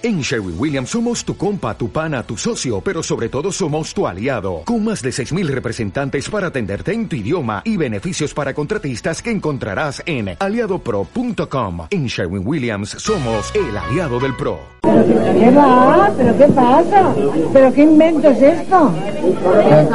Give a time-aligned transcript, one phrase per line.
[0.00, 4.06] En Sherwin Williams somos tu compa, tu pana, tu socio, pero sobre todo somos tu
[4.06, 9.20] aliado, con más de 6.000 representantes para atenderte en tu idioma y beneficios para contratistas
[9.20, 11.88] que encontrarás en aliadopro.com.
[11.90, 14.78] En Sherwin Williams somos el aliado del PRO.
[14.82, 16.10] ¿Qué va?
[16.16, 17.14] ¿Pero qué pasa?
[17.52, 18.92] ¿Pero qué invento es esto?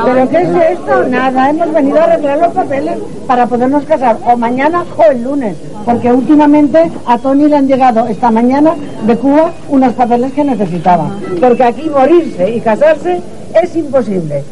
[0.06, 1.04] ¿Pero qué es esto?
[1.08, 5.58] Nada, hemos venido a arreglar los papeles para podernos casar o mañana o el lunes,
[5.86, 8.76] porque últimamente a Tony le han llegado esta mañana
[9.06, 13.22] de Cuba unos papeles que necesitaba, porque aquí morirse y casarse
[13.62, 14.44] es imposible.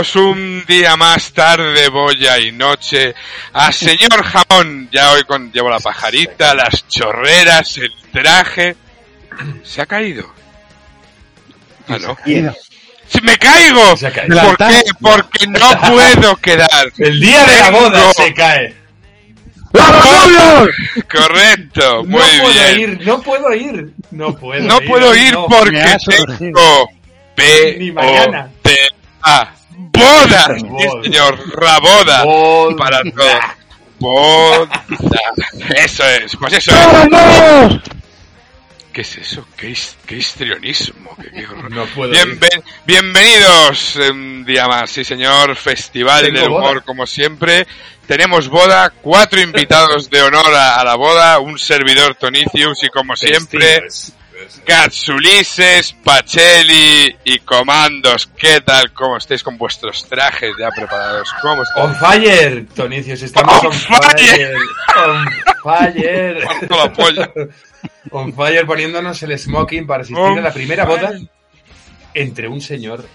[0.00, 3.14] Bienvenidos un día más tarde, boya y noche,
[3.52, 4.88] a Señor Jamón.
[4.90, 8.76] Ya hoy con, llevo la pajarita, las chorreras, el traje.
[9.62, 10.32] ¿Se ha caído?
[11.88, 12.16] Ah, no.
[12.24, 13.96] ¡Sí, ¡Me caigo!
[13.96, 14.40] Se ha caído.
[14.40, 14.82] ¿Por qué?
[15.00, 16.92] Porque no puedo quedar.
[16.96, 18.74] El día de la boda se cae.
[21.12, 22.80] Correcto, muy no puedo bien.
[22.80, 23.92] ir, no puedo ir.
[24.10, 24.88] No puedo No ir.
[24.88, 25.96] puedo ir porque
[26.38, 26.88] tengo
[27.36, 28.50] B Ni mañana.
[28.50, 28.76] O T
[29.22, 29.54] A
[29.92, 31.02] boda, sí, Boda.
[31.02, 32.76] señor, raboda Boda.
[32.76, 33.40] para todos.
[33.98, 34.84] Boda.
[35.76, 37.80] Eso es, pues eso es.
[38.92, 39.46] ¿Qué es eso?
[39.56, 41.16] ¿Qué, qué histrionismo?
[41.20, 41.70] ¿Qué, qué horror.
[41.70, 46.70] No puedo Bienven- bienvenidos un día más, sí señor, Festival del boda.
[46.70, 47.66] Humor como siempre.
[48.06, 53.14] Tenemos boda, cuatro invitados de honor a, a la boda, un servidor Tonicius y como
[53.14, 53.80] siempre.
[54.66, 58.28] Gatsulises, Pacelli y Comandos.
[58.36, 58.92] ¿Qué tal?
[58.92, 61.28] ¿Cómo estáis con vuestros trajes ya preparados?
[61.42, 62.24] ¿Cómo On estáis?
[62.24, 64.12] fire, Tonicios, estamos On on, fire.
[64.18, 64.56] fire.
[65.06, 65.26] On
[65.62, 66.44] fire.
[66.44, 67.30] Parto la polla.
[68.10, 71.00] on fire poniéndonos el smoking para asistir On a la primera fire.
[71.00, 71.18] boda
[72.14, 73.06] entre un señor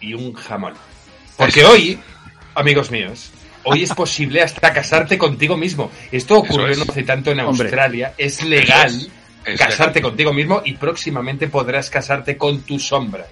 [0.00, 0.74] y un jamón.
[1.36, 1.98] Porque hoy,
[2.54, 3.30] amigos míos,
[3.64, 5.90] hoy es posible hasta casarte contigo mismo.
[6.10, 6.78] Esto ocurrió es.
[6.78, 7.68] no hace tanto en Hombre.
[7.68, 8.14] Australia.
[8.18, 9.08] Es legal Eso
[9.48, 9.60] es.
[9.60, 13.26] Es casarte contigo mismo y próximamente podrás casarte con tu sombra.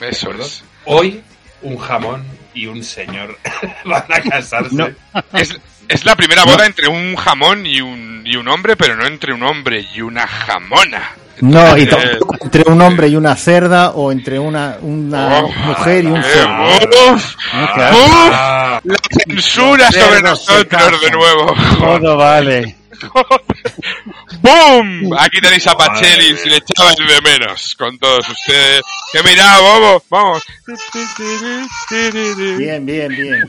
[0.00, 0.62] Eso es.
[0.86, 1.20] Hoy,
[1.62, 3.36] un jamón y un señor
[3.84, 4.74] van a casarse.
[4.74, 4.88] No.
[5.34, 9.06] Es, es la primera boda entre un jamón y un, y un hombre, pero no
[9.06, 11.10] entre un hombre y una jamona.
[11.42, 15.48] No, y Eh, tampoco entre un hombre y una cerda o entre una, una Oh,
[15.66, 17.14] mujer y un eh, cerdo.
[17.14, 17.74] uf, ¿No?
[17.74, 21.54] Que uf, Ah, la censura sobre nosotros de nuevo.
[21.78, 22.76] Todo vale.
[24.40, 25.12] ¡Boom!
[25.18, 28.82] Aquí tenéis a Pacelli, si le echabais de menos con todos ustedes.
[29.12, 30.42] Que mirad, bobo, vamos.
[32.58, 33.48] Bien, bien, bien.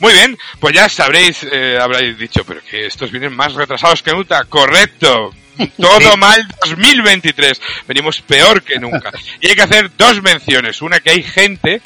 [0.00, 4.12] Muy bien, pues ya sabréis, eh, habréis dicho, pero que estos vienen más retrasados que
[4.12, 4.44] nunca.
[4.44, 5.32] Correcto.
[5.76, 7.60] Todo mal 2023.
[7.86, 9.12] Venimos peor que nunca.
[9.40, 10.82] Y hay que hacer dos menciones.
[10.82, 11.80] Una que hay gente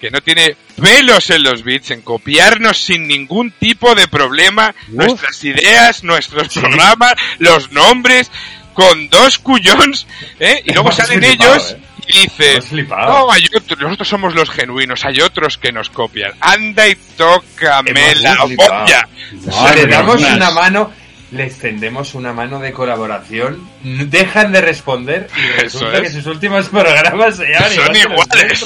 [0.00, 5.44] que no tiene pelos en los bits, en copiarnos sin ningún tipo de problema nuestras
[5.44, 8.30] ideas, nuestros programas, los nombres,
[8.74, 10.06] con dos cuyons,
[10.38, 10.62] ¿eh?
[10.64, 11.82] Y luego salen flipado, ellos ¿eh?
[12.06, 16.32] y dicen, no, hay otros, nosotros somos los genuinos, hay otros que nos copian.
[16.40, 19.08] Anda y tócame la polla.
[19.74, 20.92] le damos una mano,
[21.30, 26.02] le extendemos una mano de colaboración, dejan de responder y resulta es.
[26.02, 28.64] que sus últimos programas se llaman Son iguales.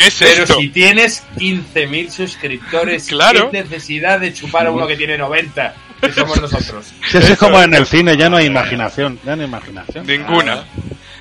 [0.00, 0.18] Nuestros.
[0.18, 0.58] ¿Qué es Pero esto?
[0.60, 3.50] si tienes 15.000 suscriptores, Claro.
[3.50, 5.74] ¿qué necesidad de chupar a uno que tiene 90?
[6.00, 6.92] Que somos nosotros.
[7.10, 9.18] Si eso es como en el cine, ya no hay imaginación.
[9.24, 10.06] Ya no hay imaginación.
[10.06, 10.64] Ninguna.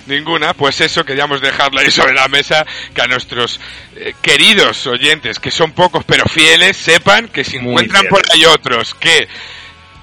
[0.08, 2.66] Ninguna, pues eso queríamos dejarlo ahí sobre la mesa,
[2.96, 3.60] que a nuestros
[3.96, 8.46] eh, queridos oyentes, que son pocos pero fieles, sepan que si Muy encuentran por ahí
[8.46, 9.28] otros que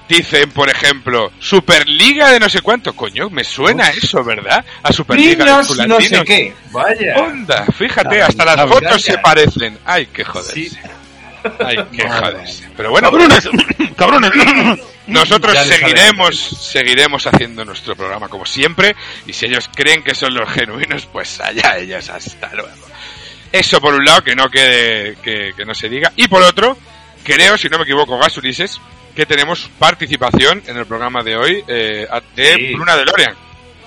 [0.07, 2.95] dicen, por ejemplo, Superliga de no sé cuánto.
[2.95, 4.63] Coño, me suena eso, ¿verdad?
[4.83, 6.53] A Superliga de no sé qué.
[6.71, 7.17] Vaya.
[7.17, 9.77] Onda, fíjate, La hasta las fotos se parecen.
[9.85, 10.53] Ay, qué joder.
[10.53, 10.71] Sí.
[11.65, 12.69] Ay, qué joderse.
[12.75, 13.49] Pero bueno, ¡Cabrones!
[13.97, 14.31] ¡Cabrones!
[15.07, 18.95] nosotros Ya seguiremos, seguiremos haciendo nuestro programa como siempre.
[19.25, 22.09] Y si ellos creen que son los genuinos, pues allá ellos.
[22.09, 22.85] Hasta luego.
[23.51, 26.11] Eso por un lado, que no quede, que, que no se diga.
[26.15, 26.77] Y por otro,
[27.23, 28.79] creo, si no me equivoco, Gas Ulises,
[29.15, 32.73] que tenemos participación en el programa de hoy eh, de Sí.
[32.73, 33.35] Bruna de Lorian.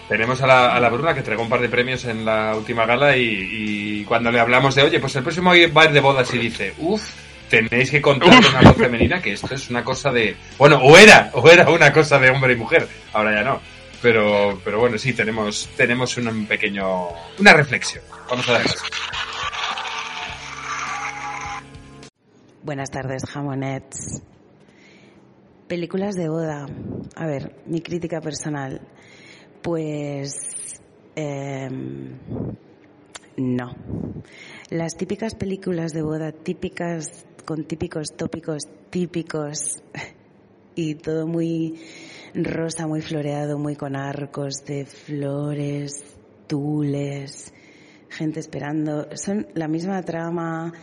[0.08, 2.84] Tenemos a la, a la Bruna que entregó un par de premios en la última
[2.84, 3.22] gala y,
[4.00, 6.38] y cuando le hablamos de, oye, pues el próximo va a ir de bodas y
[6.38, 7.12] dice, uff,
[7.48, 10.36] tenéis que contar con una voz femenina que esto es una cosa de...
[10.58, 13.60] Bueno, o era, o era una cosa de hombre y mujer, ahora ya no.
[14.02, 17.08] Pero, pero bueno, sí, tenemos, tenemos un pequeño...
[17.38, 18.02] Una reflexión.
[18.28, 18.78] Vamos a dar eso.
[22.62, 24.22] Buenas tardes, jamonets.
[25.66, 26.66] Películas de boda.
[27.16, 28.82] A ver, mi crítica personal.
[29.62, 30.34] Pues...
[31.16, 32.18] em,
[33.38, 33.74] no.
[34.68, 39.82] Las típicas películas de boda, típicas, con típicos tópicos típicos
[40.74, 41.80] y todo muy
[42.34, 46.04] rosa, muy floreado, muy con arcos de flores,
[46.46, 47.54] tules,
[48.10, 49.08] gente esperando.
[49.14, 50.74] Son la misma trama,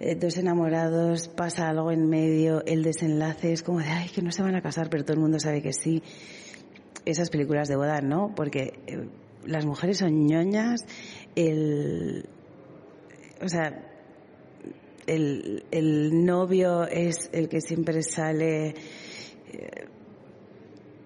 [0.00, 4.32] eh, dos enamorados, pasa algo en medio, el desenlace es como de, ay, que no
[4.32, 6.02] se van a casar, pero todo el mundo sabe que sí.
[7.04, 9.08] Esas películas de boda no, porque eh,
[9.44, 10.84] las mujeres son ñoñas,
[11.34, 12.28] el...
[13.42, 13.90] O sea,
[15.06, 18.74] el, el novio es el que siempre sale eh,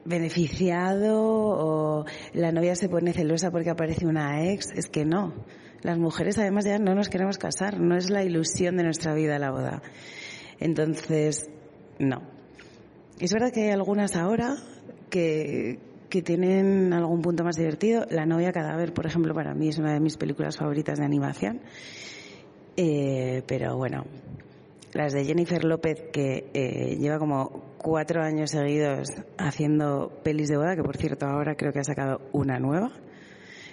[0.04, 4.70] beneficiado o la novia se pone celosa porque aparece una ex.
[4.74, 5.32] Es que no.
[5.82, 9.38] Las mujeres además ya no nos queremos casar, no es la ilusión de nuestra vida
[9.38, 9.82] la boda.
[10.58, 11.48] Entonces,
[11.98, 12.22] no.
[13.20, 14.56] Es verdad que hay algunas ahora
[15.10, 15.78] que,
[16.08, 18.06] que tienen algún punto más divertido.
[18.10, 21.60] La novia cadáver, por ejemplo, para mí es una de mis películas favoritas de animación.
[22.76, 24.04] Eh, pero bueno,
[24.92, 30.76] las de Jennifer López, que eh, lleva como cuatro años seguidos haciendo pelis de boda,
[30.76, 32.92] que por cierto ahora creo que ha sacado una nueva.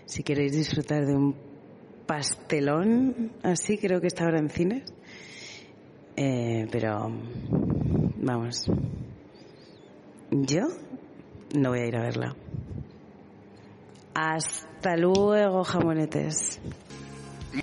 [0.06, 1.36] Si queréis disfrutar de un
[2.06, 4.84] pastelón así, creo que está ahora en cines.
[6.18, 7.12] Eh, pero,
[8.18, 8.66] vamos,
[10.32, 10.62] yo
[11.56, 12.36] no voy a ir a verla.
[14.14, 16.60] Hasta luego, jamonetes.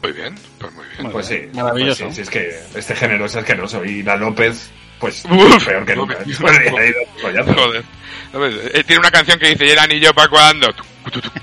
[0.02, 1.12] Muy bien, pues muy bien.
[1.12, 2.04] Pues sí, Maravilloso.
[2.04, 5.84] pues sí, sí, es que este género es asqueroso y la López, pues Uf, peor
[5.86, 6.18] que nunca.
[6.38, 7.84] Joder.
[8.32, 8.54] ¿Sabes?
[8.74, 10.66] Eh, Tiene una canción que dice, ¿y el anillo para cuándo?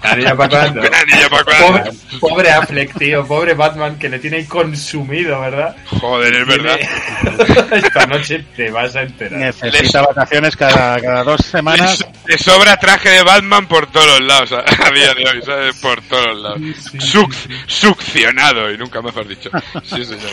[0.01, 0.81] Anillo pa' cuándo.
[0.83, 1.91] ¿El anillo para Pobre, cuándo?
[2.19, 5.75] pobre Affleck, tío, pobre Batman que le tiene consumido, ¿verdad?
[5.99, 6.79] Joder, es verdad.
[7.71, 9.39] Esta noche te vas a enterar.
[9.39, 12.05] Necesita vacaciones cada, cada dos semanas.
[12.25, 15.75] Le sobra traje de Batman por todos lados a, día de hoy, ¿sabes?
[15.77, 16.59] Por todos lados.
[16.97, 17.35] Suc-
[17.67, 19.49] succionado, y nunca mejor dicho.
[19.83, 20.29] Sí, señor.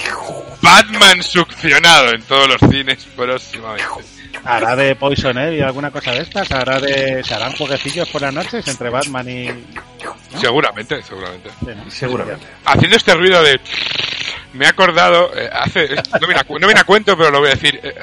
[0.62, 3.84] Batman succionado en todos los cines próximamente.
[4.44, 6.50] Hará de Poison Ivy alguna cosa de estas.
[6.52, 7.22] Hará de.
[7.24, 9.48] Se harán jueguecillos por las noches entre Batman y.
[10.40, 11.50] Seguramente, seguramente.
[11.60, 11.90] Sí, ¿no?
[11.90, 12.46] Seguramente.
[12.64, 13.58] Haciendo este ruido de...
[14.52, 15.88] Me he acordado, eh, hace,
[16.20, 17.78] no viene, a, cu- no viene a cuento, pero lo voy a decir.
[17.82, 17.94] eh,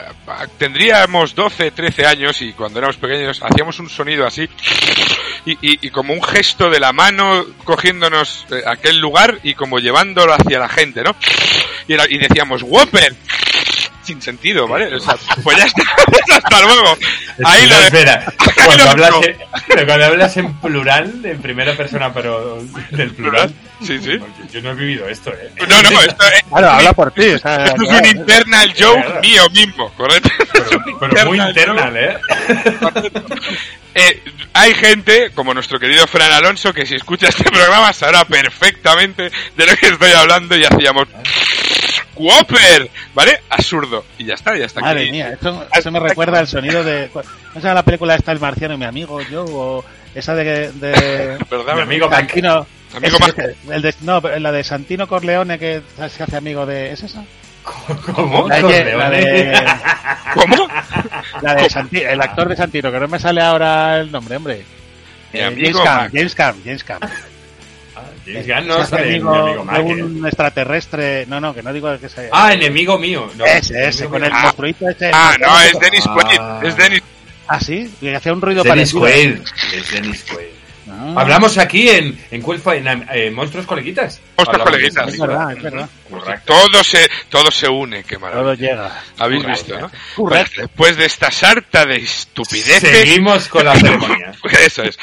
[0.57, 4.47] tendríamos 12, 13 años y cuando éramos pequeños hacíamos un sonido así
[5.45, 9.80] y, y- y como un gesto de la mano cogiéndonos eh, aquel lugar y como
[9.80, 11.15] llevándolo hacia la gente, ¿no?
[11.87, 13.15] Y, era- y decíamos, Whopper,
[14.04, 14.94] sin sentido, ¿vale?
[14.95, 15.83] O sea, pues ya está,
[16.38, 16.98] hasta luego.
[17.45, 18.26] Ahí lo Espera,
[18.66, 23.54] Cuando hablas, en, pero cuando hablas en plural, en primera persona, pero del plural.
[23.81, 24.18] Sí, sí.
[24.52, 25.52] Yo no he vivido esto, ¿eh?
[25.68, 27.28] No, no, esto es, Claro, habla por ti.
[27.30, 29.22] o sea, esto es un internal joke Claro.
[29.22, 30.30] mío mismo, ¿correcto?
[30.54, 32.18] Pero muy Internal internal, ¿eh?
[33.95, 39.24] Eh, hay gente, como nuestro querido Fran Alonso, que si escucha este programa sabrá perfectamente
[39.56, 41.07] de lo que estoy hablando y hacíamos
[42.23, 43.39] Whopper, ¿vale?
[43.49, 44.06] Absurdo.
[44.18, 44.81] Y ya está, ya está.
[44.81, 45.11] Madre aquí.
[45.11, 47.09] mía, esto, esto me recuerda al sonido de.
[47.56, 49.45] ¿No se la película esta El Marciano y mi amigo yo?
[49.45, 50.71] O esa de.
[50.71, 50.92] de
[51.51, 51.75] ¿Verdad?
[51.75, 52.09] Mi amigo.
[52.09, 52.65] Santino.
[52.95, 53.39] Amigo es- Mac.
[53.39, 56.92] es- el de, no, pero la de Santino Corleone que se hace amigo de.
[56.92, 57.23] ¿Es esa?
[57.63, 58.47] ¿Cómo?
[58.49, 59.63] La de, la de,
[60.33, 60.68] ¿Cómo?
[61.42, 64.65] la de Santi- el actor de Santino, que no me sale ahora el nombre, hombre.
[65.31, 66.11] Mi Eh, amigo James Cam.
[66.13, 66.99] James Cam, James Cam.
[68.25, 70.03] James Gunn Se no amigo mi amigo de Mac, ¿eh?
[70.03, 71.25] un extraterrestre.
[71.27, 72.30] No, no, que no digo que sea.
[72.31, 73.30] Ah, enemigo mío.
[73.37, 74.27] No, ese, ese, enemigo con mío.
[74.27, 74.42] el Ah.
[74.44, 75.11] monstruito ese.
[75.13, 76.13] Ah, no, es Dennis Ah.
[76.13, 76.68] Quaid.
[76.69, 77.01] Es Dennis.
[77.47, 79.01] Ah, sí, y hacía un ruido Dennis parecido.
[79.01, 79.47] Quaid.
[79.73, 80.47] Es Dennis Quaid.
[81.04, 82.78] Ah, Hablamos aquí en, en, cuál fue?
[82.78, 84.22] en, eh, Monstruos Coleguitas.
[84.38, 85.07] Monstruos Coleguitas.
[85.14, 85.90] Es verdad, es verdad.
[86.10, 86.54] Correcto.
[86.54, 88.44] Todo se, todo se une, qué maravilla.
[88.44, 89.04] Todo llega.
[89.18, 89.64] Habéis Correcto.
[89.66, 89.92] visto, ¿no?
[90.16, 90.54] Correcto.
[90.54, 92.90] Pues después de esta sarta de estupideces.
[92.90, 94.31] Seguimos con la ceremonia.
[94.66, 94.98] Eso es.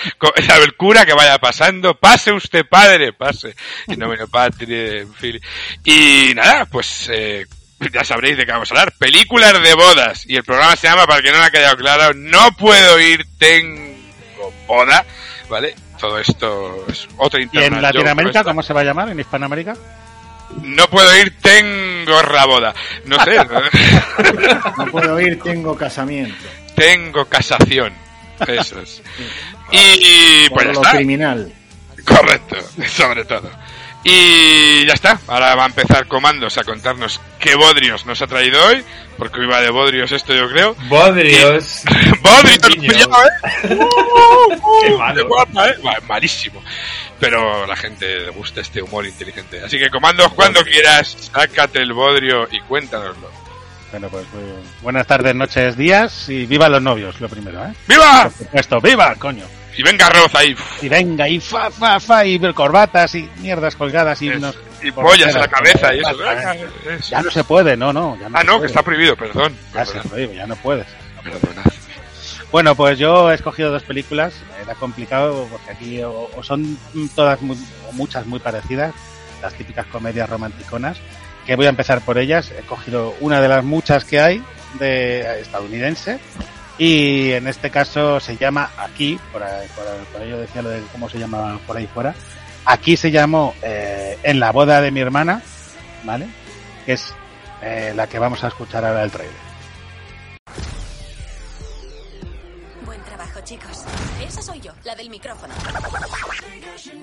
[0.48, 3.54] El cura que vaya pasando, pase usted, padre, pase.
[3.88, 5.40] Y no me patria, en fin.
[5.84, 7.46] Y nada, pues eh,
[7.92, 8.92] ya sabréis de qué vamos a hablar.
[8.98, 10.24] Películas de bodas.
[10.26, 13.00] Y el programa se llama, para el que no le ha quedado claro, No puedo
[13.00, 15.04] ir, tengo boda.
[15.48, 15.74] ¿Vale?
[16.00, 19.08] Todo esto es otro ¿Y en Latinoamérica cómo se va a llamar?
[19.10, 19.76] ¿En Hispanoamérica?
[20.62, 22.74] No puedo ir, tengo raboda.
[23.06, 23.36] No sé.
[24.78, 26.34] No puedo ir, tengo casamiento.
[26.74, 27.92] tengo casación.
[28.48, 29.02] Eso es.
[29.70, 30.96] Y pues Por ya lo está.
[30.96, 31.52] criminal.
[32.06, 32.56] Correcto,
[32.88, 33.50] sobre todo.
[34.02, 35.20] Y ya está.
[35.26, 38.82] Ahora va a empezar Comandos a contarnos qué Bodrios nos ha traído hoy.
[39.18, 40.74] Porque hoy va de Bodrios esto, yo creo.
[40.88, 41.82] Bodrios.
[42.22, 42.58] ¡Bodrios!
[42.66, 43.68] Pillado, ¿eh?
[44.82, 45.14] Qué malo.
[45.14, 45.76] ¡Qué guapa, ¿eh?
[45.84, 46.62] Va, malísimo.
[47.18, 49.62] Pero la gente le gusta este humor inteligente.
[49.62, 53.30] Así que Comandos, cuando quieras, sácate el Bodrio y cuéntanoslo.
[53.90, 57.74] Bueno, pues eh, buenas tardes, noches, días y viva los novios, lo primero, ¿eh?
[57.88, 58.22] ¡Viva!
[58.22, 59.44] Por supuesto, viva, coño.
[59.80, 60.54] Y venga Roz ahí.
[60.82, 64.58] Y venga, y fa, fa, fa, y corbatas y mierdas colgadas y Es- unos...
[64.82, 67.08] y pollas en la cabeza y eso.
[67.10, 68.18] Ya no se puede, no, no.
[68.20, 68.60] Ya no Ah, no, puede.
[68.60, 69.56] que está prohibido, perdón.
[69.74, 70.86] Ya se prohíbe, ya no puedes.
[72.52, 74.34] Bueno, pues yo he escogido dos películas.
[74.62, 76.76] Era complicado porque aquí o, o son
[77.14, 77.56] todas muy,
[77.88, 78.92] o muchas muy parecidas,
[79.40, 80.98] las típicas comedias romanticonas.
[81.46, 82.50] Que voy a empezar por ellas.
[82.58, 84.42] He cogido una de las muchas que hay
[84.78, 86.18] de estadounidense
[86.80, 90.70] y en este caso se llama aquí, por, ahí- por, ahí- por ello decía lo
[90.70, 92.14] de cómo se llama por ahí fuera.
[92.64, 95.42] Aquí se llamó eh, En la boda de mi hermana,
[96.04, 96.26] ¿vale?
[96.86, 97.12] Que es
[97.62, 99.34] eh, la que vamos a escuchar ahora el trailer.
[102.86, 103.84] Buen trabajo, chicos.
[104.26, 105.52] Esa soy yo, la del micrófono.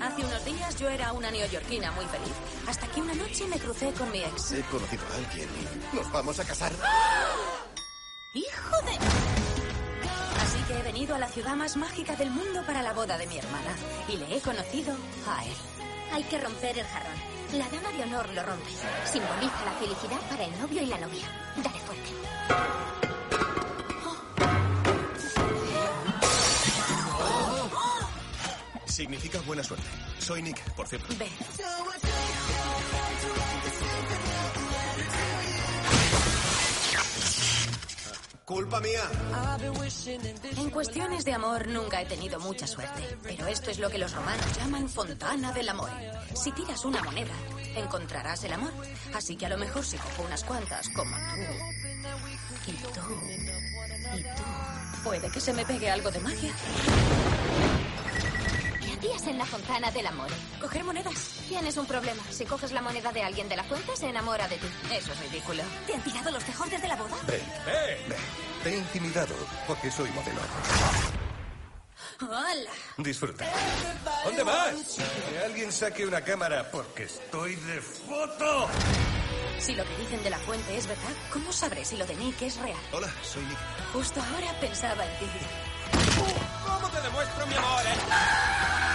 [0.02, 2.32] Hace unos días yo era una neoyorquina muy feliz.
[2.68, 4.52] Hasta que una noche me crucé con mi ex.
[4.52, 5.48] He conocido a alguien.
[5.92, 6.72] Nos vamos a casar.
[8.34, 9.67] ¡Hijo de...!
[10.68, 13.38] Que he venido a la ciudad más mágica del mundo para la boda de mi
[13.38, 13.74] hermana.
[14.06, 14.94] Y le he conocido
[15.26, 15.56] a él.
[16.12, 17.16] Hay que romper el jarrón.
[17.54, 18.70] La dama de honor lo rompe.
[19.10, 21.26] Simboliza la felicidad para el novio y la novia.
[21.56, 22.10] Dale fuerte.
[28.84, 29.86] Significa buena suerte.
[30.18, 31.14] Soy Nick, por cierto.
[31.18, 31.30] Ve.
[38.48, 39.02] Culpa mía.
[40.56, 44.14] En cuestiones de amor nunca he tenido mucha suerte, pero esto es lo que los
[44.14, 45.90] romanos llaman fontana del amor.
[46.34, 47.34] Si tiras una moneda,
[47.76, 48.72] encontrarás el amor.
[49.14, 53.00] Así que a lo mejor si cojo unas cuantas, como tú, y tú,
[54.16, 54.42] y tú,
[55.04, 56.54] puede que se me pegue algo de magia.
[59.00, 60.26] ¿Qué hacías en la fontana del amor?
[60.60, 61.14] Coger monedas.
[61.48, 62.20] Tienes un problema.
[62.30, 64.66] Si coges la moneda de alguien de la fuente, se enamora de ti.
[64.92, 65.62] Eso es ridículo.
[65.86, 67.16] ¿Te han tirado los tejones de la boda?
[67.26, 68.18] Ven, ven.
[68.64, 69.34] Te he intimidado
[69.68, 70.40] porque soy modelo.
[72.20, 72.70] ¡Hala!
[72.96, 73.46] Disfruta.
[74.24, 74.96] ¿Dónde vas?
[75.30, 78.68] Que alguien saque una cámara porque estoy de foto.
[79.60, 82.42] Si lo que dicen de la fuente es verdad, ¿cómo sabré si lo de Nick
[82.42, 82.78] es real?
[82.92, 83.58] Hola, soy Nick.
[83.92, 85.26] Justo ahora pensaba en ti.
[86.66, 88.87] ¿Cómo te demuestro mi amor, eh?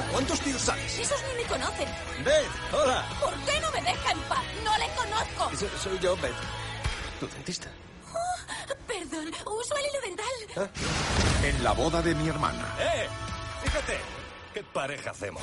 [0.00, 0.98] ¿Con cuántos tíos sales?
[0.98, 1.88] Esos ni me conocen.
[2.24, 3.04] Beth, hola.
[3.20, 4.42] ¿Por qué no me deja en paz?
[4.64, 5.56] ¡No le conozco!
[5.56, 6.32] So- Soy yo, Beth.
[7.18, 7.68] ¿Tu dentista?
[8.86, 10.70] Perdón, uso el hilo dental.
[11.44, 12.66] En la boda de mi hermana.
[12.80, 13.08] ¡Eh!
[13.64, 13.98] Fíjate.
[14.54, 15.42] ¿Qué pareja hacemos?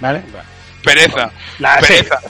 [0.00, 0.22] ¿Vale?
[0.82, 1.30] Pereza.
[1.58, 2.20] La, Pereza.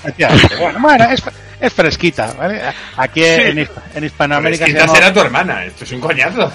[0.58, 1.22] Bueno, bueno, es,
[1.60, 2.60] es fresquita, ¿vale?
[2.96, 5.64] Aquí en, en Hispanoamérica se Quizás llama- era tu hermana.
[5.64, 6.52] Esto es un coñazo.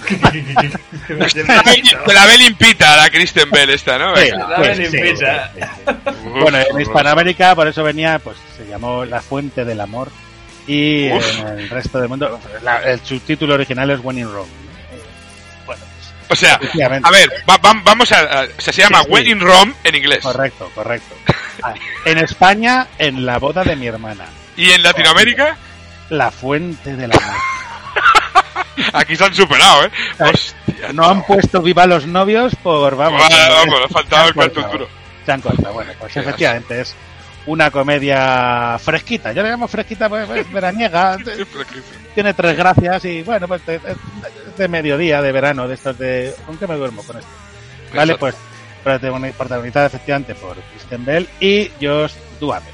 [1.07, 4.15] Te la ve limpita la Kristen Bell esta, ¿no?
[4.15, 4.29] Sí.
[4.29, 5.51] La limpita.
[6.39, 10.09] Bueno, en Hispanoamérica por eso venía, pues se llamó La Fuente del Amor
[10.67, 11.39] y Uf.
[11.41, 14.62] en el resto del mundo la- el subtítulo original es When in Rome.
[16.33, 16.55] O sea,
[17.03, 19.11] a ver, va- va- vamos a, a- o sea, se llama Sí, sí.
[19.11, 20.19] Wedding Rom en inglés.
[20.23, 21.15] correcto, correcto.
[21.65, 21.73] Ah,
[22.05, 24.25] En España, en la boda de mi hermana,
[24.57, 25.55] Y en Latinoamérica,
[26.09, 27.23] La Fuente del Amor.
[28.93, 29.91] aquí se han superado, ¿eh?
[30.19, 30.91] Hostia.
[30.93, 34.71] No han puesto viva los novios por, vamos, Vale, vamos, ha faltado el cortado.
[34.71, 34.89] duro.
[35.25, 35.73] Se han cortado.
[35.73, 36.95] Bueno, pues efectivamente es
[37.45, 39.31] una comedia fresquita.
[39.31, 41.17] Yo la llamo fresquita, pues, pues, veraniega.
[42.13, 43.79] Tiene tres gracias y bueno, pues de,
[44.57, 46.33] de- mediodía, de verano, de estos de...
[46.45, 47.29] ¿Con qué me duermo con esto?
[47.93, 48.35] Vale, pues
[48.85, 52.73] protagoni- protagonizada efectivamente por Kristen Bell y Josh Duhamel,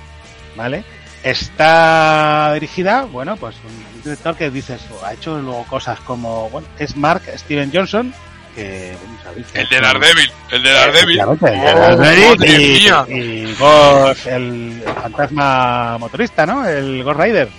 [0.55, 0.83] ¿vale?
[1.23, 6.95] Está dirigida, bueno, pues un director que dices, ha hecho luego cosas como, bueno, es
[6.95, 8.13] Mark Steven Johnson,
[8.55, 10.31] que bueno, sabéis que El de Daredevil.
[10.51, 11.19] El de Daredevil.
[11.19, 16.65] Efectivamente, el de Oh, Daredevil y, y Ghost, el fantasma motorista, ¿no?
[16.67, 17.49] El Ghost Rider.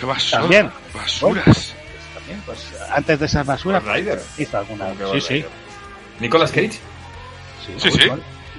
[0.00, 0.40] Qué basura.
[0.40, 0.70] También.
[0.94, 1.44] Basuras.
[1.44, 1.74] Pues
[2.14, 4.20] también, pues antes de esas basuras, Rider.
[4.38, 4.86] hizo alguna.
[4.94, 5.44] ¿Cómo que Sí, sí.
[6.18, 6.72] ¿Nicolas Cage?
[7.78, 8.00] Sí, sí.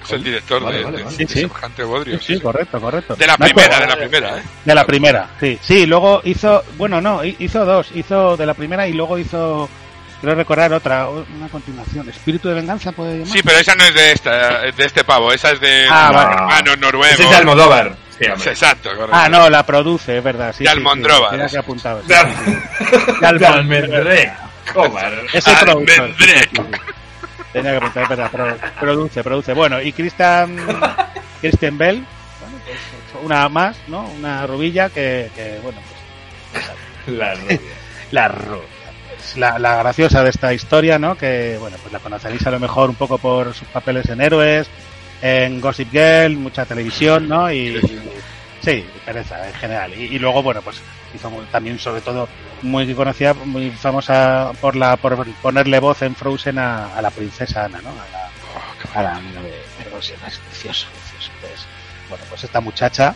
[0.03, 1.15] Es el director Vale, de, vale, vale.
[1.17, 1.39] de Sí, sí.
[1.41, 2.19] Semejante Bodrio.
[2.19, 3.15] Sí, sí, correcto, correcto.
[3.15, 3.81] De la Me primera, acuerdo.
[3.81, 4.43] de la primera, ¿eh?
[4.65, 5.59] De la primera, sí.
[5.61, 7.91] Sí, luego hizo, bueno, no, hi- hizo dos.
[7.93, 9.69] Hizo de la primera y luego hizo,
[10.21, 12.07] creo recordar otra, una continuación.
[12.09, 13.27] Espíritu de venganza, puede llamar.
[13.33, 16.11] Sí, pero esa no es de esta, es de este pavo, esa es de Ah,
[16.13, 16.33] vale.
[16.35, 17.13] hermano noruego.
[17.23, 17.95] Es de Almodóvar.
[18.17, 19.11] Sí, Exacto, correcto.
[19.13, 20.53] Ah, no, la produce, es verdad.
[20.55, 22.01] Sí, De sí, sí, que apuntado.
[22.03, 22.45] sí, De Al- sí, sí.
[23.19, 23.73] de Almodóvar.
[24.73, 26.11] Productor.
[27.51, 28.31] Tenía que apuntar, es verdad.
[28.31, 29.53] pro- produce, produce.
[29.53, 30.55] Bueno, y Christian,
[31.41, 32.05] Christian Bell,
[32.39, 34.03] bueno, pues una más, ¿no?
[34.05, 35.79] Una rubilla que, que bueno,
[36.53, 37.59] pues La rubia.
[38.11, 38.80] la rubia.
[39.23, 41.15] Es la, la graciosa de esta historia, ¿no?
[41.15, 44.67] Que, bueno, pues la conoceréis a lo mejor un poco por sus papeles en Héroes,
[45.21, 47.51] en Gossip Girl, mucha televisión, ¿no?
[47.51, 47.79] Y,
[48.61, 49.93] sí, pereza en general.
[49.93, 50.81] Y, y luego, bueno, pues
[51.13, 52.27] hizo muy- también, sobre todo,
[52.63, 57.65] muy conocida, muy famosa por la por ponerle voz en Frozen a, a la princesa
[57.65, 57.89] Ana, ¿no?
[57.89, 60.17] A la, a la niña de, de Frozen.
[60.27, 61.31] Es precioso, precioso.
[61.41, 61.65] Pues,
[62.09, 63.15] bueno, pues esta muchacha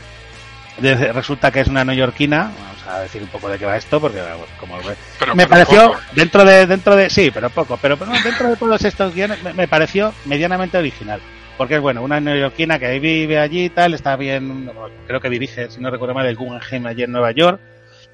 [0.81, 4.19] resulta que es una neoyorquina, vamos a decir un poco de qué va esto, porque
[4.59, 4.77] como
[5.19, 5.99] Pero- me pero pareció poco.
[6.13, 9.53] dentro de dentro de sí, pero poco, pero, pero dentro de todos estos guiones me,
[9.53, 11.21] me pareció medianamente original,
[11.57, 14.69] porque es bueno, una neoyorquina que vive allí y tal, está bien,
[15.07, 17.59] creo que dirige, si no recuerdo mal, el Guggenheim allí en Nueva York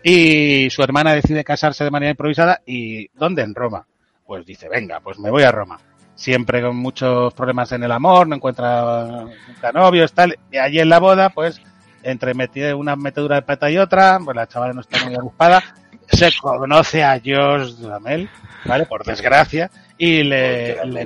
[0.04, 3.42] y su hermana decide casarse de manera improvisada y ¿dónde?
[3.44, 3.86] En Roma.
[4.26, 5.78] Pues dice, venga, pues me voy a Roma.
[6.16, 10.38] Siempre con muchos problemas en el amor, no encuentra nunca novios, tal.
[10.52, 11.62] Y allí en la boda, pues,
[12.04, 15.64] entre metida una metedura de pata y otra, pues la chavala no está muy agrupada,
[16.12, 18.30] se conoce a Josh Duhamel,
[18.66, 18.86] ¿vale?
[18.86, 21.02] Por desgracia, y le, le-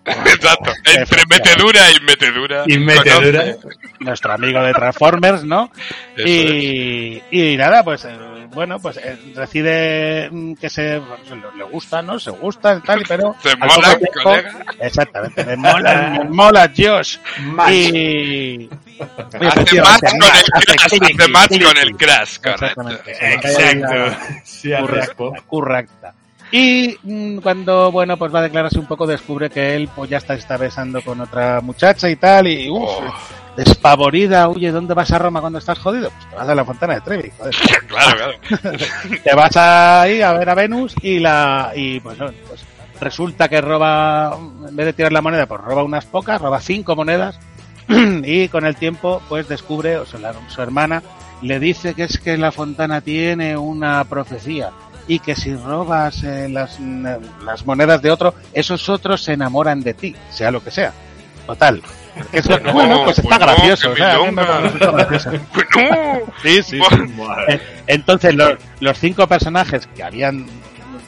[0.04, 0.72] Exacto.
[0.84, 2.64] Entre metedura y metedura.
[2.66, 3.44] Y metedura.
[4.00, 5.70] Nuestro amigo de Transformers, ¿no?
[6.16, 8.16] Eso Y, y nada, pues eh,
[8.54, 11.20] bueno, pues eh, decide mm, que se pues,
[11.56, 12.18] le- gusta, ¿no?
[12.18, 14.64] Se gusta, tal, pero Se al mola, poco tiempo- colega.
[14.80, 17.18] exactamente, me mola, me mola Josh
[17.70, 18.70] y, y
[19.46, 20.00] Hace match
[20.50, 21.64] con el crash, clicky.
[21.64, 22.66] con el crash, correcto.
[22.66, 23.12] Exactamente.
[23.34, 24.16] Exacto.
[24.44, 26.14] Sí, Correcta, correcta.
[26.52, 30.18] Y mm, cuando, bueno, pues va a declararse un poco, descubre que él pues ya
[30.18, 33.14] está, está besando con otra muchacha y tal, y uf, Oh.
[33.56, 36.10] Despavorida, oye, ¿dónde vas a Roma cuando estás jodido?
[36.10, 37.54] Pues te vas a la Fontana de Trevi, joder.
[37.88, 38.78] Claro, claro.
[39.24, 42.64] te vas ahí a ver a Venus y la y pues, pues
[43.00, 44.36] resulta que roba
[44.68, 47.38] en vez de tirar la moneda pues roba unas pocas roba cinco monedas
[47.88, 51.02] y con el tiempo pues descubre o sea, la- su hermana
[51.42, 54.70] le dice que es que la fontana tiene una profecía
[55.08, 59.94] y que si robas eh, las, las monedas de otro esos otros se enamoran de
[59.94, 60.92] ti sea lo que sea
[61.46, 61.82] total
[62.32, 63.90] Es Bueno, bueno, pues está bueno, gracioso.
[63.90, 64.18] o sea.
[64.18, 64.46] Bueno,
[66.42, 66.78] Sí, sí.
[67.48, 70.46] Eh, Entonces, lo- los cinco personajes que habían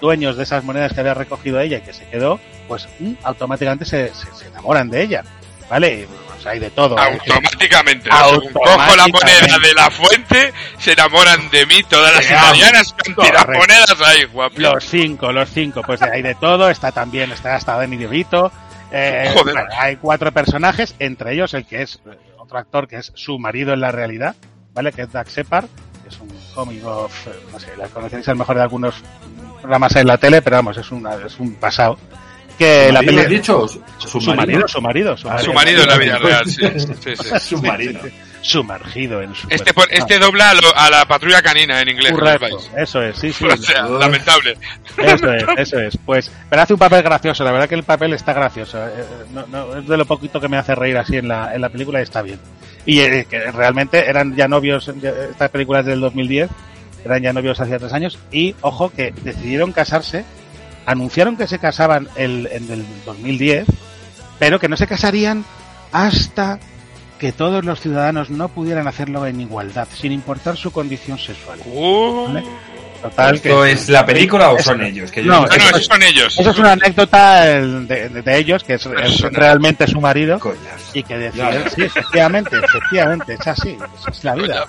[0.01, 3.85] dueños de esas monedas que había recogido ella y que se quedó, pues mm, automáticamente
[3.85, 5.23] se, se- se enamoran de ella.
[5.71, 6.01] ¿Vale?
[6.01, 6.99] Y, pues, hay de todo.
[6.99, 7.03] ¿eh?
[7.03, 8.11] automáticamente.
[8.11, 8.29] ¿no?
[8.29, 9.69] Según cojo la moneda Automáticamente.
[9.69, 13.53] de la fuente, se enamoran de mí todas las italianas correcto.
[13.59, 14.55] monedas ahí, guapo.
[14.59, 16.69] Los cinco, los cinco, pues hay de todo.
[16.69, 18.53] Está también, está hasta Danny DeVito.
[18.93, 19.55] Eh, Joder.
[19.55, 23.39] bueno, hay cuatro personajes, entre ellos el que es eh, otro actor que es su
[23.39, 24.37] marido en la realidad,
[24.75, 24.93] ¿vale?
[24.93, 25.67] Que es Doug Shepard,
[26.03, 29.03] que es un cómic of, eh, no sé, la conocéis a lo mejor de algunos
[29.61, 31.99] programas en la tele, pero vamos, es, una, es un pasado.
[32.59, 33.67] Que ¿Su la dicho?
[33.67, 33.81] Su,
[34.21, 34.69] ¿Su marido, marido?
[34.69, 35.45] su marido, su marido.
[35.45, 36.61] Su marido en la vida real, sí.
[36.79, 37.39] sí, sí.
[37.41, 38.01] Su marido.
[38.43, 42.13] Sumergido en su Este, por- este dobla a, lo- a la patrulla canina en inglés.
[42.77, 43.45] eso es, sí, sí.
[43.51, 44.57] O sea, lamentable.
[44.99, 45.97] Eso es, eso es.
[46.05, 48.79] Pues, pero hace un papel gracioso, la verdad que el papel está gracioso.
[48.85, 51.61] eh, no- no, es de lo poquito que me hace reír así en la, en
[51.61, 52.41] la película y está bien.
[52.85, 56.51] Y eh, que realmente eran ya novios, estas películas del 2010,
[57.05, 60.25] eran ya novios hacía tres años y, ojo, que decidieron casarse,
[60.85, 63.67] anunciaron que se casaban el, en el 2010,
[64.41, 65.45] pero que no se casarían
[65.93, 66.59] hasta
[67.23, 71.61] que todos los ciudadanos no pudieran hacerlo en igualdad, sin importar su condición sexual.
[71.67, 72.45] Uh, ¿Vale?
[73.01, 75.13] Total, ¿Esto que- es la película o Eso- son ellos?
[75.13, 76.37] Que no, no, son ellos.
[76.37, 78.85] Eso es una anécdota el, de, de- de ellos, que es,
[79.31, 80.91] realmente su marido, Coñas.
[80.95, 84.65] y que deciden, sí, efectivamente, efectivamente, es así, esa es la vida.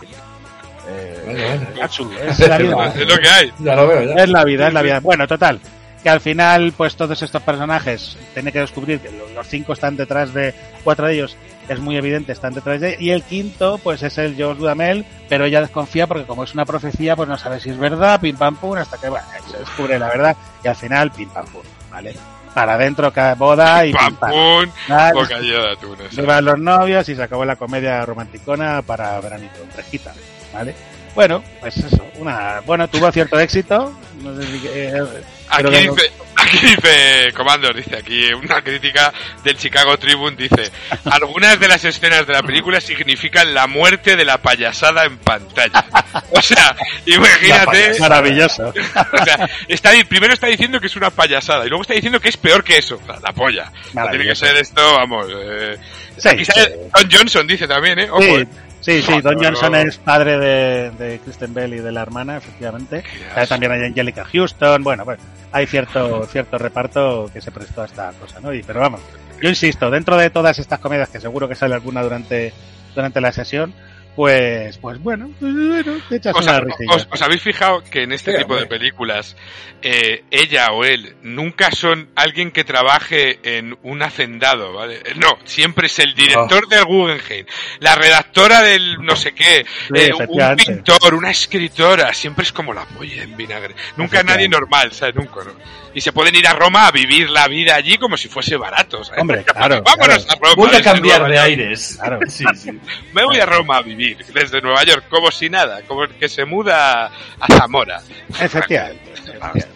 [0.89, 1.67] Eh, Vale, vale.
[1.79, 2.93] Gatsu, es la vida.
[2.95, 3.51] Es lo que hay.
[3.59, 4.23] Ya lo veo, ya.
[4.23, 4.99] Es la vida, es la vida.
[4.99, 5.59] Bueno, total,
[6.03, 9.95] que al final, pues todos estos personajes tiene que descubrir que lo- los cinco están
[9.97, 11.35] detrás de cuatro de ellos,
[11.67, 15.45] es muy evidente, están detrás de y el quinto, pues es el George Dudamel, pero
[15.45, 18.55] ella desconfía porque como es una profecía, pues no sabe si es verdad, pim pam
[18.55, 22.15] pum, hasta que bueno, se descubre la verdad y al final pim pam pum, ¿vale?
[22.53, 24.31] Para adentro cada boda y pim pam.
[24.31, 25.13] Pum, Vale.
[25.13, 25.97] bocadillo de atún.
[26.11, 30.13] Vivan los novios y se acabó la comedia romanticona para veranito, fresquita,
[30.53, 30.75] ¿vale?
[31.15, 35.03] Bueno, pues eso, una, bueno, tuvo cierto éxito, no sé si, eh,
[35.49, 36.11] Aquí dice,
[36.43, 40.71] aquí dice, Commander, dice aquí una crítica del Chicago Tribune, dice,
[41.05, 45.85] algunas de las escenas de la película significan la muerte de la payasada en pantalla.
[46.31, 46.75] O sea,
[47.05, 48.69] imagínate, Maravilloso.
[48.69, 52.29] o sea, está, primero está diciendo que es una payasada y luego está diciendo que
[52.29, 53.71] es peor que eso, la, la polla.
[53.91, 55.27] Tiene que ser esto, vamos.
[55.29, 55.77] Eh,
[56.17, 58.09] Sí, aquí sale Don Johnson, dice también, ¿eh?
[58.09, 58.47] Ojo, Sí, eh.
[58.81, 63.03] sí, sí, Don Johnson es padre de, de Kristen Bell y de la hermana, efectivamente.
[63.47, 65.19] También hay Angelica Houston, bueno, pues
[65.53, 68.53] hay cierto, cierto reparto que se prestó a esta cosa, ¿no?
[68.53, 69.01] Y, pero vamos,
[69.41, 72.51] yo insisto, dentro de todas estas comedias, que seguro que sale alguna durante,
[72.95, 73.73] durante la sesión,
[74.15, 76.93] pues, pues bueno, pues bueno, te echas ¿Os, una ha- risilla.
[76.95, 79.35] os- os habéis fijado que en este Sí, tipo de películas
[79.81, 84.97] eh, ella o él nunca son alguien que trabaje en un hacendado, ¿vale?
[85.05, 87.45] Eh, No, siempre es el director del Guggenheim,
[87.79, 92.73] la redactora del no sé qué, Sí, eh, un pintor, una escritora, siempre es como
[92.73, 93.75] la polla en vinagre.
[93.97, 95.15] Nunca es nadie normal, ¿sabes?
[95.15, 95.51] Nunca, ¿no?
[95.95, 99.03] Y se pueden ir a Roma a vivir la vida allí como si fuese barato,
[99.03, 99.21] ¿sabes?
[99.21, 100.39] Hombre, claro, Vámonos claro.
[100.41, 100.55] a Roma.
[100.67, 101.97] Voy a cambiar de aires.
[101.99, 102.19] Claro.
[102.27, 102.71] Sí, sí.
[103.13, 106.27] Me voy a Roma a vivir desde Nueva York, como si nada, como el que
[106.27, 108.01] se muda a Zamora.
[108.39, 109.11] Efectivamente.
[109.13, 109.67] efectivamente.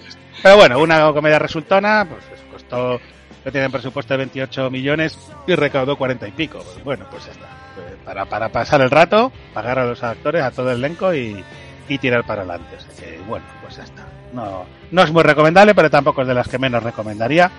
[0.41, 2.99] Pero bueno, una comedia resultona, pues costó,
[3.43, 6.63] que tienen presupuesto de 28 millones y recaudó 40 y pico.
[6.63, 7.47] Pues bueno, pues ya está.
[7.75, 11.43] Pues Para, para pasar el rato, pagar a los actores, a todo el elenco y,
[11.88, 12.75] y tirar para adelante.
[12.75, 14.06] O sea que, bueno, pues ya está.
[14.33, 17.51] No, no es muy recomendable, pero tampoco es de las que menos recomendaría.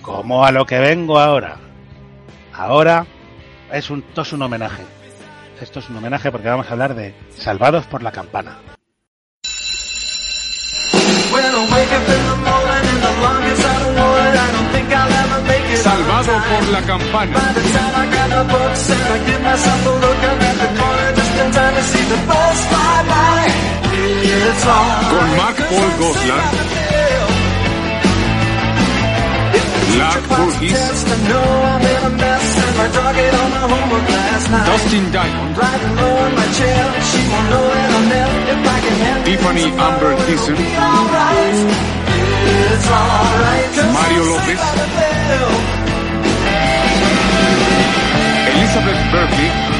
[0.00, 1.56] Como a lo que vengo ahora.
[2.52, 3.06] Ahora
[3.72, 4.82] es un, esto es un homenaje.
[5.60, 8.56] Esto es un homenaje porque vamos a hablar de Salvados por la Campana.
[15.76, 17.38] Salvado por la campana.
[25.10, 26.42] Con Mark Paul Goslar,
[29.98, 30.78] Lark Burgess,
[34.66, 35.56] Dustin Diamond,
[39.24, 40.56] Tiffany Amber Thiessen,
[43.92, 44.60] Mario López,
[48.54, 49.71] Elizabeth Berkley,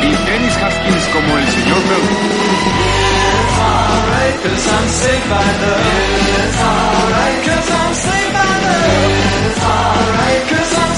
[0.00, 2.28] Y Dennis Haskins como el señor Berkley.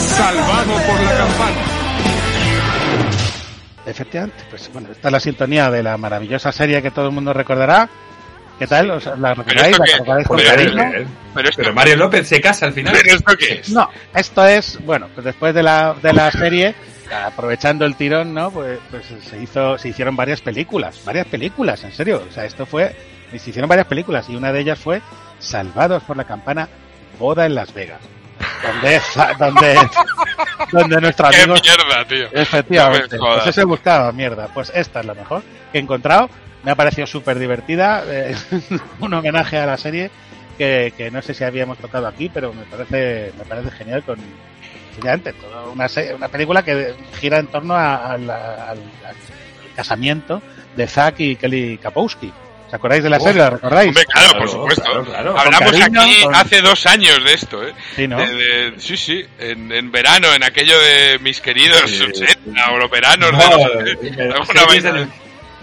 [0.06, 1.60] Salvado por la campana.
[3.86, 7.32] Efectivamente, pues bueno, esta es la sintonía de la maravillosa serie que todo el mundo
[7.32, 7.88] recordará.
[8.60, 8.90] ¿Qué tal?
[8.90, 9.72] ¿Os la recordáis?
[9.72, 9.92] esto ¿La qué?
[9.98, 10.82] recordáis con Pero, cariño?
[10.82, 12.94] eh, Pero, esto, pero Mario López se casa al final.
[12.96, 13.70] ¿Pero esto qué es?
[13.70, 16.74] No, esto es, bueno, pues después de la, de la serie,
[17.26, 18.50] aprovechando el tirón, ¿no?
[18.50, 22.22] Pues, pues se hizo, se hicieron varias películas, varias películas, en serio.
[22.28, 22.94] O sea, esto fue,
[23.30, 25.00] se hicieron varias películas y una de ellas fue
[25.38, 26.68] Salvados por la Campana,
[27.18, 28.00] Boda en Las Vegas.
[28.62, 29.00] Donde,
[29.38, 29.88] donde,
[30.72, 32.26] donde nuestro ¡Qué amigo mierda, tío!
[32.32, 33.16] Efectivamente.
[33.16, 34.48] No pues eso he buscado, mierda.
[34.52, 35.42] Pues esta es la mejor
[35.72, 36.28] que he encontrado.
[36.62, 38.04] Me ha parecido súper divertida.
[38.06, 38.34] eh,
[39.00, 40.10] un homenaje a la serie
[40.58, 44.18] que, que no sé si habíamos tocado aquí, pero me parece, me parece genial con
[45.40, 49.16] toda una, se- una película que gira en torno a- a la- al, al
[49.74, 50.42] casamiento
[50.76, 52.30] de Zack y Kelly Kapowski.
[52.68, 53.40] ¿Os acordáis de la Oh, serie?
[53.40, 53.88] ¿La recordáis?
[53.88, 54.82] Hombre, claro, por supuesto.
[54.84, 55.38] claro, claro.
[55.38, 57.72] Hablamos cariño, aquí con- hace dos años de esto, ¿eh?
[57.96, 58.18] Sí, ¿no?
[58.18, 62.02] De- de- sí, sí, en, en verano, en aquello de mis queridos Sí.
[62.02, 63.58] 80 o los veranos de No,
[64.22, 64.66] eh, alguna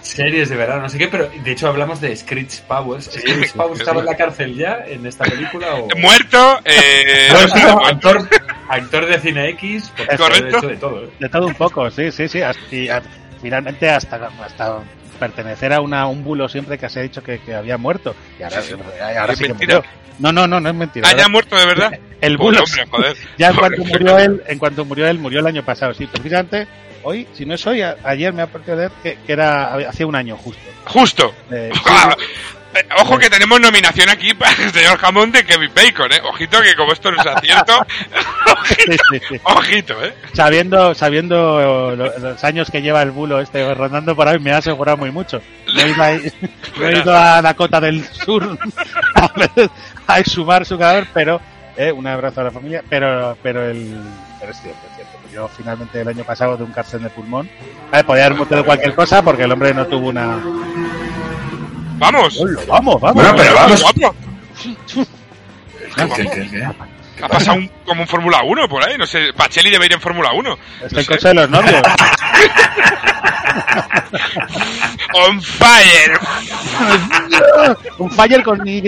[0.01, 3.05] series, de, verano, no sé qué, pero de hecho hablamos de Screech Powers.
[3.05, 3.99] ¿Screech sí, Powers sí, estaba sí.
[3.99, 5.75] en la cárcel ya en esta película?
[5.75, 5.87] O...
[5.97, 7.85] Muerto, eh, muerto.
[7.85, 8.29] actor,
[8.69, 10.57] actor de cine X, porque correcto.
[10.57, 11.03] hecho de todo.
[11.03, 11.09] ¿eh?
[11.19, 12.39] De todo un poco, sí, sí, sí.
[12.71, 12.89] y
[13.41, 14.79] finalmente hasta, hasta
[15.19, 18.15] pertenecer a una, un bulo siempre que se ha dicho que, que había muerto.
[18.39, 18.73] Y ahora, Sí,
[19.17, 19.83] ahora sí que murió.
[20.19, 21.07] No, no, no, no es mentira.
[21.09, 21.91] ¿Ah, ya ha muerto de verdad?
[22.21, 22.63] El Pobre bulo.
[22.63, 23.17] hombre, joder.
[23.37, 25.93] Ya en cuanto murió él, en cuanto murió él, murió el año pasado.
[25.93, 26.67] Sí, precisamente
[27.03, 30.05] hoy, si no es hoy, a- ayer me ha parecido leer que, que era hacía
[30.07, 30.61] un año justo.
[30.85, 31.33] Justo.
[31.51, 31.71] Eh,
[32.75, 36.19] Eh, ojo que tenemos nominación aquí para el señor Jamón de Kevin Bacon, ¿eh?
[36.25, 37.79] Ojito que como esto no es acierto,
[38.65, 39.39] Sí, sí, sí.
[39.45, 40.13] ojito, ¿eh?
[40.33, 44.57] Sabiendo, sabiendo lo- los años que lleva el bulo este rondando por ahí, me ha
[44.57, 45.41] asegurado muy mucho.
[45.73, 46.31] Me he ido, ahí-
[46.77, 48.43] me he ido a Dakota del Sur
[49.15, 49.69] a, ver-
[50.05, 51.39] a exhumar su cadáver, pero
[51.77, 53.97] eh, un abrazo a la familia, pero pero el
[54.41, 55.16] pero es cierto, es cierto.
[55.37, 57.47] Yo finalmente el año pasado de un cárcel de pulmón,
[57.93, 60.39] eh, podía haber muerto de cualquier cosa porque el hombre no tuvo una...
[61.99, 62.43] Vamos.
[62.67, 63.13] Vamos, vamos.
[63.13, 63.83] Bueno, pero vamos.
[63.83, 64.15] Guapo.
[65.95, 66.67] ¿Qué, qué, qué, qué?
[67.23, 70.01] Ha pasado un- como un Fórmula 1 por ahí, no sé, Pacheli debe ir en
[70.01, 70.57] Fórmula 1.
[70.85, 71.27] Es No sé.
[71.27, 71.81] de los novios.
[75.13, 76.19] On fire.
[77.99, 78.81] un fire con Y.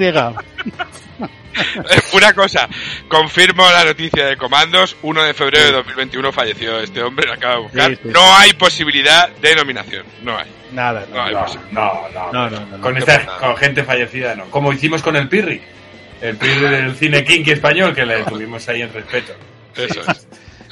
[2.13, 2.69] Una cosa,
[3.07, 7.55] confirmo la noticia de comandos, 1 de febrero de 2021 falleció este hombre, lo acabo
[7.55, 7.91] de buscar.
[7.91, 8.09] Sí, sí.
[8.13, 10.45] No hay posibilidad de nominación, no hay.
[10.71, 11.71] Nada, No hay No, posibilidad.
[11.73, 12.31] no, no.
[12.31, 12.81] No, no, no, no.
[12.81, 14.45] Con, esta, con gente fallecida, no.
[14.45, 15.61] Como hicimos con el Pirri.
[16.21, 19.33] El Pirri del cine kinky español, que le tuvimos ahí en respeto.
[19.75, 20.27] Eso es.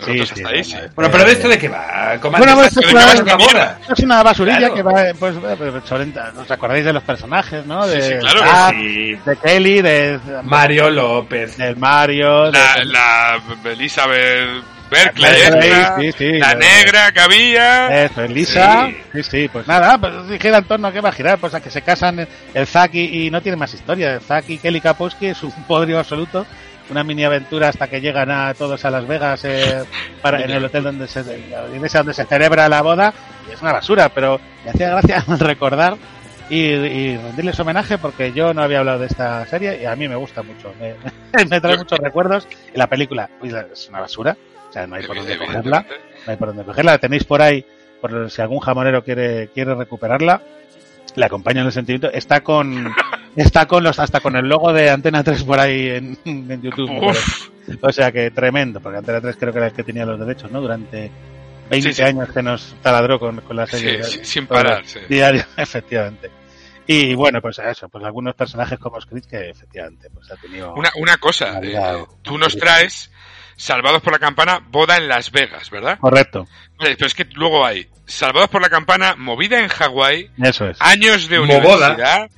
[0.06, 0.74] Sí, sí, no, sí.
[0.76, 3.08] no, Bueno, pero de esto de qué va, Comando, Bueno, pues, ¿de qué pues, va
[3.12, 3.80] pues, esta boda?
[3.90, 4.74] Es una basurilla Claro.
[4.76, 5.92] que va, pues, eh, pues,
[6.38, 7.86] ¿os acordáis de los personajes, no?
[7.88, 8.70] De Sí, sí, claro.
[8.72, 9.20] Sí.
[9.26, 11.58] de Kelly, de, Mario López.
[11.58, 17.20] del Mario, La, de, la Elizabeth Berkeley, Berkeley, esta, sí, sí, la la- negra que
[17.20, 18.06] había.
[18.06, 18.98] eso, Elisa, Sí.
[19.14, 19.24] sí.
[19.24, 21.70] sí, pues nada, pues gira en torno a qué va a girar, pues a que
[21.70, 25.26] se casan el Zack y, y no tiene más historia, el Zack y Kelly Kapowski
[25.28, 26.46] es un podrio absoluto,
[26.90, 29.84] una mini aventura hasta que llegan a todos a Las Vegas eh,
[30.22, 33.14] para, en el hotel donde se, la donde se celebra la boda,
[33.48, 35.98] y es una basura, pero me hacía gracia recordar
[36.50, 40.08] y, y rendirles homenaje porque yo no había hablado de esta serie y a mí
[40.08, 40.96] me gusta mucho, me,
[41.50, 43.30] me trae muchos recuerdos y la película
[43.74, 44.38] es una basura,
[44.70, 45.86] o sea, no hay por dónde cogerla,
[46.26, 47.66] no hay por dónde cogerla, la tenéis por ahí,
[48.02, 50.42] por si algún jamonero quiere, quiere recuperarla,
[51.16, 52.94] le acompaña en el sentimiento, está con,
[53.38, 57.16] está con los, hasta con el logo de Antena 3 por ahí en, en YouTube.
[57.82, 60.52] O sea que tremendo, porque Antena 3 creo que era el que tenía los derechos,
[60.52, 60.60] ¿no?
[60.62, 61.10] Durante
[61.70, 62.02] 20 Sí, sí.
[62.02, 64.04] años que nos taladró con, con la serie.
[64.04, 64.84] Sí, sí, sin parar.
[65.08, 66.30] Diario, efectivamente.
[66.90, 70.74] Y bueno, pues eso, pues algunos personajes como Screech que efectivamente pues ha tenido...
[70.74, 73.12] una, una cosa, eh, tú nos traes
[73.58, 75.98] Salvados por la Campana, boda en Las Vegas, ¿verdad?
[76.00, 76.48] Correcto,
[76.80, 80.78] pero es que luego hay Salvados por la Campana, movida en Hawái, eso es.
[80.80, 81.90] años de Moboda.
[81.94, 82.30] universidad,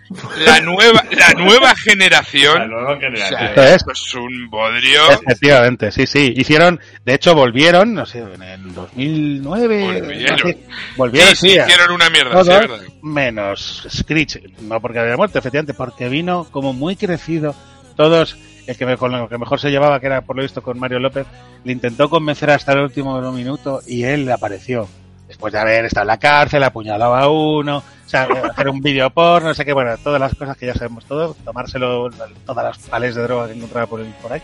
[0.43, 2.69] la nueva, la nueva La generación.
[2.71, 3.43] nueva O sea, generación.
[3.43, 3.75] Esto es.
[3.75, 5.11] esto es un bodrio.
[5.11, 6.33] Efectivamente, sí, sí.
[6.35, 9.83] Hicieron, de hecho volvieron, no sé, en el 2009.
[10.01, 10.37] Volvieron.
[10.37, 10.57] no sé,
[10.97, 12.79] volvieron, Sí, sí, hicieron una mierda, todos, sí, es verdad.
[13.03, 17.53] menos Screech, no porque había muerto, efectivamente, porque vino como muy crecido.
[17.95, 18.37] Todos,
[18.69, 20.77] el que, me, con lo que mejor se llevaba, que era por lo visto con
[20.77, 21.25] Mario López,
[21.63, 24.87] le intentó convencer hasta el último minuto y él apareció.
[25.27, 29.09] Después de haber estado en la cárcel, apuñalaba a uno, o sea, hacer un vídeo
[29.09, 32.11] por, no sé qué, bueno, todas las cosas que ya sabemos todos, tomárselo,
[32.45, 34.41] todas las pales de droga que encontraba por, por ahí.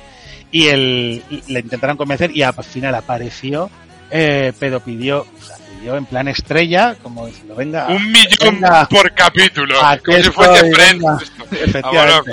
[0.49, 3.69] Y él, le intentaron convencer y al final apareció,
[4.09, 5.27] eh, pero pidió,
[5.75, 9.75] o sea, pidió en plan estrella, como diciendo, venga, Un millón venga, por capítulo.
[10.03, 11.31] Como si fuese Friends.
[11.51, 12.31] Efectivamente.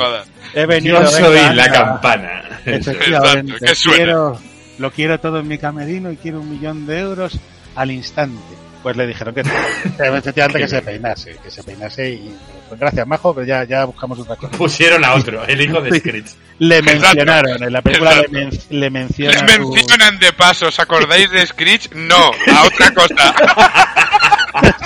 [0.55, 2.43] He venido, Yo soy venga, la campana.
[2.65, 3.97] Efectivamente, Exacto, que suena.
[3.97, 4.39] quiero,
[4.79, 7.39] lo quiero todo en mi camerino y quiero un millón de euros
[7.75, 8.39] al instante.
[8.83, 9.41] Pues le dijeron que,
[9.99, 12.37] efectivamente que se peinase, que se peinase y
[12.69, 14.57] pues gracias Majo, pero ya, ya buscamos otra cosa.
[14.57, 16.27] Pusieron a otro, el hijo de Screech.
[16.59, 21.47] Le mencionaron, en la película le, men- le Le mencionan de paso, ¿os acordáis de
[21.47, 21.93] Screech?
[21.93, 23.35] No, a otra cosa.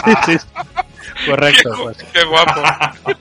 [0.04, 0.46] Sí, sí, sí.
[1.26, 2.62] Correcto, Qué, pues qué guapo.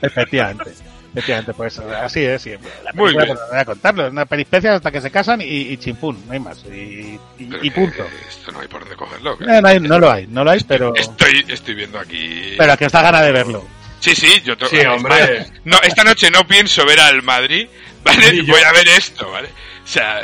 [0.02, 0.72] efectivamente.
[1.16, 2.42] Efectivamente, pues así es.
[2.42, 2.50] sí.
[2.84, 3.26] La Muy bien.
[3.26, 6.32] pues, no voy a contarlo, una peripecia hasta que se casan y, y chimpún, no
[6.32, 6.62] hay más.
[6.66, 8.04] Y, y- y punto.
[8.28, 9.38] Esto no hay por dónde cogerlo.
[9.38, 12.54] que- Eh, no, hay- no lo hay, no lo hay, pero, Estoy, estoy viendo aquí.
[12.58, 13.66] pero aquí os da gana de verlo.
[13.98, 15.46] Sí, sí, yo to- Sí, hombre.
[15.64, 17.66] No, esta noche no pienso ver al Madrid,
[18.04, 18.36] ¿vale?
[18.44, 18.52] Yo.
[18.52, 19.48] Voy a ver esto, ¿vale?
[19.82, 20.20] O sea,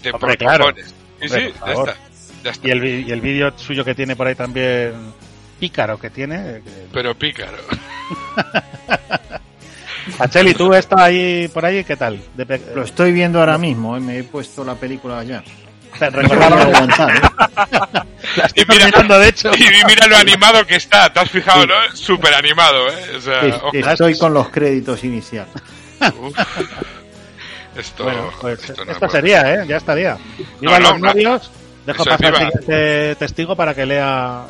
[0.00, 0.72] te Hombre, claro.
[0.74, 0.82] Sí,
[1.26, 1.96] Hombre, sí, por ya está.
[2.44, 2.68] Ya está.
[2.68, 4.94] Y el, y el vídeo suyo que tiene por ahí también,
[5.60, 6.62] pícaro que tiene.
[6.92, 7.58] Pero pícaro.
[10.18, 11.84] Pacheli, ¿tú estás ahí por ahí?
[11.84, 12.20] ¿Qué tal?
[12.34, 15.42] De Lo estoy viendo ahora mismo, eh, me he puesto la película allá.
[15.98, 17.20] te No recordaba- puedo aguantar, ¿eh?
[18.36, 19.50] la estoy Y mira- terminando, de hecho.
[19.54, 21.74] Y mira lo animado que está, ¿te has fijado, no?
[21.94, 23.16] Súper animado, ¿eh?
[23.16, 25.52] O sea, Sí, Estoy con los créditos iniciales.
[27.76, 29.64] Esto, Bueno, pues esto no sería, ¿eh?
[29.66, 30.18] Ya estaría.
[30.60, 31.08] Viva No, no, los no.
[31.08, 31.50] novios.
[31.86, 32.50] Dejo Eso pasar al viva.
[32.50, 34.42] siguiente testigo para que lea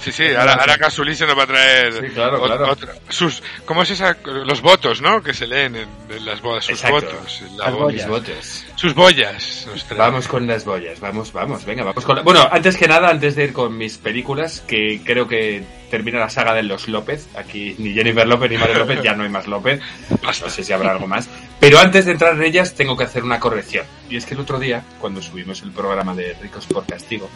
[0.00, 2.72] Sí, sí, ahora, ahora Casulí se nos va a traer Sí, claro, ot- claro.
[2.72, 4.16] otra- sus, ¿cómo es esa?
[4.24, 5.22] Los votos, ¿no?
[5.22, 7.06] Que se leen en, en las bodas, sus Exacto.
[7.12, 7.42] votos.
[7.56, 8.08] la boyas.
[8.08, 8.66] botes.
[8.76, 9.66] Sus boyas.
[9.70, 9.98] nos trae.
[9.98, 12.22] Vamos con las boyas, vamos, vamos, venga, vamos con la...
[12.22, 16.28] Bueno, antes que nada, antes de ir con mis películas, que creo que termina la
[16.28, 19.46] saga de los López, aquí ni Jennifer López ni Mario López, ya no hay más
[19.46, 19.80] López,
[20.22, 21.28] no sé si habrá algo más,
[21.60, 24.40] pero antes de entrar en ellas tengo que hacer una corrección, y es que el
[24.40, 27.30] otro día, cuando subimos el programa de Ricos por Castigo,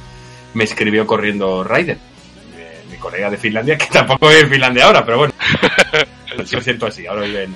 [0.54, 2.00] me escribió corriendo Raiden,
[3.00, 5.34] colega de Finlandia, que tampoco vive en Finlandia ahora, pero bueno,
[6.36, 7.48] lo siento así, ahora vive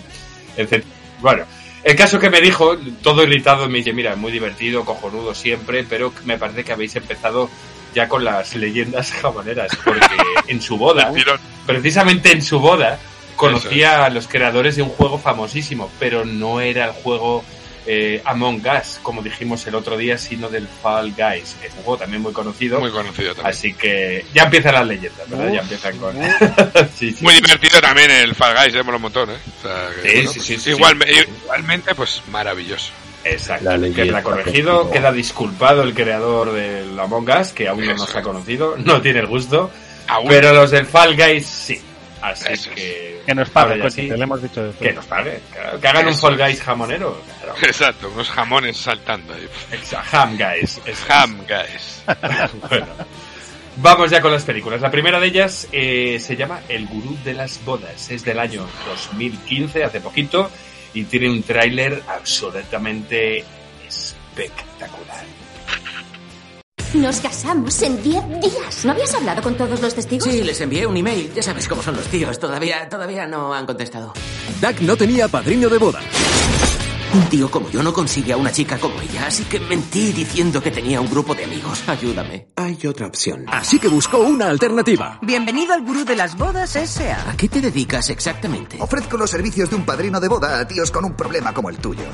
[0.57, 0.85] en,
[1.21, 1.45] Bueno,
[1.85, 6.13] el caso que me dijo, todo irritado, me dice, mira, muy divertido, cojonudo siempre, pero
[6.25, 7.51] me parece que habéis empezado
[7.95, 10.01] ya con las leyendas jamoneras, porque
[10.49, 11.13] en su boda,
[11.67, 12.99] precisamente en su boda,
[13.37, 17.45] conocía a los creadores de un juego famosísimo, pero no era el juego
[17.87, 21.83] eh, Among Us, como dijimos el otro día, sino del Fall Guys, que es un
[21.83, 22.81] juego también muy conocido.
[22.81, 23.47] Muy conocido también.
[23.55, 25.47] Así que ya empiezan las leyendas, ¿verdad?
[25.49, 26.17] Uf, ya empiezan con...
[26.95, 27.25] Sí, sí.
[27.25, 28.81] Muy divertido también el Fall Guys, ¿eh?
[28.81, 29.35] Un montón, ¿eh?
[29.59, 31.25] O sea, que, Sí, bueno, sí, pues, sí, sí, igualme- sí.
[31.45, 32.93] Igualmente, pues maravilloso.
[33.25, 33.77] Exacto.
[33.77, 38.23] La corregido, que- queda disculpado el creador del Among Us, que aún no nos ha
[38.23, 39.71] conocido, no tiene el gusto,
[40.29, 41.81] pero los del Fall Guys sí.
[42.25, 43.23] Así que...
[43.27, 44.09] Que nos pague, ya coño, sí.
[44.09, 44.75] que le hemos dicho.
[44.79, 46.37] Que nos pague, claro, que hagan un Fall.
[46.37, 47.23] Guys jamonero.
[47.41, 47.59] claro.
[47.63, 49.49] Exacto, unos jamones saltando ahí.
[49.73, 50.63] Exacto, Ham Guys.
[50.63, 51.11] eso es.
[51.11, 52.03] Ham Guys.
[52.69, 52.87] Bueno,
[53.77, 54.81] vamos ya con las películas.
[54.81, 58.11] La primera de ellas eh, se llama El Gurú de las Bodas.
[58.11, 60.51] Es del año 2015, hace poquito,
[60.95, 63.45] y tiene un tráiler absolutamente
[63.87, 65.25] espectacular.
[66.95, 68.85] Nos casamos en 10 días.
[68.85, 70.29] ¿No habías hablado con todos los testigos?
[70.31, 71.33] Sí, les envié un email.
[71.35, 72.39] Ya sabes cómo son los tíos.
[72.39, 74.13] Todavía, todavía no han contestado.
[74.61, 76.01] Doug no tenía padrino de boda.
[77.15, 80.61] Un tío como yo no consigue a una chica como ella, así que mentí diciendo
[80.61, 81.83] que tenía un grupo de amigos.
[81.89, 82.49] Ayúdame.
[82.57, 83.45] Hay otra opción.
[83.49, 85.19] Así que buscó una alternativa.
[85.23, 87.31] Bienvenido al gurú de las bodas S.A.
[87.31, 88.79] ¿A qué te dedicas exactamente?
[88.81, 91.77] Ofrezco los servicios de un padrino de boda a tíos con un problema como el
[91.79, 92.05] tuyo.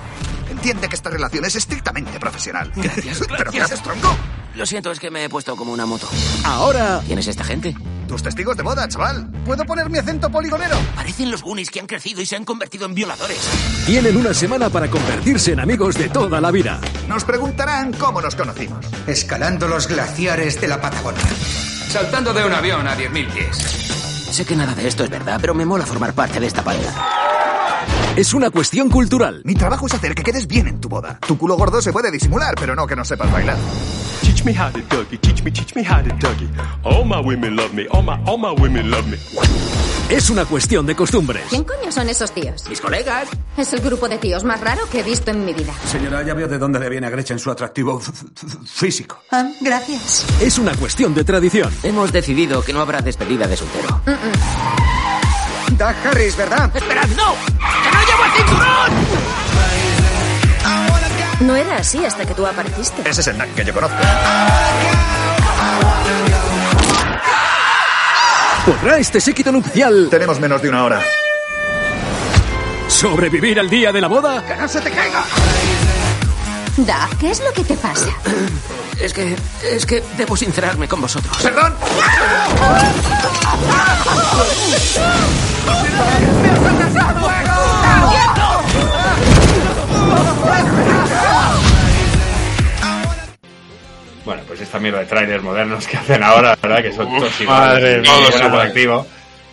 [0.51, 2.71] Entiende que esta relación es estrictamente profesional.
[2.77, 3.81] Gracias, ¿Pero qué gracias.
[3.81, 4.16] haces, tronco?
[4.61, 6.07] Lo siento, es que me he puesto como una moto.
[6.44, 7.01] Ahora...
[7.07, 7.75] ¿Quién es esta gente?
[8.07, 9.27] Tus testigos de boda, chaval.
[9.46, 10.77] ¿Puedo poner mi acento poligonero?
[10.94, 13.38] Parecen los Goonies que han crecido y se han convertido en violadores.
[13.87, 16.79] Tienen una semana para convertirse en amigos de toda la vida.
[17.09, 18.85] Nos preguntarán cómo nos conocimos.
[19.07, 21.25] Escalando los glaciares de la Patagonia.
[21.88, 23.57] Saltando de un avión a 10.000 pies.
[24.31, 26.92] Sé que nada de esto es verdad, pero me mola formar parte de esta pareja.
[28.14, 29.40] Es una cuestión cultural.
[29.46, 31.18] Mi trabajo es hacer que quedes bien en tu boda.
[31.27, 33.57] Tu culo gordo se puede disimular, pero no que no sepas bailar.
[34.22, 35.18] Teach me how to Dougie.
[35.20, 36.48] Teach me, teach me how to Dougie.
[36.85, 37.87] All my women love me.
[37.90, 39.16] All my, all my women love me.
[40.09, 41.44] Es una cuestión de costumbres.
[41.50, 42.68] ¿Quién coño son esos tíos?
[42.68, 43.28] Mis colegas.
[43.56, 45.72] Es el grupo de tíos más raro que he visto en mi vida.
[45.87, 48.00] Señora, ya veo de dónde le viene a Gretchen su atractivo
[48.66, 49.22] físico.
[49.30, 50.26] Ah, gracias.
[50.40, 51.72] Es una cuestión de tradición.
[51.83, 54.00] Hemos decidido que no habrá despedida de soltero.
[55.78, 56.76] Doug Harris, ¿verdad?
[56.76, 57.35] ¡Esperad, no!
[57.85, 59.10] ¡Que no llevo el cinturón!
[61.40, 63.09] No era así hasta que tú apareciste.
[63.09, 63.96] Ese es el Nack que yo conozco.
[68.66, 71.00] ¿Podrá este séquito nupcial Tenemos menos de una hora.
[72.88, 74.44] sobrevivir al día de la boda?
[74.46, 75.24] ¡Que no se te caiga!
[76.76, 78.09] Da, ¿qué es lo que te pasa?
[79.00, 81.35] Es que, es que debo sincerarme con vosotros.
[81.42, 81.74] ¡Perdón!
[94.31, 96.83] Bueno, pues esta mierda de trailers modernos que hacen ahora, ¿verdad?
[96.85, 98.05] Que son Uf, todos iguales.
[98.05, 98.40] Todos iguales.
[98.40, 99.07] atractivo.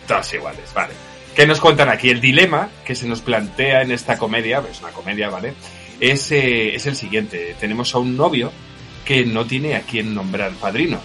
[0.06, 0.94] Todos iguales, vale.
[1.34, 2.10] ¿Qué nos cuentan aquí?
[2.10, 5.54] El dilema que se nos plantea en esta comedia, es una comedia, ¿vale?
[5.98, 7.56] Es, eh, es el siguiente.
[7.58, 8.52] Tenemos a un novio
[9.04, 11.00] que no tiene a quien nombrar padrino.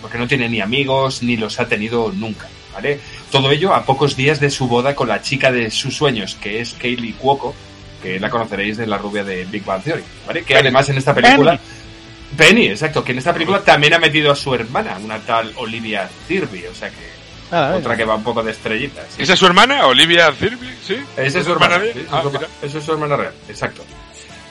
[0.00, 3.00] Porque no tiene ni amigos, ni los ha tenido nunca, ¿vale?
[3.30, 6.62] Todo ello a pocos días de su boda con la chica de sus sueños, que
[6.62, 7.54] es Kaylee Cuoco,
[8.02, 10.42] que la conoceréis de la rubia de Big Bang Theory, ¿vale?
[10.42, 11.60] Que además en esta película...
[12.36, 16.08] Penny, exacto, que en esta película también ha metido a su hermana, una tal Olivia
[16.28, 17.14] Thirby, o sea que
[17.52, 19.04] Ah, otra que va un poco de estrellitas.
[19.16, 19.22] sí.
[19.22, 20.74] ¿Esa es su hermana, Olivia Thirby?
[20.84, 20.96] ¿Sí?
[21.16, 21.92] Esa es su hermana, real?
[21.94, 22.48] sí, Ah, es su- mira.
[22.62, 23.84] esa es su hermana real, exacto.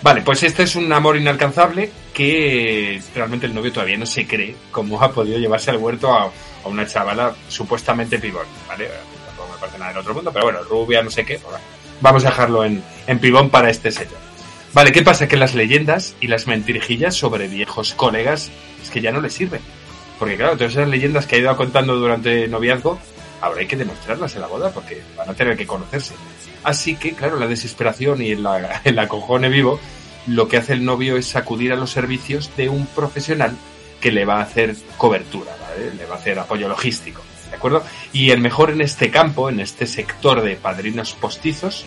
[0.02, 4.56] Vale, pues este es un amor inalcanzable que realmente el novio todavía no se cree
[4.72, 8.89] cómo ha podido llevarse al huerto a, a una chavala supuestamente pibón, ¿vale?
[9.28, 11.39] Tampoco me parece nada del otro mundo, pero bueno, rubia, no sé qué.
[11.39, 11.56] pues
[12.02, 14.17] vamos a dejarlo en, en pibón para este señor.
[14.73, 15.27] Vale, ¿qué pasa?
[15.27, 19.62] Que las leyendas y las mentirijillas sobre viejos colegas es que ya no les sirven.
[20.17, 22.97] Porque claro, todas esas leyendas que ha ido contando durante el noviazgo,
[23.39, 26.15] hay que demostrarlas en la boda porque van a tener que conocerse.
[26.63, 28.47] Así que, claro, la desesperación y el,
[28.83, 29.79] el acojone vivo,
[30.25, 33.55] lo que hace el novio es acudir a los servicios de un profesional
[34.01, 35.51] que le va a hacer cobertura.
[35.97, 37.83] Le va a hacer apoyo logístico, ¿de acuerdo?
[38.12, 41.86] Y el mejor en este campo, en este sector de padrinos postizos,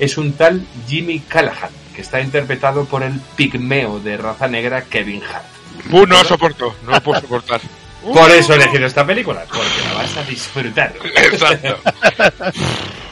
[0.00, 5.22] es un tal Jimmy Callahan, que está interpretado por el pigmeo de raza negra Kevin
[5.22, 5.44] Hart.
[5.90, 7.60] Uh, no lo soporto, no lo puedo soportar.
[8.12, 10.92] Por eso he elegido esta película, porque la vas a disfrutar.
[11.16, 11.80] Exacto.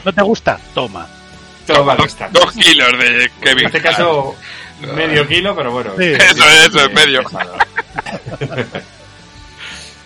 [0.05, 0.59] ¿No te gusta?
[0.75, 1.07] Toma.
[1.65, 2.29] Toma, está.
[2.29, 3.87] Dos kilos de Kevin En este Hart.
[3.87, 4.35] caso,
[4.95, 5.93] medio kilo, pero bueno.
[5.97, 6.13] Sí.
[6.13, 7.23] Eso, eso, en medio.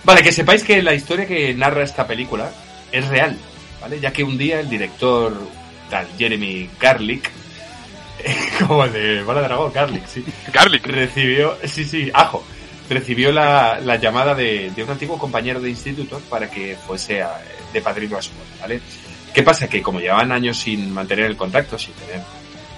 [0.06, 2.50] Vale, que sepáis que la historia que narra esta película
[2.94, 3.38] es real,
[3.82, 4.00] ¿vale?
[4.00, 5.38] Ya que un día el director
[5.90, 7.30] tal Jeremy Garlic,
[8.68, 10.24] como el de Bola de Dragón, Garlic, sí.
[10.54, 10.86] Garlic.
[10.86, 12.44] Recibió, sí, sí, ajo.
[12.90, 17.42] Recibió la, la llamada de, de un antiguo compañero de instituto para que fuese a-
[17.74, 18.80] de padrino a su boda, ¿vale?
[19.34, 19.68] ¿Qué pasa?
[19.68, 22.22] Que como llevaban años sin mantener el contacto, sin tener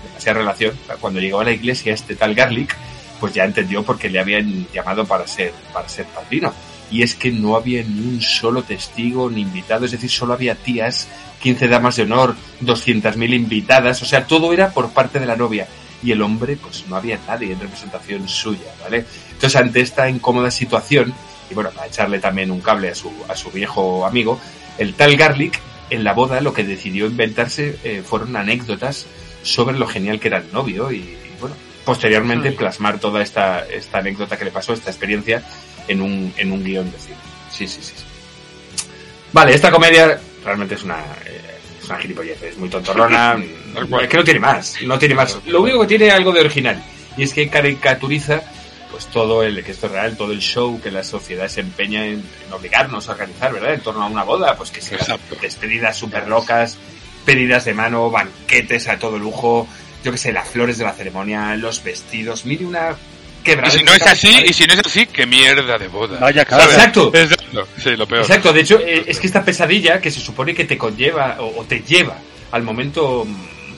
[0.07, 2.75] demasiada relación, cuando llegó a la iglesia este tal Garlic,
[3.19, 6.53] pues ya entendió por qué le habían llamado para ser, para ser padrino.
[6.91, 10.55] Y es que no había ni un solo testigo ni invitado, es decir, solo había
[10.55, 11.07] tías,
[11.41, 15.67] 15 damas de honor, 200.000 invitadas, o sea, todo era por parte de la novia.
[16.01, 19.05] Y el hombre, pues no había nadie en representación suya, ¿vale?
[19.31, 21.13] Entonces, ante esta incómoda situación,
[21.49, 24.39] y bueno, para echarle también un cable a su, a su viejo amigo,
[24.77, 25.59] el tal Garlic,
[25.89, 29.07] en la boda, lo que decidió inventarse eh, fueron anécdotas
[29.41, 33.99] sobre lo genial que era el novio y, y, bueno, posteriormente plasmar toda esta, esta
[33.99, 35.43] anécdota que le pasó, esta experiencia,
[35.89, 37.17] en un, en un guion de cine.
[37.51, 37.93] Sí, sí, sí.
[37.97, 38.85] sí.
[39.33, 41.41] Vale, esta comedia realmente es una, eh,
[41.81, 43.37] es una gilipollez, es muy tontorrona,
[44.01, 45.37] es que no tiene más, no tiene más.
[45.45, 46.81] Lo único que tiene algo de original,
[47.17, 48.41] y es que caricaturiza
[48.89, 52.05] pues todo el, que esto es real, todo el show que la sociedad se empeña
[52.05, 53.75] en, en obligarnos a organizar, ¿verdad?
[53.75, 54.99] En torno a una boda, pues que sean
[55.41, 56.77] despedidas súper locas,
[57.23, 59.67] pedidas de mano, banquetes a todo lujo,
[60.03, 62.95] yo que sé, las flores de la ceremonia, los vestidos, mire una.
[63.45, 66.19] Y si no es así, y si no es así, qué mierda de boda.
[66.19, 66.41] Vaya.
[66.43, 67.11] Exacto.
[67.13, 67.67] Exacto.
[67.81, 68.21] Sí, lo peor.
[68.21, 71.61] Exacto, de hecho, eh, es que esta pesadilla que se supone que te conlleva o,
[71.61, 72.17] o te lleva
[72.51, 73.25] al momento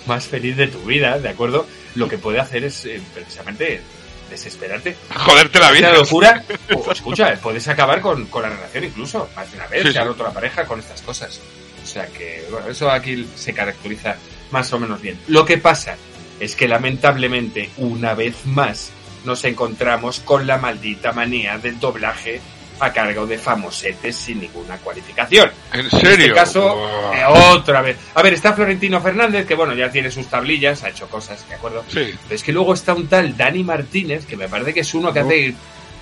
[0.05, 1.67] más feliz de tu vida, ¿de acuerdo?
[1.95, 3.81] Lo que puede hacer es eh, precisamente
[4.29, 4.95] desesperarte.
[5.13, 5.93] Joderte la vida.
[5.93, 6.43] Locura,
[6.73, 9.99] o, escucha, puedes acabar con, con la relación incluso, más de una vez, Sí, se
[9.99, 10.07] ha sí.
[10.07, 11.39] roto la pareja con estas cosas.
[11.83, 14.15] O sea que, bueno, eso aquí se caracteriza
[14.51, 15.19] más o menos bien.
[15.27, 15.97] Lo que pasa
[16.39, 18.91] es que lamentablemente, una vez más,
[19.25, 22.41] nos encontramos con la maldita manía del doblaje
[22.79, 25.51] a cargo de famosetes sin ninguna cualificación.
[25.71, 26.25] ¿En En serio?
[26.25, 27.13] este caso, Wow.
[27.13, 27.95] eh, otra vez.
[28.15, 31.53] A ver, está Florentino Fernández, que bueno, ya tiene sus tablillas, ha hecho cosas, ¿de
[31.55, 31.83] acuerdo?
[31.87, 32.11] Sí.
[32.23, 35.13] Pero es que luego está un tal Dani Martínez, que me parece que es uno
[35.13, 35.53] que hace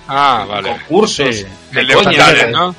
[0.08, 0.70] Ah, vale.
[0.70, 1.44] concursos Sí.
[1.72, 2.50] de El coña, ¿eh?
[2.50, 2.74] ¿no?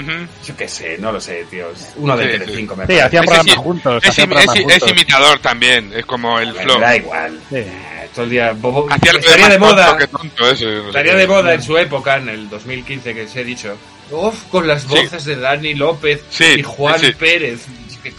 [0.00, 0.26] Ujú.
[0.46, 1.70] Yo qué sé, no lo sé, tío.
[1.70, 3.02] Es Uno de Sí, Telecinco, me Sí, parece.
[3.06, 4.02] hacían Ese programas sí, juntos.
[4.04, 4.90] Es, hacían es- programas es juntos.
[4.90, 6.80] imitador también, es como el Me flow.
[6.80, 7.40] da igual.
[7.48, 7.56] Sí.
[7.56, 8.88] Eh, Todo el día bobo.
[8.90, 9.98] Estaría de moda.
[10.06, 13.42] tonto ese, no Estaría de moda en su época, en el 2015 que os he
[13.44, 13.76] dicho.
[14.10, 17.12] Uf, con las voces de Dani López Sí, y Juan sí.
[17.12, 17.64] Pérez.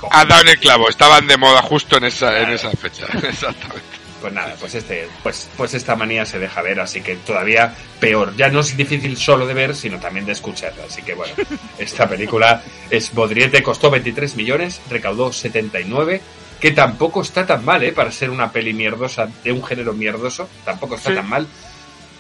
[0.09, 3.05] Has dado en el clavo, estaban de moda justo en esa, en esa fecha.
[3.23, 3.94] Exactamente.
[4.21, 8.33] Pues nada, pues este, pues, pues esta manía se deja ver, así que todavía peor.
[8.35, 10.73] Ya no es difícil solo de ver, sino también de escuchar.
[10.87, 11.33] Así que bueno,
[11.77, 16.21] esta película es Bodriete, costó 23 millones, recaudó 79,
[16.59, 17.91] que tampoco está tan mal, ¿eh?
[17.91, 21.15] Para ser una peli mierdosa, de un género mierdoso, tampoco está Sí.
[21.17, 21.47] tan mal.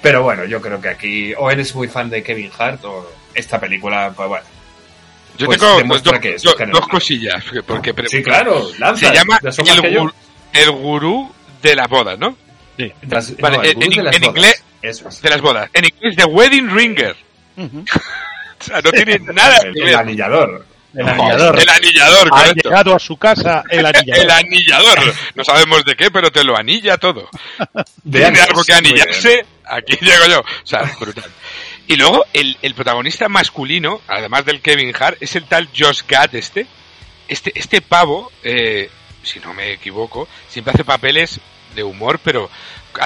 [0.01, 3.59] Pero bueno, yo creo que aquí o eres muy fan de Kevin Hart o esta
[3.59, 4.45] película, pues bueno.
[5.37, 5.77] Yo Pues tengo
[6.21, 7.43] que es dos- cosillas.
[7.65, 9.07] Porque Sí, claro, lanza.
[9.09, 10.13] Se llama ¿Te asomas el, gur-
[10.53, 11.31] el gurú
[11.69, 12.37] de la boda, ¿no?
[12.77, 12.91] Sí.
[13.07, 14.21] Tras- Vale, no, el en, de las bodas.
[14.27, 15.21] inglés, Eso es.
[15.21, 15.69] de las bodas.
[15.73, 17.15] En inglés, The Wedding Ringer.
[17.57, 19.87] o sea, no tiene nada que El, ver.
[19.89, 20.65] el anillador.
[20.93, 21.59] El anillador.
[21.59, 22.69] El anillador, Ha correcto.
[22.69, 24.23] llegado a su casa el anillador.
[24.23, 25.13] El anillador.
[25.35, 27.29] No sabemos de qué, pero te lo anilla todo.
[28.03, 30.39] De Tiene algo que anillarse, aquí llego yo.
[30.39, 31.29] O sea, brutal.
[31.87, 36.33] Y luego, el, el protagonista masculino, además del Kevin Hart, es el tal Josh Gad
[36.35, 36.65] este.
[37.27, 38.89] Este, este pavo, eh,
[39.25, 41.39] si no me equivoco, siempre hace papeles
[41.75, 42.49] de humor, pero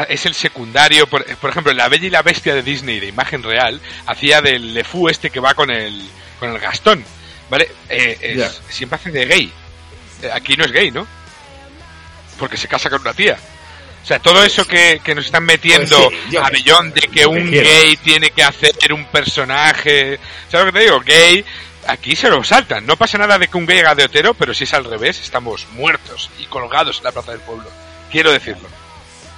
[0.08, 1.08] es el secundario.
[1.08, 4.74] Por, por ejemplo, La Bella y la Bestia de Disney, de imagen real, hacía del
[4.74, 6.08] Lefou este que va con el,
[6.40, 7.04] con el Gastón.
[7.50, 7.70] ¿Vale?
[7.90, 8.62] Eh, es-.
[8.70, 9.52] Siempre hace de gay.
[10.22, 11.08] Eh, Aquí no es gay, ¿no?
[12.38, 13.38] Porque se casa con una tía.
[14.02, 17.26] O sea, todo eso que, que nos están metiendo Pues sí, a millón de que
[17.26, 20.20] un gay tiene que hacer un personaje.
[20.50, 21.00] ¿Sabes lo que te digo?
[21.02, 21.46] Gay.
[21.90, 22.86] Aquí se lo saltan.
[22.86, 25.20] No pasa nada de que un gay haga de hetero, pero si es al revés,
[25.20, 27.70] estamos muertos y colgados en la plaza del pueblo.
[28.12, 28.68] Quiero decirlo.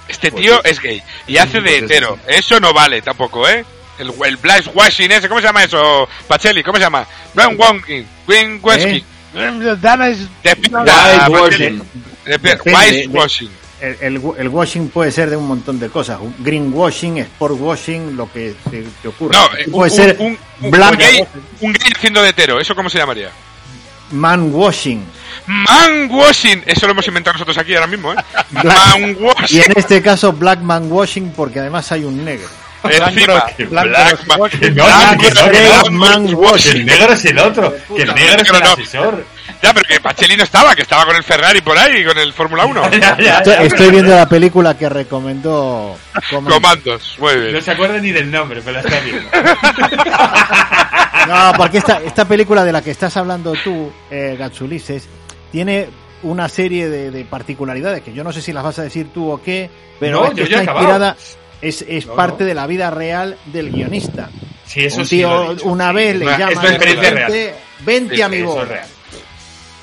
[0.08, 0.60] Este Pues tío sí.
[0.70, 2.16] es gay y hace de Pues hetero.
[2.26, 2.34] sí.
[2.34, 3.64] Eso no vale tampoco, ¿eh?
[3.98, 6.08] El, el Black Washing ese, ¿cómo se llama eso?
[6.26, 7.06] Pacelli, ¿cómo se llama?
[7.34, 9.04] Brian Wonkin, Wayne Wesky.
[9.80, 10.18] Dana es...
[13.82, 16.18] El, el- el washing puede ser de un montón de cosas.
[16.38, 19.36] Greenwashing, sport washing, lo que te, te ocurra.
[19.66, 21.24] No, puede un, ser un, black gay,
[21.60, 23.30] un gay haciendo de hetero, ¿eso cómo se llamaría?
[24.12, 25.02] man washing.
[25.46, 28.16] Man washing, eso lo hemos inventado nosotros aquí ahora mismo, ¿eh?
[28.62, 29.62] Man Y washing.
[29.62, 32.46] en este caso black man washing porque además hay un negro.
[32.84, 33.70] Encima, el
[36.86, 37.74] negro es el otro.
[37.94, 38.72] Que el negro es el no.
[38.72, 39.24] asesor.
[39.62, 42.32] Ya, pero que Pacheli no estaba, que estaba con el Ferrari por ahí, con el
[42.32, 42.90] Fórmula 1.
[42.92, 45.96] Ya, ya, Estoy, estoy viendo la película que recomendó
[46.30, 46.52] Coman.
[46.52, 47.52] Comandos, muy bien.
[47.52, 49.28] No se acuerda ni del nombre, pero la está viendo.
[51.28, 55.08] No, porque esta, esta película de la que estás hablando tú, eh, Gatsulises,
[55.52, 55.88] tiene
[56.24, 59.30] una serie de, de particularidades que yo no sé si las vas a decir tú
[59.30, 59.70] o qué,
[60.00, 61.16] pero No, está inspirada,
[61.62, 62.48] es, es No, parte no.
[62.48, 64.28] de la vida real del guionista.
[64.66, 65.66] Sí, eso Un sí tío dicho.
[65.68, 67.54] una Sí, vez le llama es una experiencia vente, real.
[67.80, 68.62] vente Sí, a mi sí, boda.
[68.62, 68.86] es real.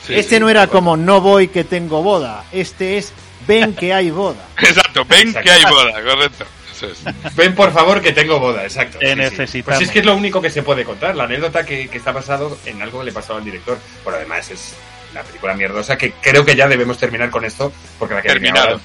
[0.05, 3.13] Sí, este sí, no era sí, como no voy que tengo boda, este es
[3.47, 4.45] ven que hay boda.
[4.59, 5.41] Exacto, ven Exacto.
[5.43, 6.45] que hay boda, correcto.
[6.71, 7.03] Eso es.
[7.35, 8.99] Ven, por favor, que tengo boda, exacto.
[8.99, 9.17] Que Sí, sí.
[9.19, 9.77] necesitamos.
[9.79, 11.13] Pues es que es lo único que se puede contar.
[11.13, 13.77] La anécdota que, que está basado en algo que le pasó al director.
[14.05, 14.75] Pero además es
[15.11, 18.67] una película mierdosa que creo que ya debemos terminar con esto porque la que Terminado.
[18.69, 18.81] ahora,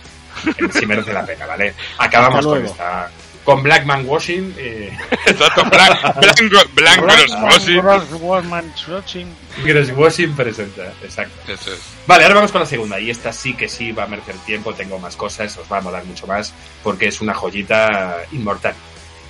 [0.72, 1.74] sí merece la pena, ¿vale?
[1.98, 3.10] Acabamos con esta...
[3.44, 4.54] Con Blackman Washing.
[4.56, 4.90] Eh,
[5.26, 6.14] Exacto, blanco,
[6.72, 6.72] blanco,
[7.04, 7.84] blanco, washing.
[8.88, 9.28] Watching.
[9.64, 11.52] Gross Washing presenta, exacto.
[11.52, 11.80] Eso es.
[12.06, 12.98] Vale, ahora vamos con la segunda.
[12.98, 14.72] Y esta sí que sí va a merecer tiempo.
[14.72, 16.54] Tengo más cosas, os va a molar mucho más.
[16.82, 18.72] Porque es una joyita inmortal.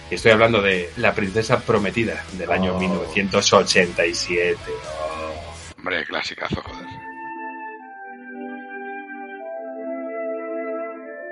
[0.08, 2.78] Y estoy hablando de La Princesa Prometida del año Oh.
[2.78, 4.56] 1987.
[5.76, 6.86] Hombre, clasicazo, joder.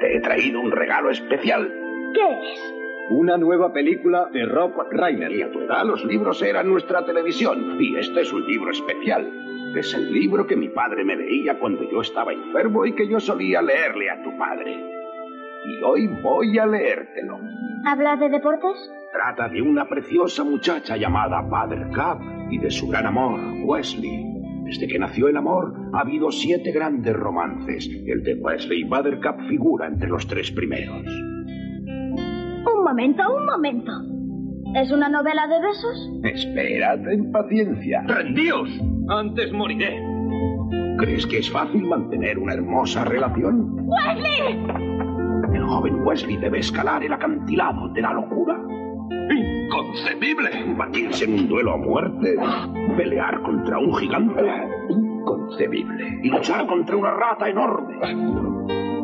[0.03, 1.73] Te he traído un regalo especial.
[2.13, 2.75] ¿Qué es?
[3.11, 5.31] Una nueva película de Rob Reiner.
[5.31, 7.81] Y a tu edad los libros eran nuestra televisión.
[7.81, 9.31] Y este es un libro especial.
[9.77, 13.21] Es el libro que mi padre me leía cuando yo estaba enfermo y que yo
[13.21, 14.77] solía leerle a tu padre.
[15.67, 17.39] Y hoy voy a leértelo.
[17.87, 18.91] ¿Habla de deportes?
[19.13, 24.42] Trata de una preciosa muchacha llamada Buttercup y de su gran amor, Wesley.
[24.65, 27.89] Desde que nació el amor, ha habido siete grandes romances.
[28.07, 31.05] El de Wesley y Buttercup figura entre los tres primeros.
[31.07, 33.93] Un momento, un momento.
[34.75, 36.11] ¿Es una novela de besos?
[36.25, 38.03] Espera, ten paciencia.
[38.07, 38.71] ¡Rendíos!
[39.09, 40.01] Antes moriré.
[40.99, 43.87] ¿Crees que es fácil mantener una hermosa relación?
[43.87, 44.65] ¡Wesley!
[45.55, 48.59] El joven Wesley debe escalar el acantilado de la locura.
[49.93, 50.75] ¡Inconcebible!
[50.75, 52.37] Batirse en un duelo a muerte.
[52.97, 54.43] Pelear contra un gigante.
[54.89, 56.21] Inconcebible.
[56.23, 57.99] Y luchar contra una rata enorme.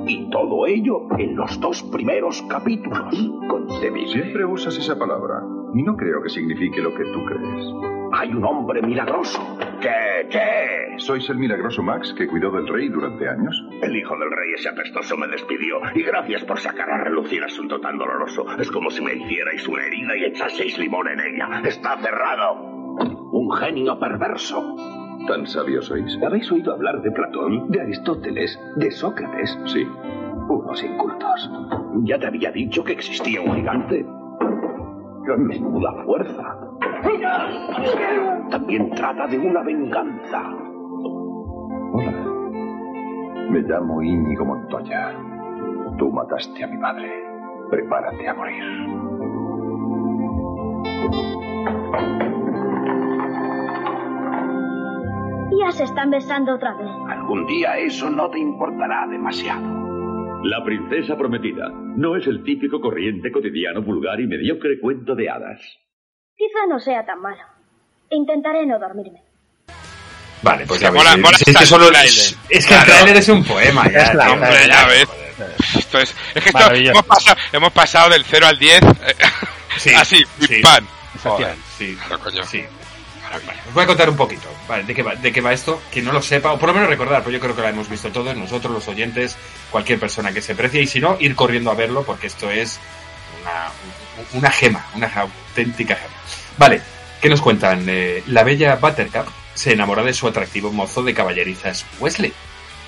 [0.07, 3.13] Y todo ello en los dos primeros capítulos.
[3.13, 4.09] Inconcebible.
[4.09, 5.43] Siempre usas esa palabra.
[5.75, 7.67] Y no creo que signifique lo que tú crees.
[8.13, 9.39] Hay un hombre milagroso.
[9.81, 10.27] ¿Qué?
[10.31, 10.97] ¿Qué?
[10.97, 13.55] ¿Sois el milagroso Max que cuidó del rey durante años?
[13.83, 15.77] El hijo del rey ese apestoso me despidió.
[15.95, 18.47] Y gracias por sacar a relucir asunto tan doloroso.
[18.59, 21.63] Es como si me hicierais una herida y echaseis limón en ella.
[21.65, 22.55] Está cerrado.
[23.31, 24.75] Un genio perverso.
[25.29, 26.19] ¿Tan sabios sois?
[26.25, 29.59] ¿Habéis oído hablar de Platón, de Aristóteles, de Sócrates?
[29.67, 29.87] Sí.
[30.49, 31.51] Unos incultos.
[32.05, 34.07] Ya te había dicho que existía un gigante.
[35.29, 36.57] ¡Qué menuda fuerza!
[38.51, 40.43] También trata de una venganza.
[41.93, 42.13] Hola.
[43.51, 45.13] Me llamo Íñigo Montoya.
[45.99, 47.13] Tú mataste a mi padre.
[47.69, 48.65] Prepárate a morir.
[55.61, 56.91] Ya se están besando otra vez.
[57.07, 59.78] Algún día eso no te importará demasiado.
[60.45, 65.61] La princesa prometida no es el típico corriente cotidiano vulgar y mediocre cuento de hadas.
[66.37, 67.43] Quizá no sea tan malo.
[68.11, 69.23] Intentaré no dormirme.
[70.43, 72.09] Vale, pues Es ya mola- mola es, hasta que el solo- tráiler.
[72.11, 72.85] es que el Claro.
[72.87, 75.09] tráiler es un poema ya, Es la- Hombre, ya ves.
[75.77, 78.87] Esto es, es que esto, hemos, pasado, hemos pasado del 0 al 10 eh,
[79.79, 80.61] Sí, así, sí.
[80.63, 80.87] pam.
[81.23, 81.99] Joder, sí,
[82.45, 82.65] sí.
[83.37, 86.03] Os voy a contar un poquito vale, de, qué va, de qué va esto, que
[86.03, 88.11] no lo sepa, o por lo menos recordar, pues yo creo que lo hemos visto
[88.11, 89.37] todos, nosotros los oyentes,
[89.71, 92.79] cualquier persona que se precie, y si no, ir corriendo a verlo, porque esto es
[93.43, 93.71] una,
[94.33, 96.15] una gema, una auténtica gema.
[96.57, 96.83] Vale,
[97.21, 97.85] ¿qué nos cuentan?
[97.89, 102.33] Eh, la bella Buttercup se enamora de su atractivo mozo de caballerizas Wesley,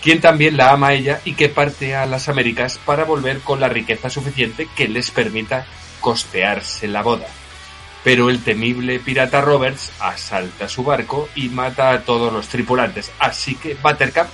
[0.02, 3.60] quien también la ama a ella y que parte a las Américas para volver con
[3.60, 5.66] la riqueza suficiente que les permita
[6.00, 7.26] costearse la boda.
[8.02, 13.56] Pero el temible pirata Roberts asalta su barco y mata a todos los tripulantes, así
[13.56, 14.28] que Buttercup,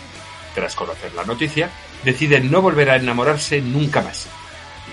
[0.55, 1.71] tras conocer la noticia,
[2.05, 4.29] decide no volver a enamorarse nunca más.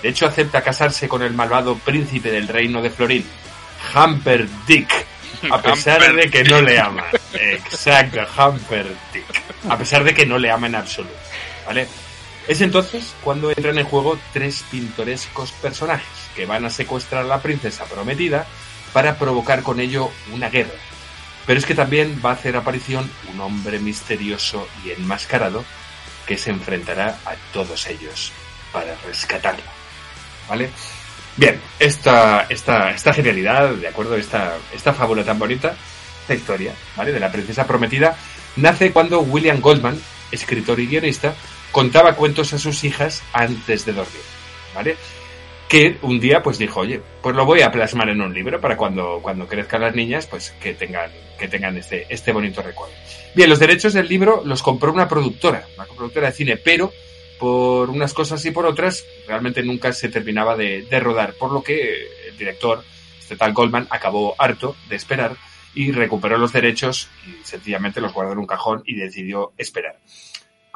[0.02, 3.24] De hecho, acepta casarse con el malvado príncipe del reino de Florín,
[3.94, 4.92] Humper Dick,
[5.50, 7.04] a pesar de que no le ama.
[7.32, 9.24] Exacto, Humper Dick.
[9.68, 11.14] A pesar de que no le ama en absoluto.
[11.64, 11.86] ¿Vale?
[12.46, 17.42] Es entonces cuando entran en juego tres pintorescos personajes que van a secuestrar a la
[17.42, 18.46] princesa prometida
[18.92, 20.78] para provocar con ello una guerra.
[21.46, 25.64] Pero es que también va a hacer aparición un hombre misterioso y enmascarado
[26.26, 28.32] que se enfrentará a todos ellos
[28.72, 29.64] para rescatarlo.
[30.48, 30.70] ¿Vale?
[31.36, 35.74] Bien, esta, esta, esta genialidad, de acuerdo, esta, esta fábula tan bonita,
[36.20, 37.12] esta historia, ¿vale?
[37.12, 38.16] De la princesa prometida,
[38.56, 41.34] nace cuando William Goldman, escritor y guionista,
[41.72, 44.22] contaba cuentos a sus hijas antes de dormir,
[44.74, 44.96] ¿vale?
[45.68, 48.76] Que un día pues dijo, oye, pues lo voy a plasmar en un libro para
[48.76, 52.94] cuando, cuando crezcan las niñas, pues que tengan, que tengan este, este bonito recuerdo.
[53.34, 56.92] Bien, los derechos del libro los compró una productora, una productora de cine, pero
[57.38, 61.62] por unas cosas y por otras, realmente nunca se terminaba de, de rodar, por lo
[61.62, 62.84] que el director,
[63.18, 65.36] este tal Goldman, acabó harto de esperar
[65.74, 69.98] y recuperó los derechos y sencillamente los guardó en un cajón y decidió esperar.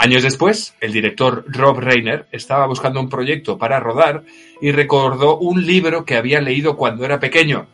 [0.01, 4.23] Años después, el director Rob Reiner estaba buscando un proyecto para rodar
[4.61, 7.67] y recordó un libro que había leído cuando era pequeño.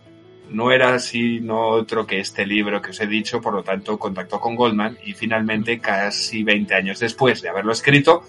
[0.48, 4.40] No era sino otro que este libro que os he dicho, por lo tanto contactó
[4.40, 8.22] con Goldman y finalmente, casi 20 años después de haberlo escrito,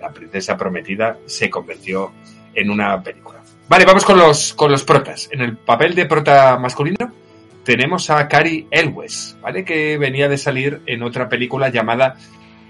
[0.00, 2.12] La princesa prometida se convirtió
[2.54, 3.42] en una película.
[3.68, 5.28] Vale, vamos con los, con los protas.
[5.30, 7.12] En el papel de prota masculino
[7.64, 9.62] tenemos a Cary Elwes, ¿vale?
[9.62, 12.16] Que venía de salir en otra película llamada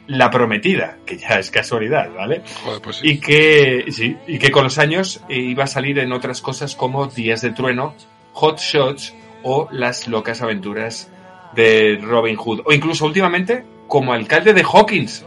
[0.08, 2.42] La Prometida, que ya es casualidad, ¿vale?
[2.62, 3.08] Joder, pues sí.
[3.08, 6.76] Y que, sí, y que con los años eh, iba a salir en otras cosas
[6.76, 7.94] como Días de Trueno,
[8.34, 11.10] Hot Shots o Las locas aventuras
[11.54, 12.62] de Robin Hood.
[12.64, 15.24] O incluso últimamente como alcalde de Hawkins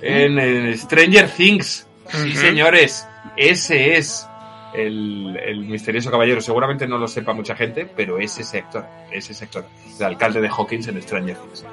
[0.00, 1.86] en, en Stranger Things.
[2.08, 3.06] Sí, señores,
[3.36, 4.26] ese es
[4.74, 6.40] el, el misterioso caballero.
[6.40, 9.66] Seguramente no lo sepa mucha gente, pero es ese actor, es ese actor,
[9.98, 11.64] el alcalde de Hawkins en Stranger Things.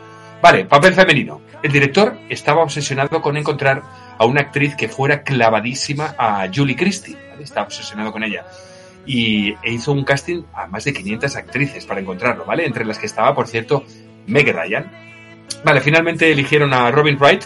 [0.42, 1.42] Vale, papel femenino.
[1.64, 3.82] El director estaba obsesionado con encontrar
[4.18, 7.18] a una actriz que fuera clavadísima a Julie Christie.
[7.30, 7.44] ¿vale?
[7.44, 8.46] Estaba obsesionado con ella.
[9.08, 12.66] Y e hizo un casting a más de 500 actrices para encontrarlo, ¿vale?
[12.66, 13.84] Entre las que estaba, por cierto,
[14.28, 14.92] Meg Ryan.
[15.64, 17.44] Vale, finalmente eligieron a Robin Wright,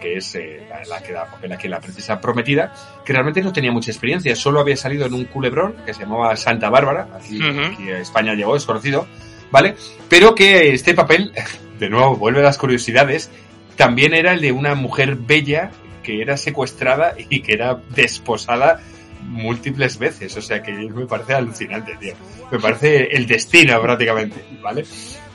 [0.00, 2.72] que es eh, la, la que da papel aquí la princesa prometida,
[3.04, 6.34] que realmente no tenía mucha experiencia, solo había salido en un culebrón que se llamaba
[6.36, 7.60] Santa Bárbara, aquí, Ujú.
[7.72, 9.06] aquí a España llegó, es conocido,
[9.50, 9.76] ¿vale?
[10.08, 11.32] Pero que este papel,
[11.82, 13.30] de nuevo, vuelve a las curiosidades,
[13.76, 15.70] también era el de una mujer bella
[16.02, 18.80] que era secuestrada y que era desposada
[19.22, 22.14] múltiples veces, o sea que me parece alucinante, tío.
[22.50, 24.84] Me parece el destino prácticamente, ¿vale?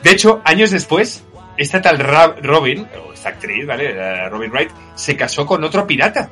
[0.04, 1.24] De hecho, años después,
[1.58, 4.30] esta tal Robin, o esta actriz, ¿vale?
[4.30, 6.30] Robin Wright, se casó con otro pirata,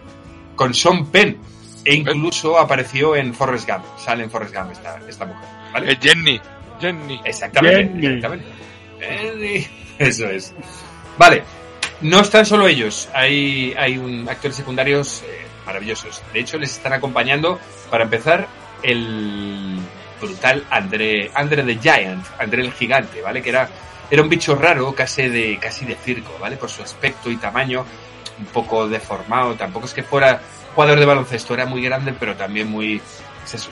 [0.55, 1.37] con Sean Penn,
[1.83, 5.91] e incluso apareció en Forrest Gump, sale en Forrest Gump esta, esta mujer, ¿vale?
[5.91, 6.39] Eh, Jenny.
[6.79, 7.19] Jenny.
[7.23, 8.05] Exactamente, Jenny.
[8.07, 8.45] exactamente.
[8.99, 9.84] Jenny.
[9.99, 10.53] Eso es.
[11.17, 11.43] Vale,
[12.01, 16.21] no están solo ellos, hay, hay un, actores secundarios eh, maravillosos.
[16.33, 18.47] De hecho, les están acompañando, para empezar,
[18.83, 19.79] el
[20.21, 23.41] brutal André, André the Giant, André el Gigante, ¿vale?
[23.41, 23.69] Que era,
[24.11, 26.57] era un bicho raro, casi de, casi de circo, ¿vale?
[26.57, 27.85] Por su aspecto y tamaño,
[28.39, 29.55] un poco deformado.
[29.55, 30.41] Tampoco es que fuera
[30.73, 33.01] jugador de baloncesto, era muy grande, pero también muy,
[33.45, 33.69] es eso,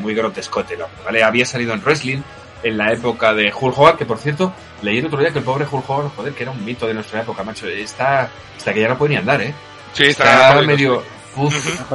[0.00, 1.22] muy grotescote, ¿vale?
[1.22, 2.22] Había salido en wrestling
[2.62, 4.52] en la época de Hulk Hogan, que por cierto,
[4.82, 6.94] leí el otro día que el pobre Hulk Hogan, joder, que era un mito de
[6.94, 7.66] nuestra época, macho.
[7.66, 9.52] Está, hasta que ya no puede ni andar, ¿eh?
[9.92, 11.02] Sí, está medio...
[11.34, 11.40] sí.
[11.40, 11.88] uf.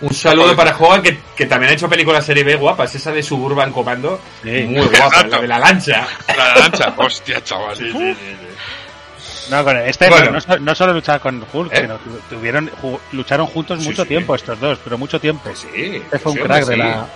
[0.00, 3.22] Un saludo para Hogan, que, que también ha hecho películas serie B guapas, esa de
[3.22, 5.36] Suburban Commando, muy guapa, Exacto.
[5.36, 6.06] la de la lancha.
[6.36, 6.94] La lancha.
[6.96, 7.76] Hostia, chaval.
[7.76, 9.50] Sí, sí, sí, sí.
[9.50, 10.26] No, con este Bueno.
[10.26, 11.80] no, no so- no solo luchaba con Hulk, ¿Eh?
[11.82, 12.70] sino tu- tuvieron,
[13.12, 14.08] lucharon juntos Sí, mucho sí.
[14.08, 15.50] tiempo estos dos, pero mucho tiempo.
[15.54, 15.68] Sí,
[16.04, 16.78] Este fue un sí, crack de sí.
[16.78, 17.06] la,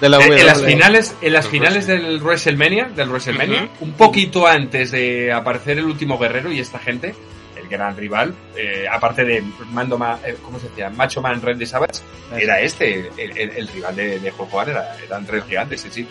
[0.00, 4.46] de la Eh, en las finales, en las finales del WrestleMania, del WrestleMania, un poquito
[4.46, 7.14] antes de aparecer el último guerrero y esta gente,
[7.60, 9.42] el gran rival, eh, aparte de
[9.72, 10.88] Mando Ma- eh, ¿cómo se decía?
[10.90, 12.00] Macho Man Randy Savage,
[12.38, 15.76] era este, el, el- el rival de, de Hulk Hogan era, era André el Gigante,
[15.76, 16.06] sí, sí.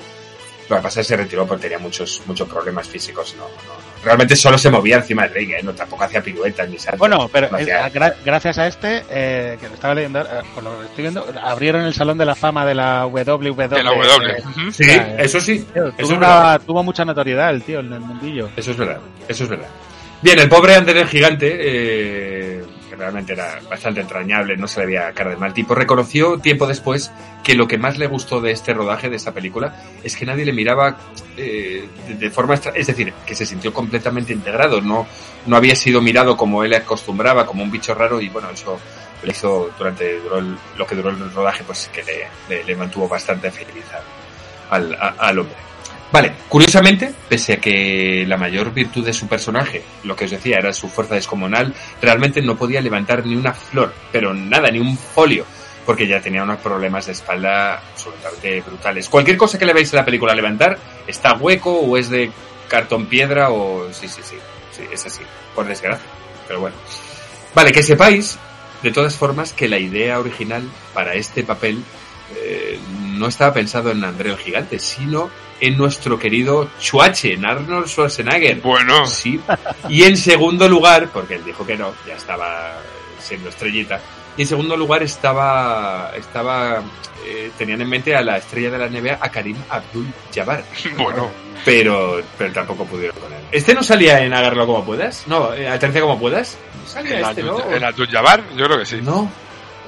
[0.69, 3.35] Lo que pasa es que se retiró porque tenía muchos, muchos problemas físicos.
[3.37, 3.87] No, no.
[4.03, 5.59] Realmente solo se movía encima del ring, ¿eh?
[5.63, 6.99] no, tampoco hacía piruetas ni saltos.
[6.99, 10.25] Bueno, pero No eh, hacía- gra- gracias a este, eh, que lo estaba leyendo, eh,
[10.53, 13.67] por lo que estoy viendo, abrieron el Salón de la Fama de la WWE.
[13.69, 14.31] De la W.
[14.37, 14.43] eh.
[14.71, 15.65] Sí, eh, eso sí.
[15.73, 18.49] tío, eso tuvo, es una- tuvo mucha notoriedad el tío en el mundillo.
[18.55, 19.67] Eso es verdad, eso es verdad.
[20.21, 22.56] Bien, el pobre André el Gigante, eh,
[22.97, 27.11] realmente era bastante entrañable, no se le veía cara de mal tipo, reconoció tiempo después
[27.43, 30.45] que lo que más le gustó de este rodaje, de esta película, es que nadie
[30.45, 30.97] le miraba
[31.37, 35.07] eh, de, forma extra, es decir, que se sintió completamente integrado, no,
[35.45, 38.79] no había sido mirado como él acostumbraba, como un bicho raro, y bueno, eso
[39.23, 42.03] le hizo durante duró el- lo que duró el rodaje, pues que
[42.49, 43.85] le, le- mantuvo bastante feliz
[44.69, 45.55] al, al hombre.
[46.11, 50.57] Vale, curiosamente, pese a que la mayor virtud de su personaje, lo que os decía,
[50.57, 54.97] era su fuerza descomunal, realmente no podía levantar ni una flor, pero nada, ni un
[54.97, 55.45] folio,
[55.85, 59.09] porque ya tenía unos problemas de espalda absolutamente brutales.
[59.09, 62.31] Cualquier cosa que le veáis en la película levantar, está hueco o es de
[62.69, 63.91] cartón piedra o...
[63.91, 64.37] Sí, sí, sí,
[64.71, 66.07] sí, es así, por desgracia.
[66.47, 66.77] Pero bueno.
[67.53, 68.39] Vale, que sepáis,
[68.81, 71.83] de todas formas, que la idea original para este papel
[72.35, 72.79] eh,
[73.17, 75.29] no estaba pensado en André el Gigante, sino
[75.59, 78.61] en nuestro querido Chuache, en Arnold Schwarzenegger.
[78.61, 79.05] Bueno.
[79.07, 79.39] Sí.
[79.89, 82.73] Y en segundo lugar, porque él dijo que no, ya estaba
[83.19, 83.99] siendo estrellita,
[84.37, 86.81] y en segundo lugar estaba, estaba
[87.25, 90.63] eh, tenían en mente a la estrella de la NBA, a Karim Abdul-Jabbar.
[90.97, 91.29] Bueno.
[91.65, 93.39] Pero, pero tampoco pudieron con él.
[93.51, 95.23] ¿Este no salía en Agarlo como puedas?
[95.27, 96.55] No, eh, Atercia como puedas.
[96.85, 97.57] Salía ¿El este, ¿no?
[97.57, 98.43] Abdul- el Abdul-Jabbar?
[98.55, 98.99] Yo creo que sí.
[99.01, 99.29] No.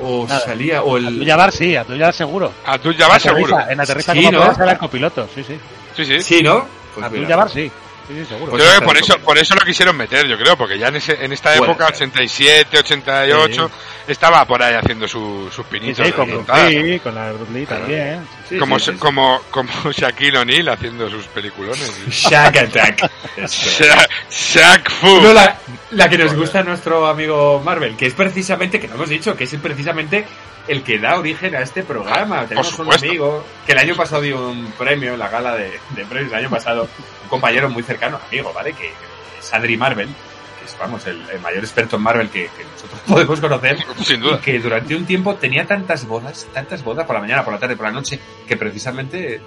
[0.01, 1.07] O salía, o el...
[1.07, 2.51] Abdul-Jabbar sí, Abdul-Jabbar seguro.
[2.65, 3.57] Abdul-Jabbar seguro.
[3.69, 4.37] En Aterriza Sí, como ¿no?
[4.39, 5.59] puedas era el copiloto, sí, sí.
[5.95, 6.21] Sí, sí.
[6.21, 6.65] Sí, ¿no?
[6.93, 7.71] Pues Abdul-Jabbar sí.
[8.09, 8.57] Sí, sí, seguro.
[8.57, 10.95] Yo creo que por eso, por eso lo quisieron meter, yo creo, porque ya en,
[10.95, 12.07] ese, en esta época, ser.
[12.07, 13.71] 87, 88,
[14.07, 16.07] estaba por ahí haciendo su- sus Sí, pinitos.
[16.07, 16.27] sí, con.
[16.27, 18.27] Lee, con la Bruce Lee también.
[18.49, 18.97] Sí, como, sí, sí, sí.
[18.97, 21.93] como, como Shaquille O'Neal haciendo sus peliculones.
[22.09, 23.11] Shack Attack.
[23.47, 25.21] Shaq, Shaq Fu.
[25.21, 25.57] No, la,
[25.91, 29.35] la que nos gusta a nuestro amigo Marvel, que es precisamente, que no hemos dicho,
[29.37, 30.25] que es precisamente
[30.69, 32.45] el que da origen a este programa.
[32.45, 36.05] Tenemos un amigo que el año pasado dio un premio en la gala de, de
[36.05, 36.87] premios el año pasado,
[37.23, 38.73] un compañero muy cercano, amigo, ¿vale?
[38.73, 38.91] Que
[39.39, 43.01] es Adri Marvel, que es, vamos, el, el mayor experto en Marvel que, que nosotros
[43.07, 43.77] podemos conocer.
[44.03, 44.37] Sin duda.
[44.37, 47.59] Y que durante un tiempo tenía tantas bodas, tantas bodas por la mañana, por la
[47.59, 49.41] tarde, por la noche, que precisamente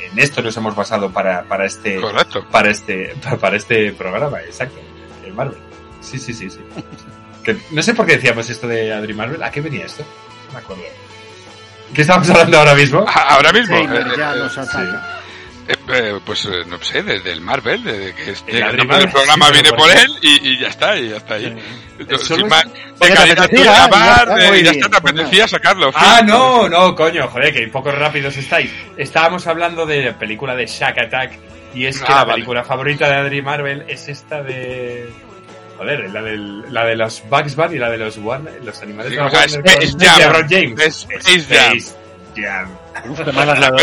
[0.00, 2.46] en esto nos hemos basado para, para este Correcto.
[2.50, 4.80] para este para este programa, exacto,
[5.24, 5.58] el Marvel.
[6.02, 6.60] Sí, sí, sí, sí.
[7.42, 9.42] Que, no sé por qué decíamos esto de Adri Marvel.
[9.42, 10.04] ¿A qué venía esto?
[10.52, 10.82] No me acuerdo.
[11.94, 13.04] ¿Qué estamos hablando ahora mismo?
[13.14, 13.76] Ahora mismo.
[13.76, 14.60] Eh, ya eh, nos sí.
[14.60, 15.18] ataca.
[15.68, 18.98] Eh, eh, pues eh, no sé, desde el Marvel, desde que este, El el nombre
[18.98, 21.56] del programa sí, viene por él y, y ya está, y ya está ahí.
[22.18, 22.64] Sin más,
[22.98, 25.90] de de grabar, ya está, de- muy y ya bien, está, te pues apetecía sacarlo.
[25.94, 26.26] Ah, fin.
[26.26, 28.72] no, no, coño, joder, que poco rápidos estáis.
[28.96, 31.32] Estábamos hablando de la película de Shack Attack
[31.74, 32.32] y es que Ah, la vale.
[32.34, 35.08] película favorita de Adri Marvel es esta de...
[35.82, 39.12] Joder, la, del, la de los Bugs Bunny y la de los, Warner, los animales
[39.12, 40.46] Sí, o sea, Space Jam.
[40.48, 40.80] James.
[40.80, 41.76] Space Jam.
[41.78, 41.94] Space.
[43.08, 43.82] Uf, malas la 2,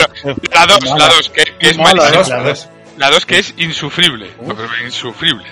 [0.98, 2.38] la 2, que, que es mala, malísima.
[2.38, 2.70] la dos.
[2.98, 4.32] La 2 que es insufrible.
[4.84, 5.46] Insufrible.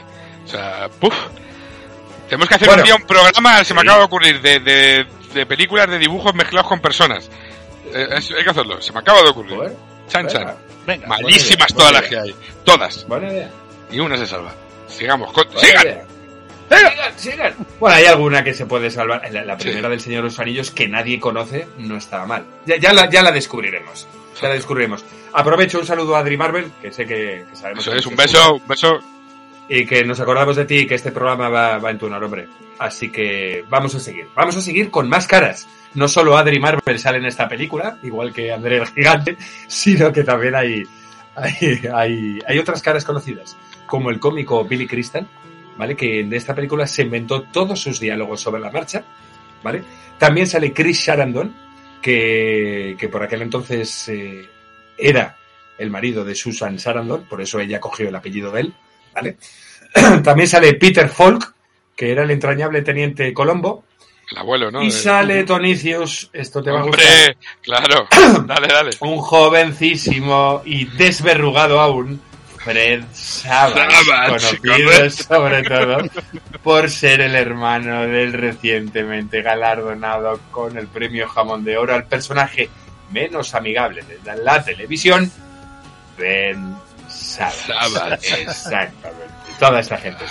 [0.45, 1.13] O sea, puf.
[2.29, 2.81] Tenemos que hacer Bueno.
[2.81, 3.87] un día un programa, se me Sí.
[3.87, 7.29] acaba de ocurrir, de, de, de películas de dibujos mezclados con personas.
[7.93, 9.55] Eh, es- hay que hacerlo, se me acaba de ocurrir.
[9.55, 9.75] Joder,
[10.09, 10.39] Chan venga.
[10.45, 10.55] chan.
[10.85, 12.35] Venga, Malísimas idea, todas las que hay.
[12.63, 13.05] Todas.
[13.07, 13.49] Buena idea.
[13.91, 14.53] Y una se salva.
[14.87, 15.31] Sigamos.
[15.33, 15.83] con- ¡Sigan!
[15.85, 16.05] idea.
[16.69, 17.53] Sigan, sigan.
[17.79, 19.21] Bueno, hay alguna que se puede salvar.
[19.31, 22.45] La, la primera del Señor de los Anillos que nadie conoce no estaba mal.
[22.65, 24.07] Ya, ya, la, ya la descubriremos.
[24.41, 25.03] Ya la descubriremos.
[25.33, 28.15] Aprovecho un saludo a Adri Marvel, que sé que, que sabemos Eso que es, un
[28.15, 28.99] beso, escucha, un beso.
[29.69, 32.23] Y que nos acordamos de ti y que este programa va, va en tu honor,
[32.23, 32.47] hombre.
[32.79, 34.27] Así que vamos a seguir.
[34.35, 35.67] Vamos a seguir con más caras.
[35.93, 39.37] No solo Adri Marvel sale en esta película, igual que André el Gigante,
[39.67, 40.83] sino que también hay,
[41.35, 45.27] hay, hay, hay otras caras conocidas, como el cómico Billy Crystal,
[45.77, 45.95] ¿vale?
[45.95, 49.03] Que de esta película se inventó todos sus diálogos sobre la marcha,
[49.63, 49.83] ¿vale?
[50.17, 51.55] También sale Chris Sarandon,
[52.01, 54.47] que, que por aquel entonces eh,
[54.97, 55.37] era
[55.77, 58.73] el marido de Susan Sarandon, por eso ella cogió el apellido de él,
[59.13, 59.37] ¿vale?
[60.23, 61.53] También sale Peter Falk,
[61.95, 63.83] que era el entrañable teniente Colombo,
[64.31, 64.81] El abuelo, ¿no?
[64.81, 68.07] y sale Tonicius, esto te va a gustar, claro.
[68.45, 68.91] dale, dale.
[69.01, 72.21] un jovencísimo y desverrugado aún,
[72.67, 75.97] Fred Savage, conocido sobre todo
[76.63, 82.69] por ser el hermano del recientemente galardonado con el premio Jamón de Oro al personaje
[83.11, 85.31] menos amigable de la televisión,
[86.17, 86.75] Ben
[87.07, 87.89] Savage.
[87.89, 88.41] Savage.
[88.41, 89.33] Exactamente.
[89.57, 90.25] Toda esta gente.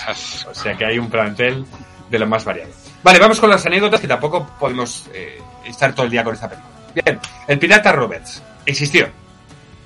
[0.48, 1.64] O sea que hay un plantel
[2.10, 2.70] de lo más variado.
[3.02, 6.48] Vale, vamos con las anécdotas que tampoco podemos eh, estar todo el día con esta
[6.50, 6.74] película.
[6.94, 7.18] Bien,
[7.48, 9.08] el pirata Roberts existió.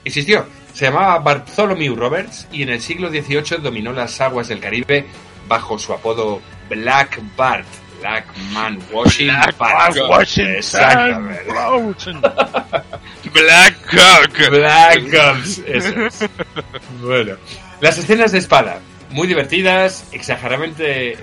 [0.05, 0.47] Existió.
[0.81, 5.05] Se llamaba Bartholomew Roberts y en el siglo XVIII dominó las aguas del Caribe
[5.47, 7.67] bajo su apodo Black Bart.
[8.01, 9.95] Black Man Washing Black Bart.
[9.95, 10.55] Man Washington.
[10.55, 11.53] Exactamente.
[13.35, 14.51] Black Cock.
[14.51, 15.59] Black Ops.
[15.67, 16.31] Eso es.
[17.03, 17.37] Bueno.
[17.83, 18.79] Las escenas de espada,
[19.11, 21.19] muy divertidas, exageradamente,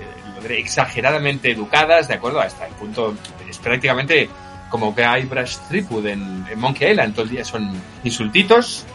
[0.48, 2.40] exageradamente educadas, ¿de acuerdo?
[2.40, 3.16] Hasta el punto,
[3.50, 4.30] es prácticamente
[4.70, 7.72] como que hay Brush Tripwood en, en Monkey Island, todo el día son
[8.04, 8.86] insultitos,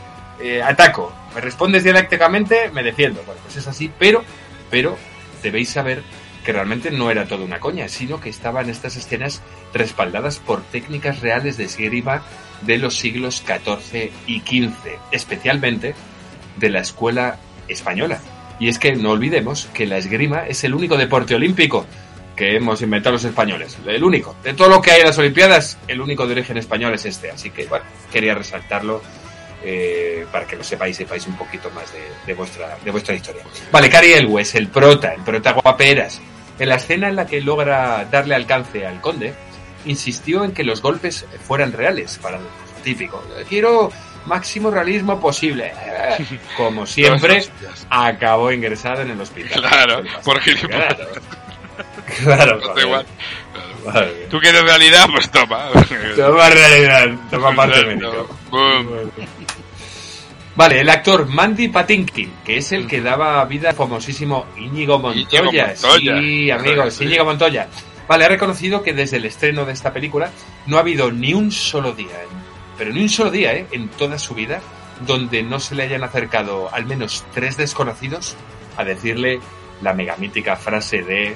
[0.44, 3.24] eh, ataco, me respondes dialécticamente, me defiendo.
[3.26, 4.24] Bueno, pues es así, pero,
[4.70, 4.98] pero
[5.42, 6.04] debéis saber
[6.44, 9.42] que realmente no era todo una coña, sino que estaban estas escenas
[9.74, 12.24] respaldadas por técnicas reales de esgrima
[12.62, 15.96] de los siglos XIV y XV, especialmente
[16.58, 17.38] de la escuela
[17.70, 18.20] española.
[18.60, 21.86] Y es que no olvidemos que la esgrima es el único deporte olímpico
[22.36, 23.78] que hemos inventado los españoles.
[23.86, 24.36] El único.
[24.44, 27.32] De todo lo que hay en las Olimpiadas, el único de origen español es este.
[27.32, 29.02] Así que, bueno, quería resaltarlo
[29.64, 33.44] eh, para que lo sepáis, sepáis un poquito más de, de vuestra, de vuestra historia.
[33.72, 36.22] Vale, Cary Elwes, el prota, el prota guaperas.
[36.60, 39.34] En la escena en la que logra darle alcance al conde,
[39.86, 42.48] insistió en que los golpes fueran reales, para lo
[42.84, 43.24] típico.
[43.50, 43.92] Quiero
[44.26, 45.74] máximo realismo posible.
[46.58, 47.44] Como siempre,
[47.90, 49.62] acabó ingresado en el hospital.
[49.62, 51.08] Claro, porque Claro.
[52.24, 53.06] Claro, No igual.
[53.06, 54.04] Mía.
[54.30, 55.68] Tú quieres realidad, pues toma.
[56.16, 58.30] Toma realidad, toma parte médico.
[60.56, 65.44] Vale, el actor Mandy Patinkin, que es el que daba vida al famosísimo Íñigo Montoya.
[65.44, 66.20] Montoya.
[66.20, 67.06] Sí, amigos, Sí.
[67.06, 67.68] Íñigo Montoya.
[68.08, 70.30] Vale, ha reconocido que desde el estreno de esta película
[70.68, 72.44] no ha habido ni un solo día, en-
[72.78, 73.66] pero ni un solo día, ¿eh?
[73.72, 74.62] en toda su vida,
[75.08, 78.36] donde no se le hayan acercado al menos tres desconocidos
[78.78, 79.40] a decirle
[79.82, 81.36] la megamítica frase de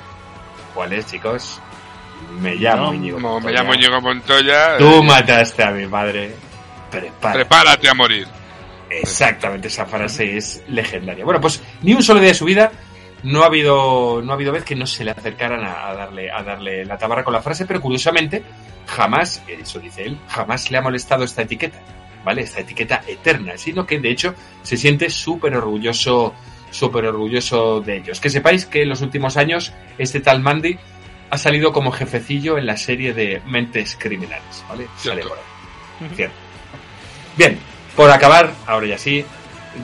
[0.78, 1.60] ¿Cuál es, chicos?
[2.40, 3.56] Me llamo No, Íñigo me Montoya.
[3.64, 4.78] llamo Íñigo Montoya.
[4.78, 6.36] Tú eh, mataste a mi madre.
[6.92, 7.40] Prepárate.
[7.40, 8.28] Prepárate a morir.
[8.88, 11.26] Exactamente, esa frase es legendaria.
[11.26, 12.72] Bueno, pues ni un solo día de su vida
[13.24, 16.30] no ha habido no ha habido vez que no se le acercaran a, a darle
[16.32, 18.44] a darle la tabarra con la frase, pero curiosamente
[18.86, 21.80] jamás, eso dice él, jamás le ha molestado esta etiqueta,
[22.24, 22.44] ¿vale?
[22.44, 26.36] Esta etiqueta eterna, sino que de hecho se siente súper orgulloso
[26.72, 28.20] súper orgulloso de ellos.
[28.20, 30.78] Que sepáis que en los últimos años este tal Mandy
[31.30, 34.88] ha salido como jefecillo en la serie de Mentes Criminales, ¿vale?
[34.98, 36.10] Sale por ahí.
[36.16, 36.36] Cierto.
[37.36, 37.60] Bien,
[37.96, 39.26] por acabar, ahora ya sí,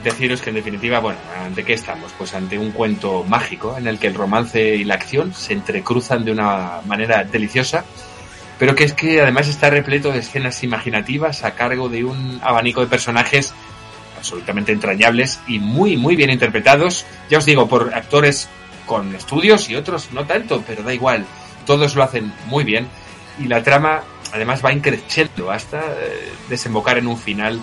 [0.02, 2.12] deciros que en definitiva, bueno, ¿ante qué estamos?
[2.16, 6.24] Pues ante un cuento mágico en el que el romance y la acción se entrecruzan
[6.24, 7.84] de una manera deliciosa,
[8.58, 12.80] pero que es que además está repleto de escenas imaginativas a cargo de un abanico
[12.80, 13.52] de personajes
[14.24, 17.04] absolutamente entrañables y muy, muy bien interpretados.
[17.28, 18.48] Ya os digo, por actores
[18.86, 21.26] con estudios y otros no tanto, pero da igual.
[21.66, 22.88] Todos lo hacen muy bien
[23.38, 24.02] y la trama
[24.32, 27.60] además va increciendo hasta eh, desembocar en un final,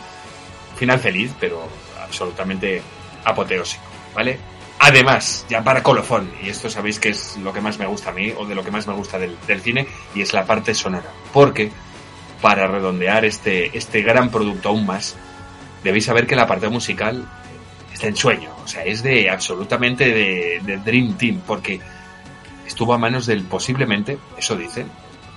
[0.78, 1.68] final feliz, pero
[2.02, 2.82] absolutamente
[3.26, 3.84] apoteósico,
[4.14, 4.38] ¿vale?
[4.80, 8.14] Además, ya para colofón, y esto sabéis que es lo que más me gusta a
[8.14, 11.06] mí, o de lo que más me gusta del, cine, y es la parte sonora.
[11.32, 11.72] Porque,
[12.42, 15.18] para redondear este, este gran producto aún más,
[15.84, 17.26] debéis saber que la parte musical
[17.94, 21.80] está en sueño, o sea, es de absolutamente de, de Dream Team, porque
[22.66, 24.88] estuvo a manos del posiblemente, eso dicen,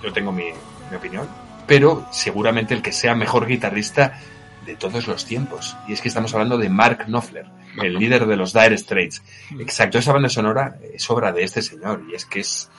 [0.02, 0.46] yo tengo mi,
[0.90, 1.28] mi opinión,
[1.66, 4.20] pero seguramente el que sea mejor guitarrista
[4.66, 5.76] de todos los tiempos.
[5.88, 7.46] Y es que estamos hablando de Mark Knopfler,
[7.82, 9.22] el líder de los Dire Straits.
[9.58, 12.70] Exacto, esa banda sonora es obra de este señor y es que es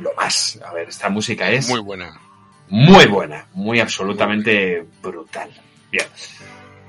[0.00, 0.58] lo más.
[0.66, 2.18] A ver, esta música es Muy buena.
[2.68, 5.50] muy buena, muy absolutamente brutal.
[5.90, 6.06] Bien.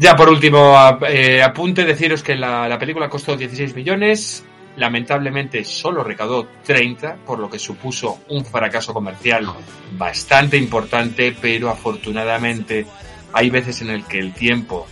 [0.01, 0.75] Ya por último,
[1.07, 4.43] eh, apunte deciros que la, la película costó 16 millones,
[4.75, 9.45] lamentablemente solo recaudó 30, por lo que supuso un fracaso comercial
[9.91, 12.87] bastante importante, pero afortunadamente
[13.31, 14.87] hay veces en el que el tiempo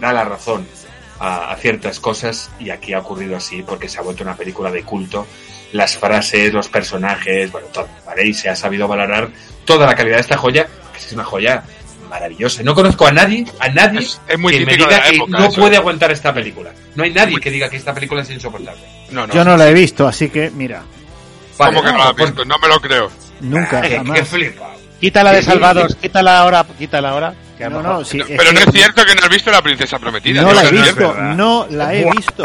[0.00, 0.64] da la razón
[1.18, 4.70] a, a ciertas cosas y aquí ha ocurrido así porque se ha vuelto una película
[4.70, 5.26] de culto.
[5.72, 8.28] Las frases, los personajes, bueno, todo, ¿vale?
[8.28, 9.32] Y se ha sabido valorar
[9.64, 11.64] toda la calidad de esta joya, que es una joya
[12.14, 12.62] maravillosa.
[12.62, 15.46] No conozco a nadie, a nadie Es- es muy que me diga que época, no
[15.46, 15.60] eso.
[15.60, 16.70] puede aguantar esta película.
[16.94, 18.80] No hay nadie que diga que esta película es insoportable.
[19.10, 20.82] No, Yo no la he visto, así que mira,
[21.56, 22.44] ¿Cómo que no la has visto?
[22.44, 23.10] No me lo creo.
[23.40, 24.28] nunca, Qué jamás.
[24.28, 24.70] flipa.
[25.00, 27.34] Quítala de salvados, quítala ahora, quítala ahora.
[27.58, 30.42] que No, no, sí, Pero no es cierto que no has visto la princesa prometida.
[30.42, 32.44] no la he visto, no la he visto.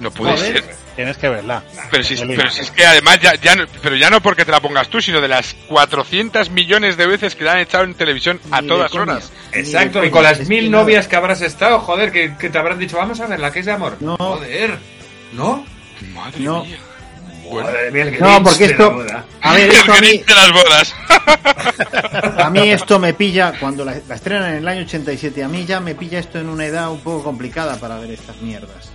[0.00, 0.52] No puede Joder.
[0.64, 0.85] ser.
[0.96, 1.62] Tienes que verla.
[1.90, 4.50] Pero si, pero si es que además ya, ya no, pero ya no porque te
[4.50, 7.92] la pongas tú, sino de las 400 millones de veces que la han echado en
[7.94, 9.30] televisión a Ni todas horas.
[9.52, 12.78] Exacto, y con las es mil novias que habrás estado, joder, que, que te habrán
[12.78, 13.98] dicho, vamos a ver la que es de amor.
[14.00, 14.16] No.
[14.16, 14.78] Joder,
[15.34, 15.66] ¿no?
[16.14, 16.64] Madre No.
[16.64, 16.78] mía.
[17.52, 19.24] Madre mía, el No, porque esto- la boda.
[19.42, 20.94] A ver, esto a mí, las bodas.
[22.38, 25.64] a mí esto me pilla, cuando la, la estrenan en el año 87, a mí
[25.66, 28.90] ya me pilla esto en una edad un poco complicada para ver estas mierdas.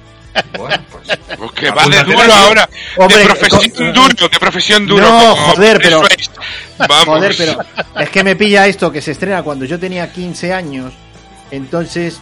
[0.58, 2.70] Bueno, pues, Pues que va de duro ahora.
[2.98, 5.04] Hombre, de profesión con- duro, de profesión duro.
[5.10, 6.02] No, como joder, pero-.
[6.88, 7.06] Vamos.
[7.06, 7.60] Joder, pero
[8.00, 10.94] es que me pilla esto que se estrena cuando yo tenía 15 años.
[11.52, 12.20] Entonces,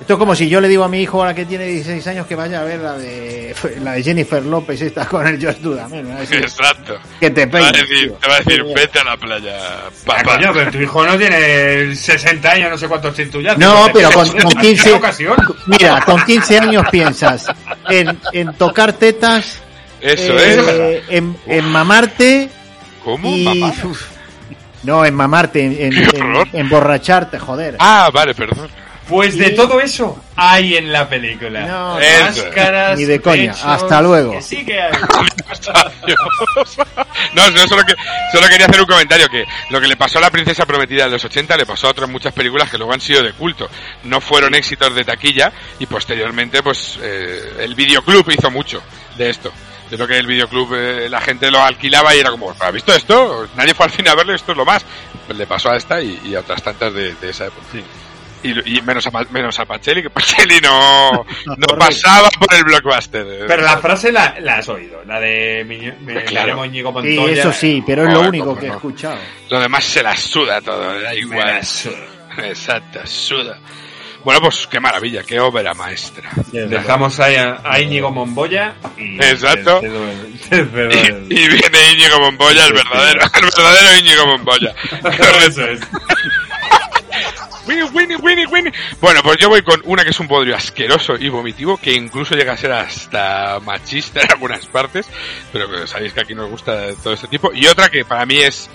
[0.00, 2.26] esto es como si yo le digo a mi hijo ahora que tiene 16 años
[2.26, 6.04] que vaya a ver la de la de Jennifer López esta con el Josh Dudamel.
[6.04, 6.98] me va a decir, Exacto.
[7.18, 9.56] Que te Te va a peines, decir, te va a decir vete a la playa,
[10.04, 10.22] papá.
[10.36, 13.54] coño, pero tu hijo no tiene 60 años, no sé cuántos tienes tú ya.
[13.56, 15.36] No, pero con, con en 15 alguna ocasión.
[15.66, 17.46] Mira, con 15 años piensas
[17.88, 19.60] en, en tocar tetas,
[20.00, 21.14] Eso eh, es.
[21.16, 22.50] en, en mamarte
[23.02, 23.28] ¿Cómo?
[23.34, 23.72] y Mamá?
[23.84, 24.02] uf,
[24.82, 25.92] no, en mamarte, en,
[26.52, 27.76] emborracharte, joder.
[27.78, 28.68] Ah, vale, perdón.
[29.08, 31.60] Pues de todo eso hay en la película.
[31.66, 31.94] No,
[32.24, 33.52] Máscaras, Ni de coña.
[33.52, 34.32] pechos, Hasta luego.
[34.32, 34.92] que sí que hay.
[37.34, 37.94] No, no solo, que,
[38.32, 41.12] solo quería hacer un comentario que lo que le pasó a la princesa prometida en
[41.12, 43.68] los 80 le pasó a otras muchas películas que luego han sido de culto.
[44.04, 48.82] No fueron éxitos de taquilla y posteriormente pues eh, el videoclub hizo mucho
[49.16, 49.52] de esto.
[49.90, 52.92] Yo creo que el videoclub eh, la gente lo alquilaba y era como, ¿has visto
[52.92, 53.46] esto?
[53.56, 54.84] Nadie fue al cine a verlo, esto es lo más.
[55.26, 57.66] Pues le pasó a esta y, y a otras tantas de, de esa época.
[58.46, 61.24] Y, y menos, a, menos a Pacelli, que Pacelli no,
[61.56, 63.44] no pasaba por el blockbuster.
[63.46, 66.64] Pero la frase la, la has oído, la de mi, me, Claro.
[66.64, 67.40] Íñigo Sí, Montoya.
[67.40, 68.74] eso sí, pero es lo único que he no.
[68.76, 69.18] escuchado.
[69.50, 71.46] Lo demás se la suda todo, da igual.
[71.46, 71.96] la suda.
[72.44, 73.58] Exacto, suda.
[74.24, 76.28] Bueno, pues qué maravilla, qué obra maestra.
[76.50, 79.80] Dejamos ahí a, a Íñigo Monboya y Exacto.
[79.80, 79.92] el-
[80.50, 84.74] el- Y, y viene Íñigo Monboya, el verdadero, el verdadero Íñigo Monboya.
[85.46, 85.80] Eso es.
[87.66, 88.72] Winnie, Winnie, Winnie, Winnie.
[89.00, 92.34] Bueno, pues yo voy con una que es un bodrio asqueroso y vomitivo, que incluso
[92.34, 95.06] llega a ser hasta machista en algunas partes,
[95.52, 97.52] pero sabéis que aquí nos gusta todo este tipo.
[97.52, 98.70] Y otra que para mí es,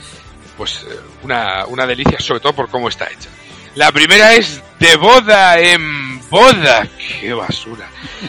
[0.58, 3.30] pues, eh, una, una delicia, sobre todo por cómo está hecha.
[3.76, 6.88] La primera es de boda en boda.
[7.22, 7.88] ¡Qué basura!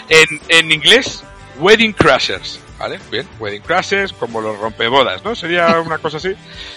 [0.09, 1.25] En, en inglés,
[1.59, 2.61] Wedding Crashers.
[2.79, 2.99] ¿Vale?
[3.13, 5.37] Bien, Wedding Crashers, como los rompebodas, ¿no?
[5.37, 6.35] Sería una cosa así.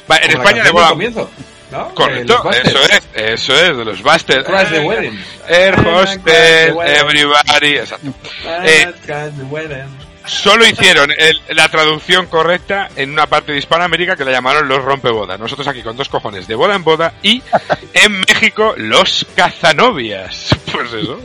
[0.10, 0.90] Va, en España de boda.
[0.90, 1.30] comienzo,
[1.94, 2.68] Correcto, Busters.
[2.68, 4.44] eso es, eso es, de los Busters.
[4.46, 5.26] Crash the Eh, Wedding.
[5.48, 6.76] Air Hostel.
[6.86, 8.14] Everybody, exacto.
[8.64, 8.94] Eh.
[10.26, 14.84] Solo hicieron el- la traducción correcta en una parte de Hispanoamérica que la llamaron los
[14.84, 15.40] rompebodas.
[15.40, 17.14] Nosotros aquí con dos cojones, de boda en boda.
[17.22, 17.44] Y
[17.94, 20.50] en México, los cazanovias.
[20.76, 21.20] Pues eso.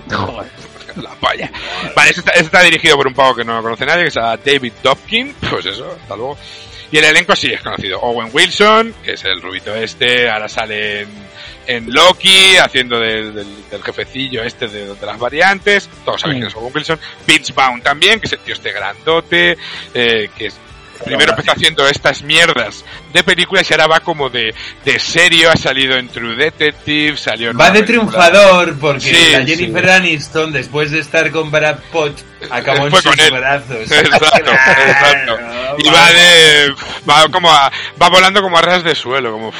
[0.96, 1.50] La polla.
[1.96, 4.08] Vale, este está, este está dirigido por un pavo que no lo conoce nadie, que
[4.08, 5.34] es a David Dobkin.
[5.50, 6.36] Pues eso, hasta luego.
[6.92, 8.00] Y el elenco sí es conocido.
[8.00, 11.08] Owen Wilson, que es el rubito este, ahora sale en,
[11.66, 15.88] en Loki, haciendo del, del- del jefecillo este de, de las variantes.
[16.04, 16.98] Todos saben quién es Owen Wilson.
[17.26, 19.56] Vince Vaughn también, que es el tío este grandote,
[19.94, 20.56] eh, que es
[21.04, 25.56] Primero empezó haciendo estas mierdas de películas y ahora va como de, de serio, ha
[25.56, 29.90] salido en True Detective, salió en Va de triunfador porque Sí, la Jennifer sí.
[29.90, 32.18] Aniston, después de estar con Brad Pitt,
[32.50, 33.30] acabó en sus él.
[33.32, 33.90] brazos.
[33.90, 35.38] Exacto, exacto.
[35.78, 36.74] Y va de.
[37.08, 37.70] Va como a,
[38.00, 39.52] va volando como a ras de suelo, como.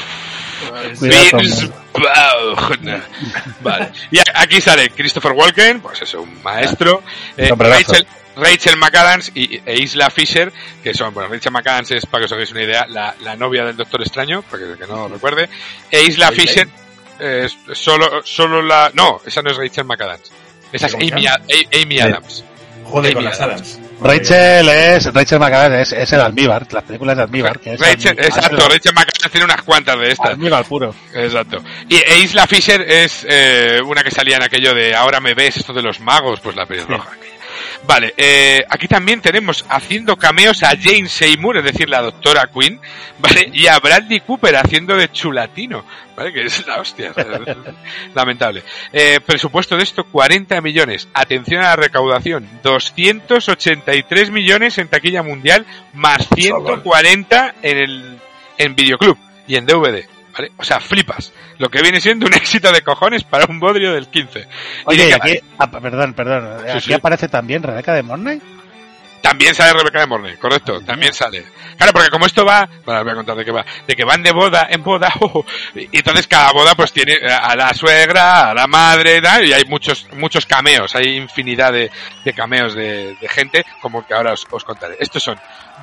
[0.99, 3.03] Vince Vaughn.
[3.61, 3.91] Vale.
[4.11, 7.03] Y aquí sale Christopher Walken, pues eso, un maestro.
[7.37, 7.49] eh.
[7.57, 8.05] Rachel,
[8.35, 10.51] Rachel McAdams y, e Isla Fisher,
[10.83, 13.65] que son, bueno, Rachel McAdams es, para que os hagáis una idea, la, la novia
[13.65, 15.49] del Doctor Extraño, para que, que no lo recuerde.
[15.89, 16.67] E Isla Fisher
[17.19, 18.89] es solo, solo la.
[18.93, 20.31] No, esa no es Rachel McAdams.
[20.71, 21.27] Esa es ¿Cómo se Amy?
[21.27, 21.41] A-
[21.81, 22.43] Amy Adams.
[22.85, 23.79] Joder, con Amy las Adams.
[24.01, 27.59] Rachel es Rachel McAdams, es, es el almíbar, las películas de almíbar.
[27.59, 28.25] Que es Rachel, almíbar.
[28.25, 30.29] exacto, Rachel McAdams tiene unas cuantas de estas.
[30.31, 30.95] Almíbar puro.
[31.13, 31.63] Exacto.
[31.87, 35.57] Y e Isla Fisher es eh, una que salía en aquello de Ahora me ves,
[35.57, 37.11] esto de los magos, pues la pelirroja.
[37.83, 42.79] Vale, eh, aquí también tenemos haciendo cameos a Jane Seymour, es decir, la doctora Quinn,
[43.19, 43.49] ¿vale?
[43.53, 45.83] Y a Bradley Cooper haciendo de chulatino,
[46.15, 46.31] ¿vale?
[46.31, 47.11] Que es la hostia,
[48.13, 48.63] lamentable.
[48.93, 51.07] Eh, presupuesto de esto, 40 millones.
[51.13, 58.19] Atención a la recaudación, 283 millones en taquilla mundial, más 140 en el
[58.57, 59.17] en videoclub
[59.47, 60.10] y en DVD.
[60.33, 60.51] ¿Vale?
[60.57, 61.33] O sea, flipas.
[61.57, 64.39] Lo que viene siendo un éxito de cojones para un bodrio del 15.
[64.39, 64.45] Y
[64.85, 66.93] Oye, y aquí, ah, perdón, perdón, Sí, aquí sí.
[66.93, 68.41] aparece también Rebeca de Mornay.
[69.21, 71.45] También sale Rebeca de Mornay, correcto, también sale.
[71.77, 74.23] Claro, porque como esto va, bueno, voy a contar de qué va, de que van
[74.23, 78.53] de boda en boda, oh, y entonces cada boda pues tiene a la suegra, a
[78.55, 81.91] la madre, y hay muchos muchos cameos, hay infinidad de,
[82.25, 84.97] de cameos de, de gente, como que ahora os, os contaré.
[84.99, 85.39] Estos son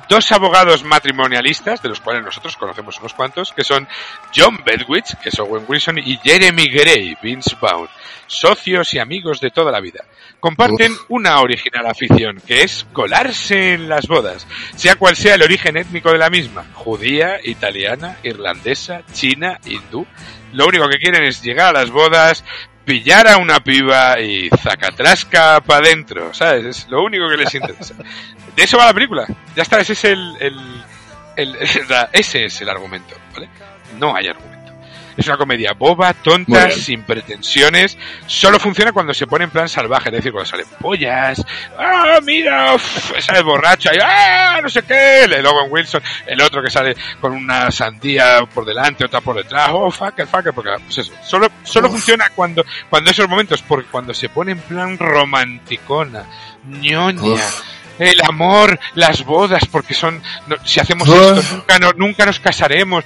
[0.07, 3.87] dos abogados matrimonialistas, de los cuales nosotros conocemos unos cuantos, que son
[4.35, 7.89] John Bedwich, que es Owen Wilson, y Jeremy Gray, Vince Vaughn,
[8.27, 10.05] socios y amigos de toda la vida.
[10.39, 15.75] Comparten una original afición, que es colarse en las bodas, sea cual sea el origen
[15.75, 20.05] étnico de la misma, judía, italiana, irlandesa, china, hindú.
[20.53, 22.43] Lo único que quieren es llegar a las bodas,
[22.85, 26.65] pillar a una piba y zacatrasca para adentro, ¿sabes?
[26.65, 27.93] Es lo único que les interesa.
[28.59, 29.25] De eso va la película.
[29.55, 30.35] Ya está, ese es el,
[31.37, 31.55] el,
[32.11, 33.47] ese es el argumento, ¿vale?
[33.97, 34.73] No hay argumento.
[35.15, 37.97] Es una comedia boba, tonta, sin pretensiones.
[38.27, 41.41] Solo funciona cuando se pone en plan salvaje, es decir, cuando salen pollas.
[41.77, 42.75] ¡Ah, mira!
[42.75, 43.97] uf, sale borracho ahí.
[44.03, 45.23] ¡Ah, no sé qué!
[45.23, 46.03] El Owen Wilson.
[46.25, 49.69] El otro que sale con una sandía por delante, otra por detrás.
[49.71, 50.51] ¡Oh, fucker, fucker!
[50.53, 51.13] Porque, pues eso.
[51.23, 56.25] Solo, solo funciona cuando, cuando esos momentos, porque cuando se pone en plan romanticona,
[56.65, 57.41] ñoña,
[57.99, 63.03] el amor, las bodas, porque son, no- si hacemos esto, nunca, no- nunca nos casaremos,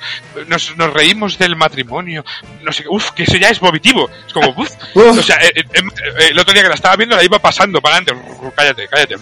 [0.48, 2.24] nos, nos reímos del matrimonio,
[2.62, 5.64] no sé, uff, que eso ya es vomitivo, es como, uff, o sea, eh, eh,
[5.74, 8.26] eh, el otro día que la estaba viendo la iba pasando para adelante,
[8.56, 9.16] cállate, cállate,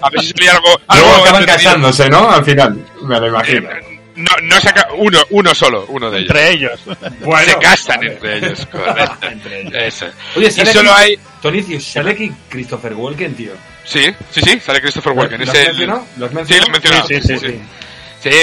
[0.00, 2.30] a ver si salía algo, algo Luego acaban casándose, ¿no?
[2.30, 3.68] Al final, me lo imagino.
[4.16, 6.30] No, no saca uno, uno solo, uno de ellos.
[6.30, 6.80] Entre ellos.
[7.20, 8.12] Bueno, se casan vale.
[8.14, 9.28] entre ellos, correcto.
[9.78, 10.06] Eso.
[10.36, 11.18] Oye, y sale solo aquí, hay.
[11.42, 13.52] Tonicio, sale aquí Christopher Walken, tío.
[13.84, 15.44] Sí, sí, sí, sale Christopher ¿Lo- Walken.
[15.44, 16.06] lo has el- mencionado?
[16.16, 16.60] ¿Lo has Sí, mencionado?
[16.60, 17.06] lo he mencionado.
[17.08, 17.46] Sí, sí, sí, sí.
[17.46, 17.60] Sí,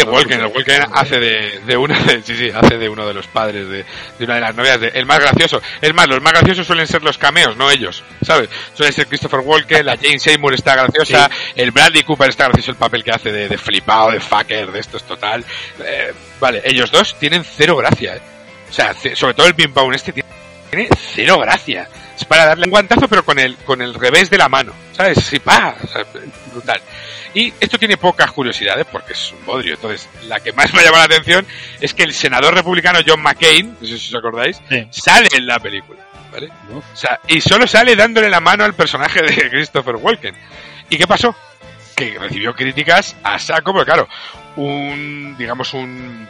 [0.05, 3.27] Walken, el Walken hace de, de uno de, sí, sí, hace de uno de los
[3.27, 3.85] padres de,
[4.19, 5.61] de una de las novias, de, el más gracioso.
[5.81, 8.49] Es más, los más graciosos suelen ser los cameos, no ellos, ¿sabes?
[8.73, 12.77] Suele ser Christopher Walken, la Jane Seymour está graciosa, el Bradley Cooper está gracioso el
[12.77, 15.45] papel que hace de, de flipado, de fucker, de esto es total.
[15.83, 18.21] Eh, vale, ellos dos tienen cero gracia, ¿eh?
[18.69, 21.87] O sea, sobre todo el Baum este tiene cero gracia.
[22.15, 25.17] Es para darle un guantazo, pero con el, con el revés de la mano, ¿sabes?
[25.23, 26.05] Sí, pa, o sea,
[26.51, 26.81] brutal.
[27.33, 29.73] Y esto tiene pocas curiosidades porque es un bodrio.
[29.73, 31.45] Entonces, la que más me llama la atención
[31.81, 34.61] es que el senador republicano John McCain, no sé si os acordáis,
[34.91, 36.05] sale en la película.
[36.31, 36.49] ¿vale?
[36.71, 40.35] O sea, y solo sale dándole la mano al personaje de Christopher Walken.
[40.89, 41.35] ¿Y qué pasó?
[41.95, 44.07] Que recibió críticas a saco, porque claro,
[44.55, 46.27] un, digamos, un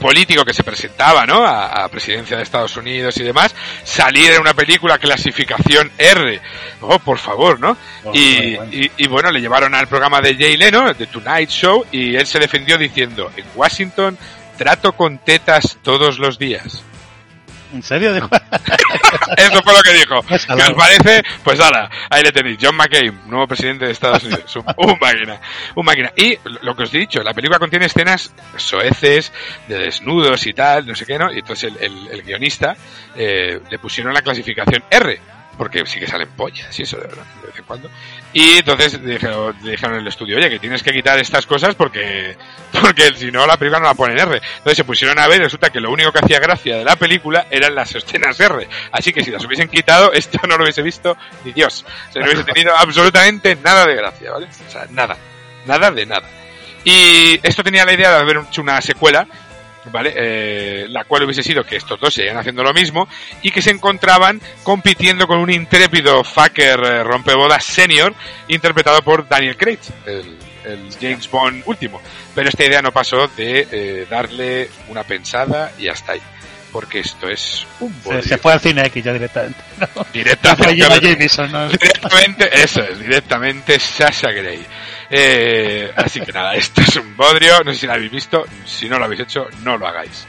[0.00, 1.44] político que se presentaba, ¿no?
[1.44, 6.40] A, a presidencia de Estados Unidos y demás, salir en una película clasificación R.
[6.80, 7.76] Oh, por favor, ¿no?
[8.12, 12.16] y, y, y bueno, le llevaron al programa de Jay Leno, The Tonight Show, y
[12.16, 14.18] él se defendió diciendo, en Washington
[14.56, 16.82] trato con tetas todos los días.
[17.76, 18.14] ¿En serio?
[18.14, 18.28] Dijo-
[19.36, 20.22] Eso fue lo que dijo.
[20.28, 21.22] ¿Qué os parece?
[21.44, 22.58] Pues ahora, ahí le tenéis.
[22.60, 24.56] John McCain, nuevo presidente de Estados Unidos.
[24.56, 25.40] Un, un máquina.
[25.74, 26.12] Un máquina.
[26.16, 29.32] Y lo que os he dicho, la película contiene escenas soeces,
[29.68, 31.32] de desnudos y tal, no sé qué, ¿no?
[31.32, 32.76] Y entonces el, el- el guionista
[33.14, 35.20] eh, le pusieron la clasificación R.
[35.56, 37.18] Porque sí que salen pollas y eso, de vez
[37.56, 37.90] en cuando.
[38.32, 42.36] Y entonces dijeron, en el estudio, oye, que tienes que quitar estas cosas porque,
[42.80, 44.42] porque si no la película no la ponen R.
[44.58, 46.96] Entonces se pusieron a ver y resulta que lo único que hacía gracia de la
[46.96, 48.68] película eran las escenas R.
[48.92, 51.84] Así que si las hubiesen quitado, esto no lo hubiese visto ni Dios.
[52.10, 54.46] O sea, no hubiese tenido absolutamente nada de gracia, ¿vale?
[54.46, 55.16] O sea, nada.
[55.64, 56.28] Nada de nada.
[56.84, 59.26] Y esto tenía la idea de haber hecho una secuela,
[59.90, 60.12] ¿vale?
[60.16, 63.08] Eh, la cual hubiese sido que estos dos seguían haciendo lo mismo
[63.42, 68.14] y que se encontraban compitiendo con un intrépido fucker eh, rompebodas senior
[68.48, 72.00] interpretado por Daniel Craig, el, el James Bond último.
[72.34, 76.20] Pero esta idea no pasó de eh, darle una pensada y hasta ahí.
[76.76, 78.22] Porque esto es un Se, bodrio.
[78.22, 79.58] se fue al cine X ya directamente.
[79.96, 80.06] ¿no?
[80.12, 80.64] Directamente.
[80.64, 81.68] Fue Jenna Jameson, ¿no?
[81.70, 84.62] Directamente, eso es, directamente Sasha Grey.
[85.08, 88.90] Eh, así que nada, esto es un bodrio, no sé si lo habéis visto, si
[88.90, 90.26] no lo habéis hecho, no lo hagáis.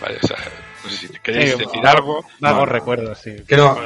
[0.00, 0.38] Vale, o sea,
[0.84, 2.24] no sé si queréis Sí, decir algo.
[2.38, 2.64] Vagos No.
[2.66, 3.36] recuerdos, sí.
[3.46, 3.78] Que no.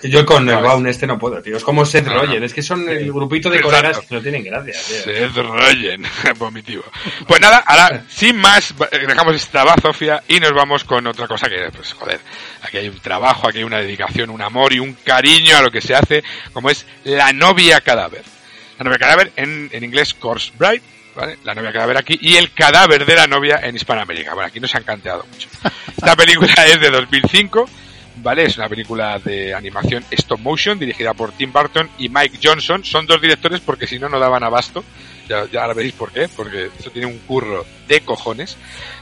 [0.00, 1.56] Que yo con el Baum este no puedo, tío.
[1.56, 2.06] Es como Seth.
[2.06, 2.42] Rogen.
[2.44, 3.76] Es que son el grupito de Exacto.
[3.76, 5.02] colegas que no tienen gracia, tío.
[5.02, 6.04] Seth Rogen,
[6.38, 6.84] vomitivo.
[7.26, 11.48] Pues nada, ahora, sin más, eh, dejamos esta bazofia y nos vamos con otra cosa
[11.48, 12.20] que, pues joder,
[12.62, 15.70] aquí hay un trabajo, aquí hay una dedicación, un amor y un cariño a lo
[15.70, 16.22] que se hace,
[16.52, 18.22] como es La novia cadáver.
[18.78, 20.82] La novia cadáver en, en inglés Corpse Bride,
[21.16, 21.38] ¿vale?
[21.42, 24.34] La novia cadáver aquí y el cadáver de la novia en Hispanoamérica.
[24.34, 25.48] Bueno, aquí nos han canteado mucho.
[25.88, 27.68] Esta película es de 2005,
[28.22, 28.44] ¿vale?
[28.44, 32.84] Es una película de animación stop motion dirigida por Tim Burton y Mike Johnson.
[32.84, 34.84] Son dos directores porque si no, no daban abasto.
[35.28, 38.56] Ya, ya ahora veréis por qué, porque eso tiene un curro de cojones,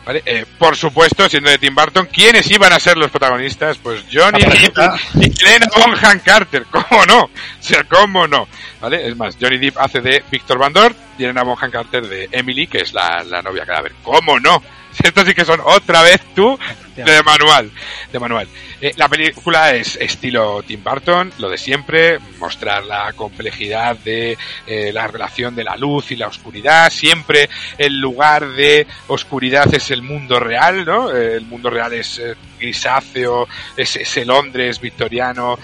[0.05, 0.23] ¿vale?
[0.27, 3.79] Eh, por supuesto, siendo de Tim Burton, ¿quiénes iban a ser los protagonistas?
[3.79, 4.77] Pues Johnny Depp
[5.15, 7.21] y Helena Bonham Carter, ¿cómo no?
[7.23, 8.49] O sea, ¿cómo no?
[8.81, 9.07] ¿Vale?
[9.07, 12.67] Es más, Johnny Depp hace de Víctor Van Dort y Helena Bonham Carter de Emily,
[12.67, 13.93] que es la, la novia cadáver.
[14.03, 14.61] ¿Cómo no?
[15.03, 16.59] Estos sí que son otra vez tú
[17.05, 17.71] de manual.
[18.13, 18.49] De manual.
[18.81, 24.37] Eh, la película es estilo Tim Burton, lo de siempre, mostrar la complejidad de
[24.67, 26.91] eh, la relación de la luz y la oscuridad.
[26.91, 31.15] Siempre el lugar de oscuridad es el mundo real, ¿no?
[31.15, 32.21] Eh, el mundo real es
[32.59, 35.59] grisáceo, es ese Londres victoriano,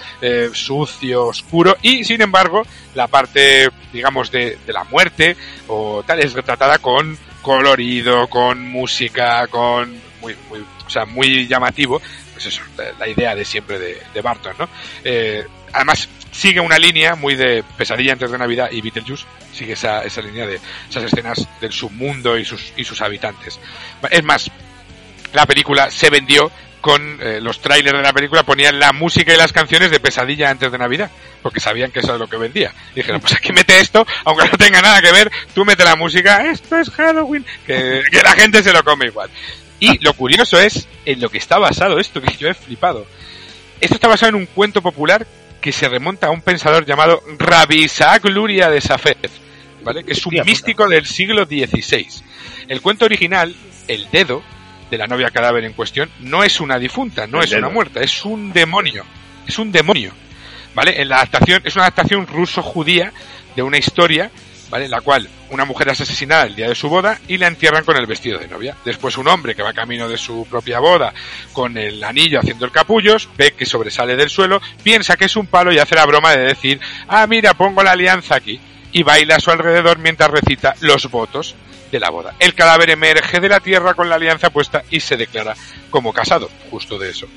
[0.53, 1.75] sucio, oscuro.
[1.81, 2.63] Y sin embargo,
[2.93, 5.35] la parte, digamos, de, de la muerte
[5.67, 12.01] o tal es retratada con colorido, con música, con muy, muy, o sea, muy llamativo.
[12.33, 12.63] Pues eso,
[12.97, 14.69] la, idea de siempre de, de Barton, ¿no?
[15.03, 20.03] Eh, además, sigue una línea muy de Pesadilla antes de Navidad y Beetlejuice, sigue esa,
[20.03, 23.59] esa línea de esas escenas del submundo y sus, y sus habitantes.
[24.09, 24.49] Es más,
[25.33, 26.51] la película se vendió
[26.83, 30.49] con eh, los trailers de la película ponían la música y las canciones de Pesadilla
[30.49, 31.09] antes de Navidad,
[31.41, 32.73] porque sabían que eso es lo que vendía.
[32.91, 35.95] Y dijeron, pues aquí mete esto, aunque no tenga nada que ver, tú mete la
[35.95, 39.29] música, esto es Halloween, que, que la gente se lo come igual.
[39.79, 43.07] Y lo curioso es en lo que está basado esto, que yo he flipado.
[43.79, 45.25] Esto está basado en un cuento popular
[45.61, 49.29] que se remonta a un pensador llamado Rabbi Isaac Luria de Safed,
[49.83, 50.03] ¿vale?
[50.03, 52.07] Que es un místico del siglo XVI.
[52.67, 53.55] El cuento original,
[53.87, 54.43] El dedo,
[54.93, 57.61] de la novia cadáver en cuestión, no es una difunta, no El es dedo.
[57.61, 59.03] una muerta, es un demonio.
[59.47, 60.13] Es un demonio.
[60.75, 61.01] ¿Vale?
[61.01, 63.11] En la adaptación, es una adaptación ruso-judía
[63.55, 64.29] de una historia,
[64.69, 64.85] ¿vale?
[64.85, 67.83] En la cual una mujer es asesinada el día de su boda y la entierran
[67.83, 68.75] con el vestido de novia.
[68.85, 71.11] Después un hombre que va camino de su propia boda
[71.53, 75.47] con el anillo haciendo el capullos, ve que sobresale del suelo, piensa que es un
[75.47, 78.59] palo y hace la broma de decir, ah, mira, pongo la alianza aquí.
[78.91, 81.55] Y baila a su alrededor mientras recita los votos
[81.93, 82.33] de la boda.
[82.39, 85.55] El cadáver emerge de la tierra con la alianza puesta y se declara
[85.91, 86.49] como casado.
[86.71, 87.27] Justo de eso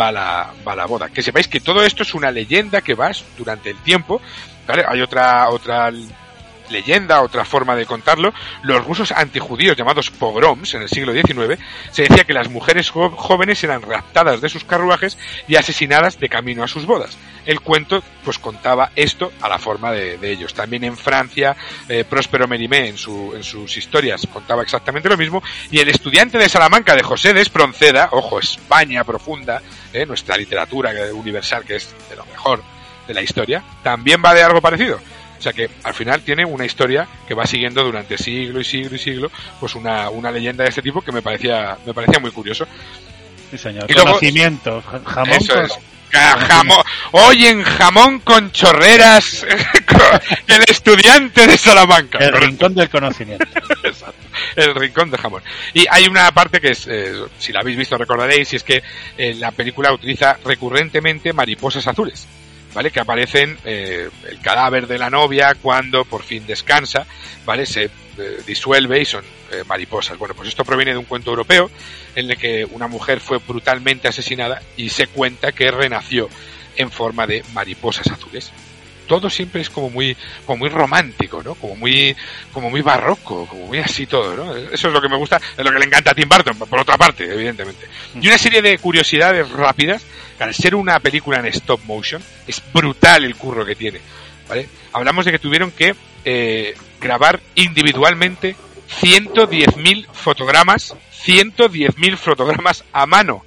[0.00, 1.08] va la, va la boda.
[1.10, 4.22] Que sepáis que todo esto es una leyenda que va durante el tiempo.
[4.68, 4.84] ¿vale?
[4.88, 5.90] Hay otra, otra
[6.70, 8.32] leyenda, otra forma de contarlo.
[8.62, 11.58] Los rusos antijudíos llamados pogroms en el siglo XIX
[11.90, 15.18] se decía que las mujeres jóvenes eran raptadas de sus carruajes
[15.48, 17.18] y asesinadas de camino a sus bodas.
[17.46, 20.54] El cuento pues contaba esto a la forma de, de ellos.
[20.54, 21.54] También en Francia,
[21.88, 25.42] eh, Próspero Mérimée en, su, en sus historias contaba exactamente lo mismo.
[25.70, 29.60] Y el estudiante de Salamanca de José de Espronceda, ojo, España profunda,
[29.92, 32.62] eh, nuestra literatura universal que es de lo mejor
[33.06, 34.98] de la historia, también va de algo parecido.
[35.38, 38.96] O sea que al final tiene una historia que va siguiendo durante siglo y siglo
[38.96, 39.30] y siglo,
[39.60, 42.66] pues una, una leyenda de este tipo que me parecía, me parecía muy curioso.
[43.50, 43.84] Sí, señor.
[43.90, 44.18] Y luego-
[45.04, 45.34] Jamón.
[45.34, 45.78] Eso es.
[46.20, 49.44] Jamón, hoy en jamón con chorreras,
[50.46, 52.18] el estudiante de Salamanca.
[52.18, 52.46] El Correcto.
[52.46, 53.44] rincón del conocimiento.
[53.82, 54.14] Exacto.
[54.56, 55.42] El rincón de jamón.
[55.72, 58.82] Y hay una parte que es, eh, si la habéis visto recordaréis, y es que
[59.18, 62.26] eh, la película utiliza recurrentemente mariposas azules.
[62.72, 62.90] ¿Vale?
[62.90, 67.06] Que aparecen eh, el cadáver de la novia cuando por fin descansa,
[67.46, 67.66] ¿vale?
[67.66, 69.24] Se eh, disuelve y son
[69.60, 70.18] eh, mariposas.
[70.18, 71.70] Bueno, pues esto proviene de un cuento europeo
[72.14, 76.28] en el que una mujer fue brutalmente asesinada y se cuenta que renació
[76.76, 78.52] en forma de mariposas azules
[79.06, 80.16] todo siempre es como muy
[80.46, 81.54] como muy romántico, ¿no?
[81.54, 82.16] Como muy
[82.52, 84.56] como muy barroco, como muy así todo, ¿no?
[84.56, 86.78] Eso es lo que me gusta, es lo que le encanta a Tim Burton, por
[86.78, 87.86] otra parte, evidentemente.
[88.20, 90.02] Y una serie de curiosidades rápidas,
[90.36, 94.00] que al ser una película en stop motion, es brutal el curro que tiene,
[94.48, 94.68] ¿vale?
[94.92, 95.94] Hablamos de que tuvieron que
[96.24, 98.56] eh, grabar individualmente
[99.00, 100.94] 110.000 fotogramas,
[101.24, 103.44] 110.000 fotogramas a mano,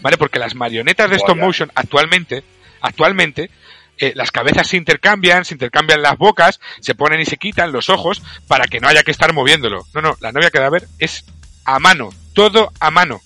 [0.00, 0.16] ¿vale?
[0.16, 2.44] Porque las marionetas de stop motion actualmente,
[2.80, 3.50] actualmente,
[3.98, 7.88] eh, las cabezas se intercambian, se intercambian las bocas, se ponen y se quitan los
[7.88, 9.86] ojos para que no haya que estar moviéndolo.
[9.94, 11.24] No, no, la novia cadáver es
[11.64, 13.22] a mano, todo a mano.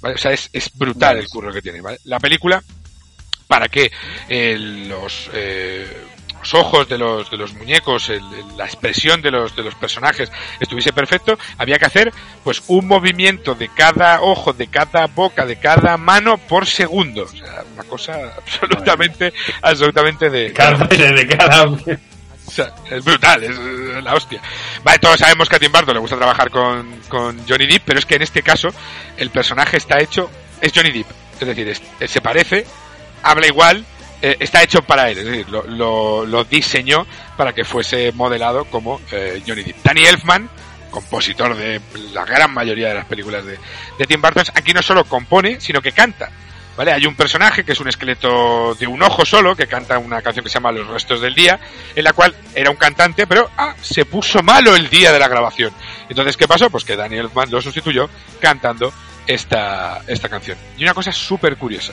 [0.00, 0.16] ¿vale?
[0.16, 1.80] O sea, es, es brutal el curro que tiene.
[1.80, 1.98] ¿vale?
[2.04, 2.62] La película,
[3.46, 3.90] para que
[4.28, 5.86] eh, los, eh,
[6.40, 9.74] los ojos de los, de los muñecos, el- el- la expresión de los, de los
[9.74, 12.12] personajes estuviese perfecto, había que hacer
[12.42, 17.24] pues un movimiento de cada ojo, de cada boca, de cada mano por segundo.
[17.24, 20.52] O sea, una cosa absolutamente, absolutamente de...
[20.52, 21.64] Cada- de cada...
[22.46, 23.56] O sea, es brutal, es
[24.02, 24.40] la hostia.
[24.82, 27.98] Vale, todos sabemos que a Tim Burton le gusta trabajar con, con Johnny Depp, pero
[28.00, 28.70] es que en este caso
[29.18, 30.28] el personaje está hecho,
[30.60, 31.06] es Johnny Depp.
[31.40, 32.66] Es decir, es- se parece,
[33.22, 33.84] habla igual,
[34.22, 35.18] eh, está hecho para él.
[35.18, 37.06] Es decir, lo, diseñó
[37.36, 39.84] para que fuese modelado como eh, Johnny Depp.
[39.84, 40.48] Danny Elfman,
[40.90, 41.80] compositor de
[42.12, 43.58] la gran mayoría de las películas de,
[43.98, 46.30] de Tim Burton, aquí no solo compone, sino que canta.
[46.76, 46.92] ¿Vale?
[46.92, 50.44] Hay un personaje que es un esqueleto de un ojo solo, que canta una canción
[50.44, 51.58] que se llama Los restos del día,
[51.94, 55.28] en la cual era un cantante, pero ah, se puso malo el día de la
[55.28, 55.72] grabación.
[56.08, 56.70] Entonces, ¿qué pasó?
[56.70, 58.08] Pues que Daniel Mann lo sustituyó
[58.40, 58.92] cantando
[59.26, 60.56] esta, esta canción.
[60.78, 61.92] Y una cosa súper curiosa.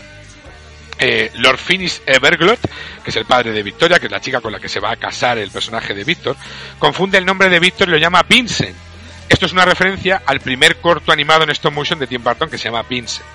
[1.00, 2.60] Eh, Lord Finis Everglot,
[3.04, 4.92] que es el padre de Victoria, que es la chica con la que se va
[4.92, 6.36] a casar el personaje de Víctor,
[6.80, 8.76] confunde el nombre de Víctor y lo llama Vincent.
[9.30, 12.58] Esto es una referencia al primer corto animado en stop motion de Tim Burton que
[12.58, 13.26] se llama Vincent.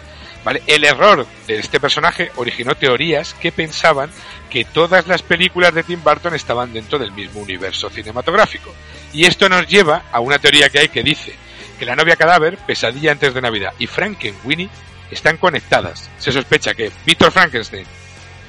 [0.45, 0.63] ¿Vale?
[0.67, 4.11] El error de este personaje originó teorías que pensaban
[4.51, 8.75] que todas las películas de Tim Burton estaban dentro del mismo universo cinematográfico.
[9.13, 11.35] Y esto nos lleva a una teoría que hay que dice
[11.79, 14.69] que la novia cadáver, Pesadilla antes de Navidad y Frankenweenie
[15.13, 16.11] están conectadas.
[16.19, 17.87] Se sospecha que Víctor Frankenstein,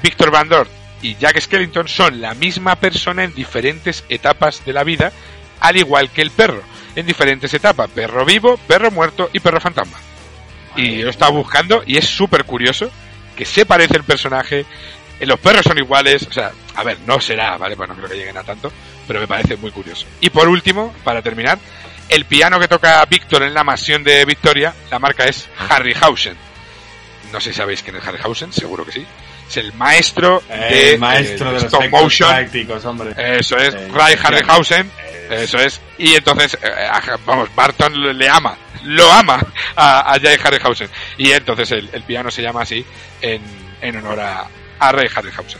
[0.02, 0.70] Víctor Van Dort
[1.02, 5.12] y Jack Skellington son la misma persona en diferentes etapas de la vida,
[5.60, 6.64] al igual que el perro,
[6.96, 9.98] en diferentes etapas, perro vivo, perro muerto y perro fantasma.
[10.76, 12.90] Y yo estaba buscando y es súper curioso
[13.36, 14.66] que se parece el personaje,
[15.20, 17.76] eh, los perros son iguales, o sea, a ver, no será, ¿vale?
[17.76, 18.72] Pues no creo que lleguen a tanto,
[19.08, 20.06] pero me parece muy curioso.
[20.22, 21.60] Y por último, para terminar,
[22.10, 26.38] el piano que toca Víctor en la mansión de Victoria, la marca es Harryhausen.
[27.34, 29.06] No sé si sabéis quién es Harryhausen, seguro que sí.
[29.50, 32.30] Es el maestro El de maestro eh, de stop motion.
[32.30, 33.14] prácticos, hombre.
[33.18, 34.16] Eso es, Eh, Ray.
[34.24, 34.90] Harryhausen.
[35.30, 35.82] Eso es.
[35.98, 36.88] Y entonces, eh,
[37.26, 39.44] vamos, Barton le- le ama, lo ama
[39.76, 40.90] a, a Jay Harryhausen.
[41.18, 42.86] Y entonces el, el piano se llama así
[43.22, 43.42] en,
[43.82, 44.48] en honor a,
[44.80, 45.60] a Ray Harryhausen.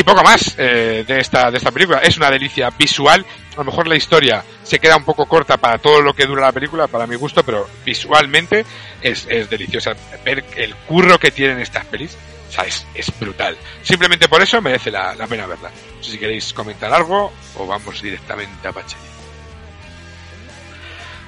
[0.00, 1.98] Y poco más eh, de, esta, de esta película.
[1.98, 3.22] Es una delicia visual.
[3.52, 6.40] A lo mejor la historia se queda un poco corta para todo lo que dura
[6.40, 8.64] la película, para mi gusto, pero visualmente
[9.02, 9.92] es, es deliciosa.
[10.24, 12.16] Ver el curro que tienen estas pelis,
[12.48, 13.58] o sea, es, es brutal.
[13.82, 15.68] Simplemente por eso merece la, pena verla.
[15.68, 19.02] No sé si queréis comentar algo o vamos directamente a Pacheli.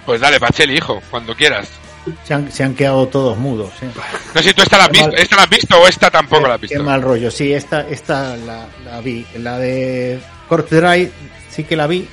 [0.07, 1.69] Pues dale, Pacheli, hijo, cuando quieras.
[2.25, 3.71] Se han, se han quedado todos mudos.
[3.83, 3.89] ¿eh?
[4.35, 6.11] No sé si tú esta la has Qué visto, esta la has visto o esta
[6.11, 6.83] tampoco la has Qué visto.
[6.83, 7.31] mal rollo.
[7.31, 9.25] Sí, esta, esta la, la vi.
[9.39, 11.13] La de Corpse Drive
[11.51, 12.09] sí que la vi.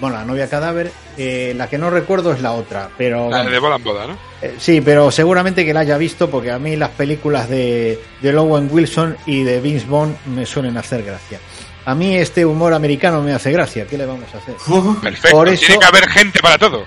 [0.00, 0.92] Bueno, la novia cadáver.
[1.16, 2.90] Eh, la que no recuerdo es la otra.
[2.98, 4.18] Pero La de Bola en Boda, ¿no?
[4.42, 8.36] eh, sí, pero seguramente que la haya visto porque a mí las películas de, de
[8.36, 11.38] Owen Wilson y de Vince Vaughn me suelen hacer gracia.
[11.86, 13.86] A mí este humor americano me hace gracia.
[13.86, 14.54] ¿Qué le vamos a hacer?
[15.00, 15.36] Perfecto.
[15.36, 16.84] Por eso- Tiene que haber gente para todo.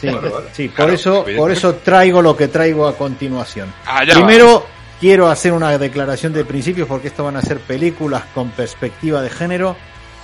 [0.00, 0.08] Sí,
[0.52, 3.72] sí, por eso, por eso traigo lo que traigo a continuación.
[3.86, 4.66] Allá Primero
[5.00, 9.30] quiero hacer una declaración de principios porque esto van a ser películas con perspectiva de
[9.30, 9.76] género.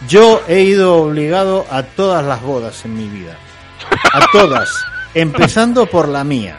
[0.07, 3.37] Yo he ido obligado a todas las bodas en mi vida.
[4.13, 4.69] A todas.
[5.15, 6.59] empezando por la mía.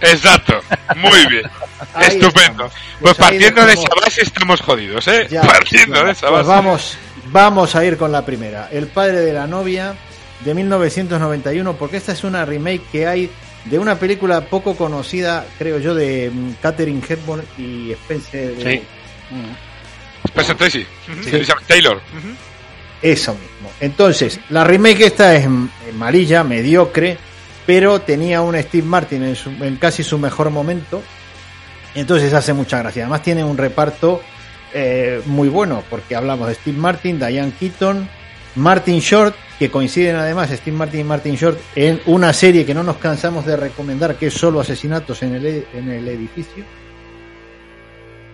[0.00, 0.60] Exacto.
[0.96, 1.42] Muy bien.
[1.94, 2.66] Ahí Estupendo.
[2.66, 2.72] estamos.
[2.72, 5.26] Pues Pues partiendo de esa base estamos jodidos, ¿eh?
[5.30, 6.48] Ya, partiendo de esa Pues base.
[6.48, 8.68] vamos, vamos a ir con la primera.
[8.70, 9.94] El padre de la novia
[10.44, 13.30] de 1991, porque esta es una remake que hay
[13.64, 18.54] de una película poco conocida, creo yo, de mm, Catherine Hepburn y Spencer.
[18.62, 18.82] Sí.
[20.24, 20.86] Spencer Tracy.
[21.24, 21.30] Sí.
[21.66, 22.00] Taylor.
[23.02, 23.70] Eso mismo.
[23.80, 27.18] Entonces, la remake esta es mm, amarilla, mediocre,
[27.66, 31.02] pero tenía un Steve Martin en, su- en casi su mejor momento.
[31.94, 33.02] Entonces hace mucha gracia.
[33.04, 34.20] Además tiene un reparto
[34.74, 38.08] eh, muy bueno, porque hablamos de Steve Martin, Diane Keaton,
[38.56, 42.82] Martin Short, que coinciden además Steve Martin y Martin Short en una serie que no
[42.82, 46.64] nos cansamos de recomendar, que es solo asesinatos en el, e- en el edificio.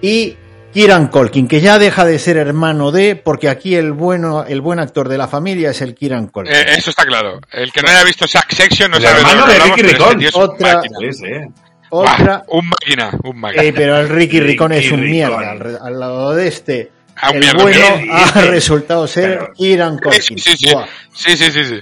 [0.00, 0.36] Y
[0.72, 4.78] Kieran Colkin, que ya deja de ser hermano de, porque aquí el bueno, el buen
[4.78, 6.54] actor de la familia es el Kieran Colkin.
[6.54, 7.40] Eh, eso está claro.
[7.52, 10.18] El que no haya visto Sack Section no El sabe hermano de Ricky Ricón.
[10.34, 11.48] Otra- un máquina.
[11.90, 13.62] Otra- un máquina, un máquina.
[13.64, 15.50] Eh, pero el Ricky Ricón es un mierda.
[15.52, 16.90] Al, al lado de este,
[17.32, 17.62] el mierda.
[17.62, 20.38] bueno ¿Qué ha resultado ser Kieran Colkin.
[20.38, 20.74] Sí, sí, sí.
[21.14, 21.80] Sí, sí, sí, sí.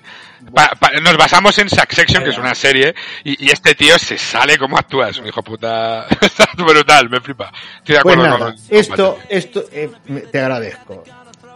[0.55, 2.95] Pa- pa- nos basamos en Succession, que es una serie,
[3.25, 7.21] y, y este tío se sale como actúa, es un hijo puta Está brutal, me
[7.21, 7.53] flipa.
[7.79, 9.91] Estoy de Pues acuerdo nada, con, con esto, esto eh,
[10.33, 11.05] te agradezco.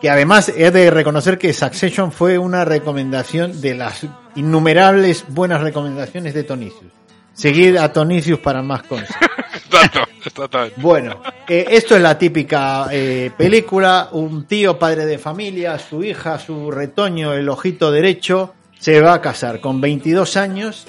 [0.01, 6.35] Que además he de reconocer que Succession fue una recomendación de las innumerables buenas recomendaciones
[6.35, 6.93] de Tonicius.
[7.33, 9.09] Seguid a Tonicius para más cosas.
[9.75, 10.81] Exacto, exactamente.
[10.81, 16.39] Bueno, eh, esto es la típica eh, película, un tío padre de familia, su hija,
[16.39, 20.87] su retoño, el ojito derecho, se va a casar con 22 años,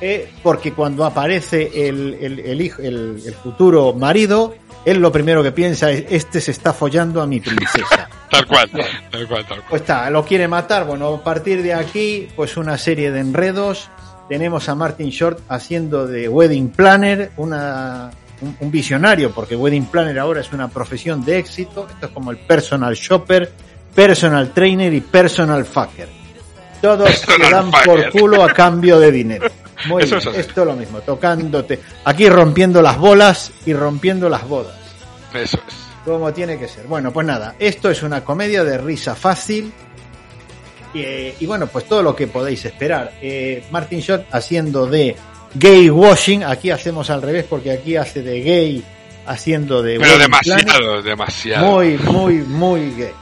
[0.00, 4.54] eh, porque cuando aparece el, el- el, el futuro marido,
[4.84, 8.08] él lo primero que piensa es, este se está follando a mi princesa.
[8.30, 9.62] Tal cual, tal cual, tal cual.
[9.70, 10.84] Pues está, lo quiere matar.
[10.84, 13.88] Bueno, a partir de aquí, pues una serie de enredos.
[14.28, 20.18] Tenemos a Martin Short haciendo de wedding planner, una, un, un visionario, porque wedding planner
[20.18, 21.86] ahora es una profesión de éxito.
[21.88, 23.52] Esto es como el personal shopper,
[23.94, 26.08] personal trainer y personal fucker.
[26.82, 28.10] Todos se Personal dan fucker.
[28.10, 29.46] por culo a cambio de dinero.
[29.88, 31.80] Muy Eso bien, es esto es lo mismo, tocándote.
[32.04, 34.74] Aquí rompiendo las bolas y rompiendo las bodas
[35.34, 35.74] Eso es.
[36.04, 36.86] como tiene que ser.
[36.86, 39.72] Bueno, pues nada, esto es una comedia de risa fácil.
[41.00, 43.12] Y, y bueno, pues todo lo que podéis esperar.
[43.20, 45.16] Eh, Martin Short haciendo de
[45.54, 48.84] gay washing, aquí hacemos al revés porque aquí hace de gay
[49.26, 51.66] haciendo de Pero demasiado, demasiado.
[51.66, 53.12] Muy, muy, muy gay.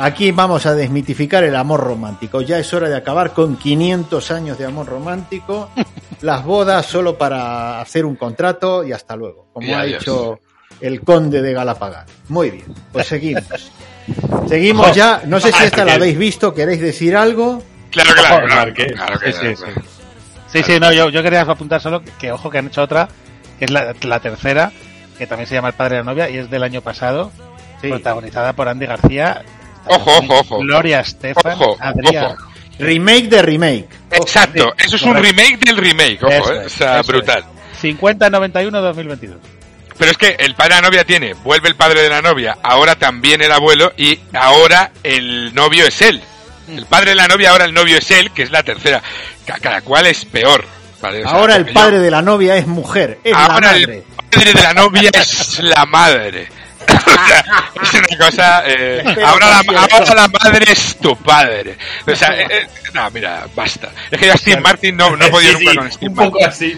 [0.00, 2.40] Aquí vamos a desmitificar el amor romántico.
[2.40, 5.70] Ya es hora de acabar con 500 años de amor romántico.
[6.20, 10.00] Las bodas solo para hacer un contrato y hasta luego, como Y ha adiós.
[10.00, 10.38] dicho
[10.80, 12.06] el conde de Galapagar.
[12.28, 13.72] Muy bien, pues seguimos.
[14.48, 15.22] Seguimos ya.
[15.26, 16.54] No sé si esta la habéis visto.
[16.54, 17.62] ¿Queréis decir algo?
[17.90, 19.64] Claro, claro, Ojo, claro, que Sí, sí, sí.
[19.66, 19.80] sí.
[20.50, 23.06] Sí, sí, no, yo, yo quería apuntar solo que, que, ojo que han hecho otra,
[23.58, 24.72] que es la, la tercera,
[25.18, 27.30] que también se llama El Padre de la Novia y es del año pasado,
[27.82, 29.42] protagonizada por Andy García,
[29.84, 30.58] Ojo, ojo, ojo.
[30.60, 32.24] Gloria Estefan, Ojo, Adrián.
[32.32, 32.36] ojo.
[32.78, 33.88] Remake de remake.
[34.10, 37.44] Exacto, eso es un remake del remake, ojo, eh, es, o sea, brutal.
[37.82, 39.36] 50-91-2022.
[39.98, 42.56] Pero es que el padre de la novia tiene, vuelve el padre de la novia,
[42.62, 46.22] ahora también el abuelo y ahora el novio es él.
[46.68, 49.02] El padre de la novia, ahora el novio es él, que es la tercera.
[49.46, 50.64] Ca- Cada cual es peor.
[51.00, 51.24] ¿vale?
[51.24, 53.18] O sea, Ahora el yo- padre de la novia es mujer.
[53.24, 53.82] Es la ahora madre.
[53.82, 56.48] el padre de la novia es la madre.
[56.88, 57.44] O sea,
[57.82, 58.62] es una cosa.
[58.66, 59.96] eh, ahora, la, cierto.
[59.96, 61.76] ahora la madre es tu padre.
[62.06, 63.90] O sea, eh, eh, no, mira, basta.
[64.10, 66.76] Es que ya Steve Martin no, no Sí, nunca sí, con Steve un poco así,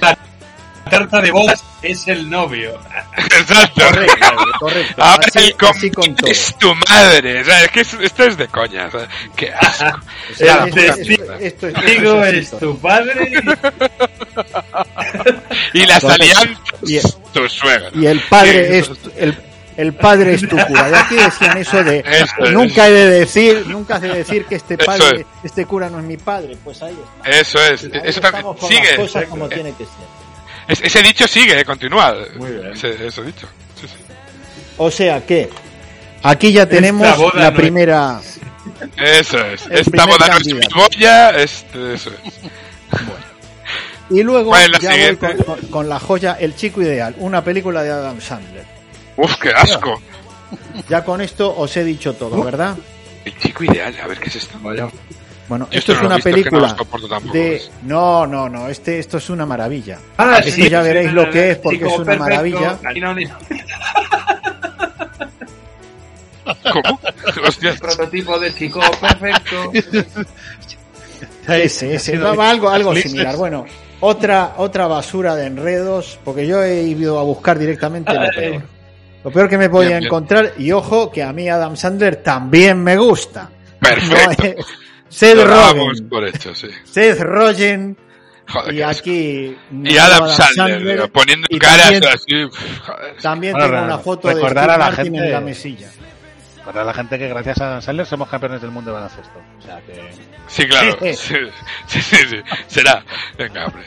[0.84, 2.78] tal, tarta de bodas es el novio.
[3.16, 3.82] Exacto.
[3.86, 4.26] Correcto,
[4.58, 4.94] correcto.
[5.02, 6.30] Ahora Así- el así con todo.
[6.30, 7.40] es tu madre.
[7.40, 8.86] O sea, es que es- esto es de coña.
[8.86, 10.00] o sea, qué asco.
[10.32, 11.38] O sea, es- mierda.
[11.40, 13.32] esto es- esto Digo, es tu padre.
[15.72, 17.00] Y las alianzas, Y-
[17.32, 17.90] tu suegra.
[17.94, 19.36] Y el padre es el,
[19.76, 20.90] el padre es tu cura.
[20.90, 22.50] De aquí decían eso de Eso es.
[22.50, 25.26] nunca he de decir, nunca has de decir que este padre, es.
[25.44, 26.56] este cura no es mi padre.
[26.64, 27.30] Pues ahí está.
[27.38, 27.84] Eso es.
[27.84, 28.88] Ahí Eso también sigue.
[28.88, 30.19] las cosas como tiene que ser.
[30.70, 32.14] Es- ese dicho sigue, eh, continúa.
[32.36, 32.72] Muy bien.
[32.72, 33.46] Ese, ese dicho.
[33.80, 33.94] Sí, sí.
[34.78, 35.50] O sea que
[36.22, 38.20] aquí ya tenemos la no es- primera.
[38.96, 39.66] Eso es.
[39.66, 41.30] El Esta boda no es boya.
[41.30, 42.34] Este, eso es.
[44.10, 44.50] Y luego
[45.18, 48.64] con, con- con la joya El chico ideal, una película de Adam Sandler.
[49.16, 50.00] Uf, qué asco.
[50.88, 52.76] Ya con esto os he dicho todo, ¿verdad?
[53.24, 53.94] El chico ideal.
[54.02, 54.58] A ver, ¿qué es esto?
[55.50, 59.16] Bueno, esto esto es no una no película tampoco, de no, no, no, este esto
[59.18, 59.98] es una maravilla.
[60.16, 62.22] Ah, esto sí, ya sí, veréis sí, lo que es porque es una perfecto.
[62.22, 62.78] maravilla.
[66.44, 67.00] No, ¿Cómo?
[67.48, 67.74] Hostia.
[67.80, 69.72] Prototipo de chico perfecto.
[71.48, 73.36] Ese, ese, va- algo, algo similar.
[73.36, 73.66] Bueno,
[73.98, 78.62] otra, otra basura de enredos, porque yo he ido a buscar directamente lo peor.
[79.24, 80.06] Lo peor que me podía Bien, bien.
[80.06, 83.50] encontrar, y ojo que a mí Adam Sandler también me gusta.
[83.80, 84.44] Perfecto.
[84.44, 84.56] No, eh,
[85.10, 86.68] Seth Rogen, por hecho, sí.
[86.84, 87.96] Seth Rogen,
[88.48, 92.04] Joder, y aquí Y Adam Sandler, poniendo y caras también,
[92.48, 92.58] así.
[92.84, 93.16] joder.
[93.20, 95.90] también Bueno, una foto de Steve a la Martin gente- en la mesilla.
[96.64, 99.38] Para la gente que gracias a Dan Sandler somos campeones del mundo de baloncesto.
[99.58, 100.10] O sea que.
[100.46, 100.96] Sí, claro.
[101.00, 101.36] Sí,
[101.86, 102.36] sí, sí, sí.
[102.66, 103.04] Será.
[103.38, 103.84] Venga, hombre.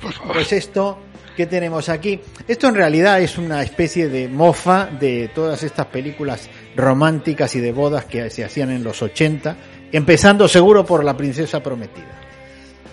[0.00, 0.32] Por favor.
[0.34, 0.98] Pues esto
[1.36, 6.48] que tenemos aquí, esto en realidad es una especie de mofa de todas estas películas
[6.76, 9.56] románticas y de bodas que se hacían en los 80,
[9.92, 12.18] empezando seguro por La princesa prometida.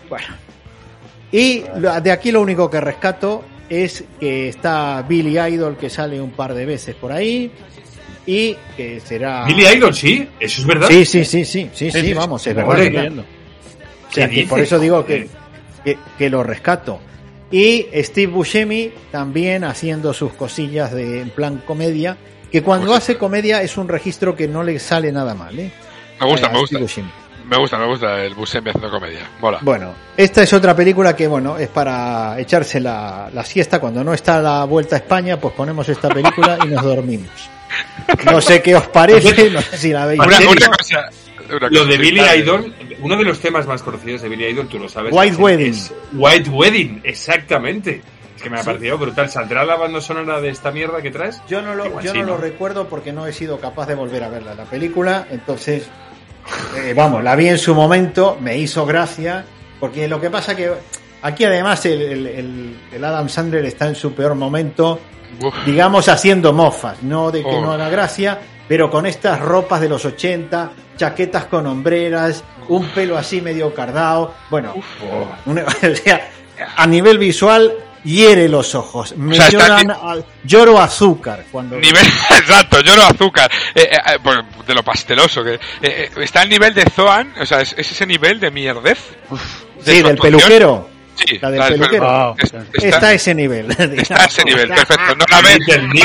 [0.10, 0.28] Bueno.
[1.32, 1.64] Y
[2.02, 6.54] de aquí lo único que rescato es que está Billy Idol que sale un par
[6.56, 7.52] de veces por ahí
[8.26, 10.88] y que será Billy Idol, sí, eso es verdad.
[10.88, 12.76] Sí, sí, sí, sí, sí, Sí, vamos, es verdad.
[12.78, 13.24] ¿qué- claro.
[14.10, 15.30] O sea, qué que por eso digo que, Joder.
[15.84, 17.00] que, que lo rescato.
[17.52, 22.18] Y Steve Buscemi también haciendo sus cosillas de en plan comedia,
[22.52, 25.72] que cuando Pues hace comedia es un registro que no le sale nada mal, ¿eh?
[26.20, 26.80] Me gusta, me gusta.
[27.46, 29.22] Me gusta, me gusta el Buscemi haciendo comedia.
[29.40, 29.58] Mola.
[29.62, 33.80] Bueno, esta es otra película que, bueno, es para echarse la, la siesta.
[33.80, 37.50] Cuando no está la vuelta a España, pues ponemos esta película y nos dormimos.
[38.26, 40.20] No sé qué os parece, no sé si la veis.
[40.20, 41.10] Una, una cosa.
[41.56, 44.78] una Lo de Billy Idol, uno de los temas más conocidos de Billy Idol, tú
[44.78, 45.12] lo sabes.
[45.12, 45.74] White es- Wedding.
[45.74, 48.02] es White Wedding, exactamente.
[48.36, 49.30] Es que me ha parecido brutal.
[49.30, 51.42] ¿Saldrá la banda sonora de esta mierda que traes?
[51.50, 53.96] Yo no lo, Igual yo sí, no lo recuerdo porque no he sido capaz de
[53.96, 55.90] volver a verla la película, entonces,
[56.78, 59.46] eh, vamos, la vi en su momento, me hizo gracia,
[59.80, 60.72] porque lo que pasa que
[61.22, 65.00] aquí además el, el- el- el Adam Sandler está en su peor momento,
[65.42, 65.54] Uf.
[65.66, 67.62] digamos haciendo mofas, no de que Oh.
[67.62, 73.18] no haga gracia, pero con estas ropas de los 80, chaquetas con hombreras, un pelo
[73.18, 74.74] así medio cardado, bueno,
[75.46, 76.30] una- o sea,
[76.76, 77.74] a nivel visual
[78.04, 83.50] hiere los ojos, me O sea, está lloran lloro azúcar cuando Nivel, exacto, lloro azúcar.
[83.76, 85.60] Eh, eh, eh, bueno, de lo pasteloso que.
[85.82, 89.00] eh, está al nivel de Zoan, o sea, es, es ese nivel de mierdez.
[89.86, 90.90] de Sí, del peluquero.
[91.16, 92.06] Sí, La del la del peluquero.
[92.06, 92.54] pelu- es-
[92.84, 93.70] Está, está, a ese nivel.
[93.98, 95.16] está a ese nivel, perfecto.
[95.16, 95.58] No la, no la veo
[95.94, 96.00] ni,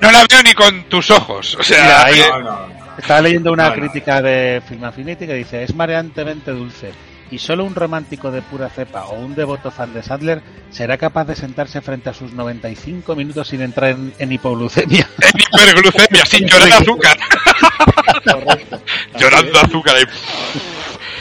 [0.00, 1.56] no la veo ni con tus ojos.
[1.60, 2.78] O sea, Mira, ahí- eh, No, no.
[2.98, 3.80] Estaba leyendo una No, no.
[3.80, 6.90] crítica de Film Affinity que dice es mareantemente dulce
[7.30, 11.24] y solo un romántico de pura cepa o un devoto fan de Sadler será capaz
[11.24, 15.08] de sentarse frente a sus 95 minutos sin entrar en, en hipoglucemia.
[15.20, 17.18] en hiperglucemia, sin llorar azúcar.
[19.18, 19.96] Llorando azúcar.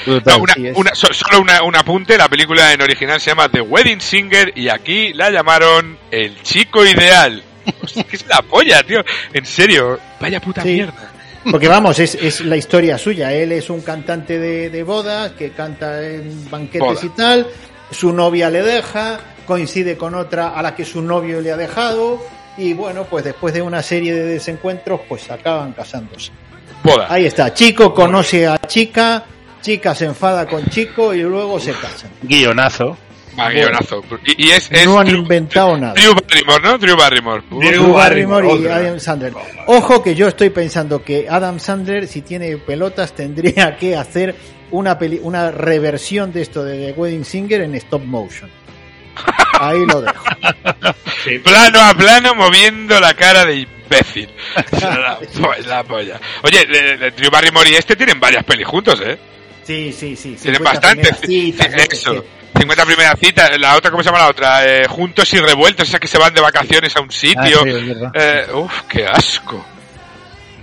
[0.06, 3.60] No, una- una- so- solo una- un apunte, la película en original se llama The
[3.62, 7.44] Wedding Singer y aquí la llamaron El Chico Ideal.
[7.84, 9.04] Hostia, ¿Qué es la polla, tío?
[9.34, 10.70] En serio, vaya puta Sí.
[10.70, 11.12] mierda.
[11.52, 13.34] Porque vamos, es, es la historia suya.
[13.34, 17.00] Él es un cantante de, de bodas que canta en banquetes Boda.
[17.06, 17.48] y tal.
[17.92, 22.20] Su novia le deja, coincide con otra a la que su novio le ha dejado.
[22.58, 26.32] Y bueno, pues después de una serie de desencuentros, pues acaban casándose.
[26.84, 27.08] Boda.
[27.10, 29.24] Ahí está, chico conoce a chica,
[29.62, 32.12] chica se enfada con chico y luego se casan.
[32.24, 32.98] Guionazo.
[33.38, 34.04] Guionazo.
[34.26, 35.94] Y, y es, es No han Drew, inventado nada.
[35.94, 36.78] Drew Barrymore, ¿no?
[36.78, 37.44] Drew Barrymore.
[37.50, 38.76] Drew Drew Barrymore y otra.
[38.78, 39.34] Adam Sandler.
[39.68, 44.36] Ojo que yo estoy pensando que Adam Sandler, si tiene pelotas, tendría que hacer
[44.72, 48.50] una peli- una reversión de esto de The Wedding Singer en stop motion.
[49.60, 50.24] Ahí lo dejo.
[51.24, 51.40] Sí.
[51.40, 54.30] Plano a plano moviendo la cara de imbécil.
[54.82, 56.20] la, po- la polla.
[56.44, 59.18] Oye, le- le- Drew Barrymore y este tienen varias pelis juntos, ¿eh?
[59.64, 60.38] Sí, sí, sí.
[60.42, 61.18] Tienen 50 bastantes.
[61.26, 61.54] Sí,
[61.92, 62.14] eso.
[62.14, 62.22] sea.
[62.58, 64.66] 50 primeras citas, la otra, ¿cómo se llama la otra?
[64.66, 67.60] Eh, juntos y revueltos, esa que se van de vacaciones a un sitio.
[67.62, 67.94] Ah, sí.
[68.14, 69.66] Eh, uf, qué asco.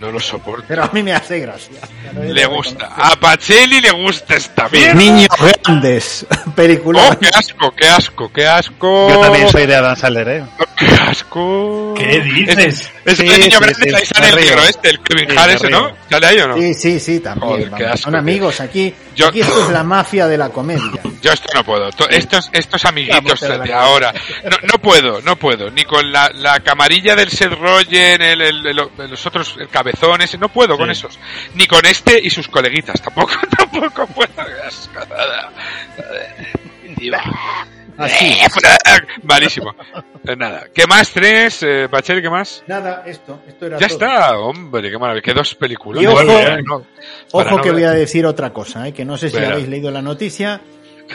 [0.01, 0.65] No lo soporto.
[0.69, 1.81] Pero a mí me hace gracia.
[2.21, 2.91] Le gusta.
[2.97, 4.95] A Pacelli le gusta esta mierda.
[4.95, 5.29] Niños
[5.63, 6.27] grandes.
[6.55, 7.09] Película.
[7.11, 9.09] Oh, qué asco, qué asco, qué asco.
[9.09, 10.45] Yo también soy de Adam Sandler, ¿eh?
[10.77, 11.95] Qué asco.
[11.97, 12.91] ¿Qué dices?
[13.05, 15.37] Es Sí, el niño sí, grande, sí, ahí sale el negro este, el Kevin Sí,
[15.37, 15.71] Hart ese.
[15.71, 15.97] ¿no?
[16.11, 16.57] ¿Sale ahí o no?
[16.57, 17.49] Sí, sí, sí, también.
[17.53, 18.93] Joder, qué asco, Son amigos aquí.
[19.15, 21.01] Yo- Aquí esto es la mafia de la comedia.
[21.23, 21.91] Yo esto no puedo.
[21.93, 24.13] To- Estos, estos amiguitos de ahora.
[24.51, 25.71] No, no puedo, no puedo.
[25.71, 30.23] Ni con la, la camarilla del Seth Rogen, el, el- el- los otros el cabezón
[30.23, 31.19] ese, no puedo con esos.
[31.55, 33.01] Ni con este y sus coleguitas.
[33.01, 34.31] Tampoco, tampoco puedo.
[34.35, 35.51] Qué asco, nada.
[36.97, 37.23] Diva.
[37.99, 38.35] Así.
[39.23, 39.75] Malísimo.
[40.27, 40.69] Eh, Nada.
[40.73, 41.63] ¿Qué más tres?
[41.63, 42.63] Eh, Pachel, ¿qué más?
[42.67, 43.97] Nada, esto, esto era Ya todo.
[43.99, 45.23] está, hombre, qué maravilla.
[45.23, 46.03] Qué dos películas.
[46.03, 46.23] Y ojo,
[47.33, 47.73] ojo no que ver.
[47.75, 48.95] voy a decir otra cosa, ¿eh?
[48.95, 50.63] que no sé si habéis leído la noticia,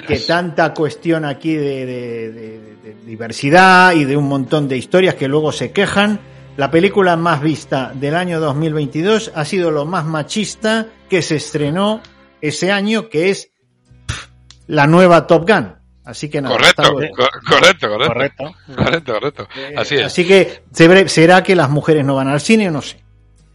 [0.07, 5.15] que tanta cuestión aquí de, de- de- de diversidad y de un montón de historias
[5.15, 6.19] que luego se quejan,
[6.55, 12.01] la película más vista del año 2022 ha sido lo más machista que se estrenó
[12.41, 13.49] ese año, que es
[14.05, 14.27] pff,
[14.67, 15.78] la nueva Top Gun.
[16.09, 16.83] Así que nada, Correcto,
[17.15, 18.55] co- correcto, correcto.
[18.75, 19.47] Correcto, correcto.
[19.77, 20.05] Así es.
[20.05, 22.99] Así que se- será que las mujeres no van al cine, no sé.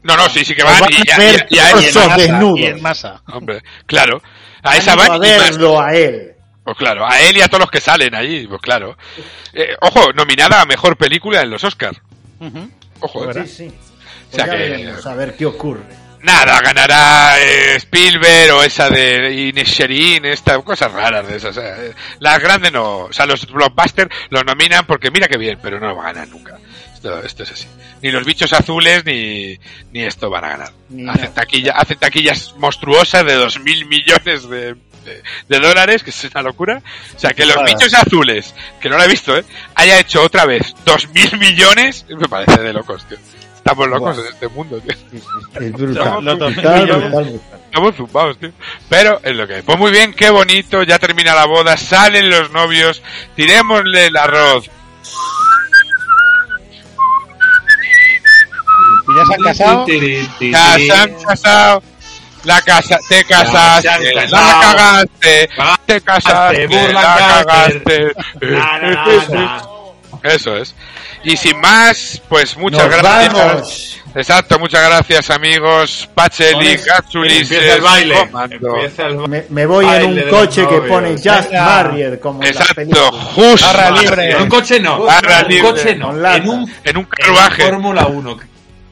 [0.05, 0.81] No, no, sí, sí que van.
[0.81, 2.61] van y, a ver y- y a él- torsos y en masa, desnudos.
[2.61, 3.23] y en masa.
[3.33, 4.23] Hombre, claro.
[4.63, 6.31] A esa van a verlo a él.
[6.63, 8.97] Pues claro, a él y a todos los que salen allí, pues claro.
[9.53, 12.01] Eh, ojo, nominada a mejor película en los Oscars.
[13.01, 13.47] Ojo, Sí, ¿eh?
[13.47, 13.67] sí.
[13.67, 15.83] O Pues sea ya que- veremos a ver qué ocurre.
[16.25, 21.57] Nada, ganará eh, Spielberg o esa de Inisherin, esta, cosas raras de esas.
[21.59, 21.93] eh.
[22.19, 25.89] Las grandes no, o sea, los blockbusters los nominan porque mira que bien, pero no
[25.89, 26.59] lo van a ganar nunca.
[26.95, 27.67] Esto, esto es así.
[28.01, 29.59] Ni los bichos azules ni,
[29.93, 30.73] ni esto van a ganar.
[31.11, 34.75] Hacen, taquilla, hacen taquillas monstruosas de dos mil millones de,
[35.05, 36.81] de- de dólares, que es una locura.
[37.15, 39.45] O sea, que los bichos azules, que no lo he visto, ¿eh?
[39.75, 43.19] haya hecho otra vez dos mil millones, me parece de locos, tío.
[43.65, 44.27] Estamos locos Buah.
[44.27, 44.95] en este mundo, tío.
[45.59, 46.29] Es brutal.
[46.29, 46.99] Estamos zumbados, tío.
[46.99, 48.53] brutal, Estamos zumbados, tío.
[48.91, 49.63] Pero es lo que hay.
[49.63, 53.03] Pues muy bien, qué bonito, ya termina la boda, salen los novios,
[53.35, 54.71] tirémosle el arroz.
[59.09, 59.87] ¿Y ya se han casado?
[60.41, 61.83] Ya se han casado.
[62.45, 64.29] La casa, te casaste, la
[64.61, 65.49] cagaste,
[65.87, 68.13] te casaste, la cagaste.
[70.23, 70.75] Eso es.
[71.25, 73.33] Y sin más, pues muchas Nos gracias.
[73.35, 74.01] vamos.
[74.15, 76.09] Exacto, muchas gracias amigos.
[76.15, 78.29] Pacheli, Gatsulis, empieza el baile.
[78.99, 81.65] El Me, me voy en baile un de los coche que pone Just Venga.
[81.65, 83.67] Married, como en las Exacto, justo.
[83.67, 84.31] Barra libre.
[84.31, 84.99] En un coche no.
[85.05, 85.69] Barra en un libre.
[85.71, 86.27] coche no.
[86.35, 87.63] En un En un carruaje.
[87.65, 88.37] Fórmula 1.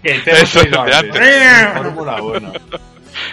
[0.02, 1.20] Que te Eso es oído de antes.
[1.22, 1.82] antes.
[1.82, 2.52] Fórmula 1.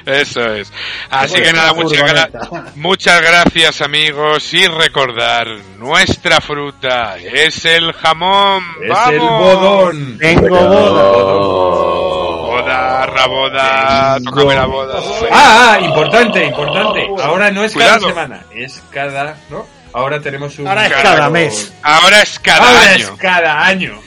[0.06, 0.72] Eso es.
[1.10, 5.48] Así Pues que nada, muchas, gra- muchas gracias amigos y recordar,
[5.78, 8.64] nuestra fruta es el jamón.
[8.84, 9.14] Es ¡Vamos!
[9.14, 10.18] el bodón.
[10.18, 11.90] Tengo boda.
[12.50, 15.00] Boda, raboda, tócame la boda.
[15.32, 17.08] Ah, ah, importante, importante.
[17.22, 19.66] Ahora no es cada semana, es cada, ¿no?
[19.94, 21.74] Ahora tenemos un Ahora es cada mes.
[21.82, 23.06] Ahora es cada Ahora año.
[23.06, 24.00] es cada año.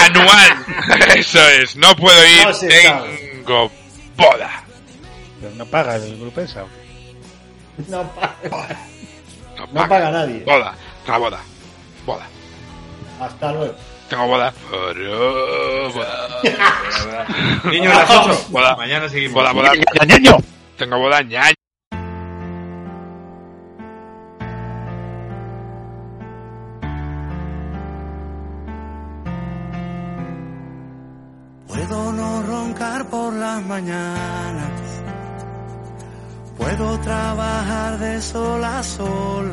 [0.00, 0.56] Anual.
[1.16, 1.76] Eso es.
[1.76, 2.44] No puedo ir.
[2.44, 3.16] No se sabe.
[3.44, 3.70] tengo
[4.16, 4.61] boda.
[5.42, 6.64] Pero no paga el grupo esa.
[7.88, 8.78] No paga,
[9.58, 10.44] No, no paga nadie.
[10.44, 10.72] Boda.
[11.04, 11.40] Raboda.
[12.06, 12.26] Boda.
[13.20, 13.74] Hasta luego.
[14.08, 14.54] Tengo boda.
[14.70, 16.40] Boda.
[17.64, 18.46] Niño, a las 8.
[18.50, 18.76] Boda.
[18.76, 19.34] Mañana seguimos.
[19.34, 19.72] Boda, boda.
[20.06, 20.36] ¡Ñaño!
[20.78, 21.54] Tengo boda, ñaño.
[31.66, 34.71] Puedo no roncar por las mañanas.
[36.62, 39.50] Puedo trabajar de sol a sol.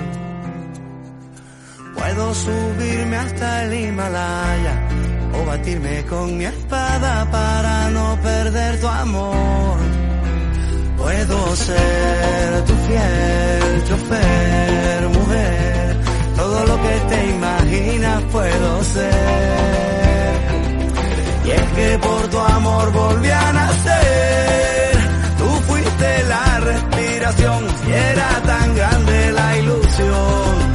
[1.95, 4.75] Puedo subirme hasta el Himalaya
[5.33, 9.77] o batirme con mi espada para no perder tu amor.
[10.97, 15.97] Puedo ser tu fiel chofer, mujer.
[16.35, 20.35] Todo lo que te imaginas puedo ser.
[21.45, 24.08] Y es que por tu amor volví a nacer.
[27.29, 30.73] Respiración y era tan grande la ilusión.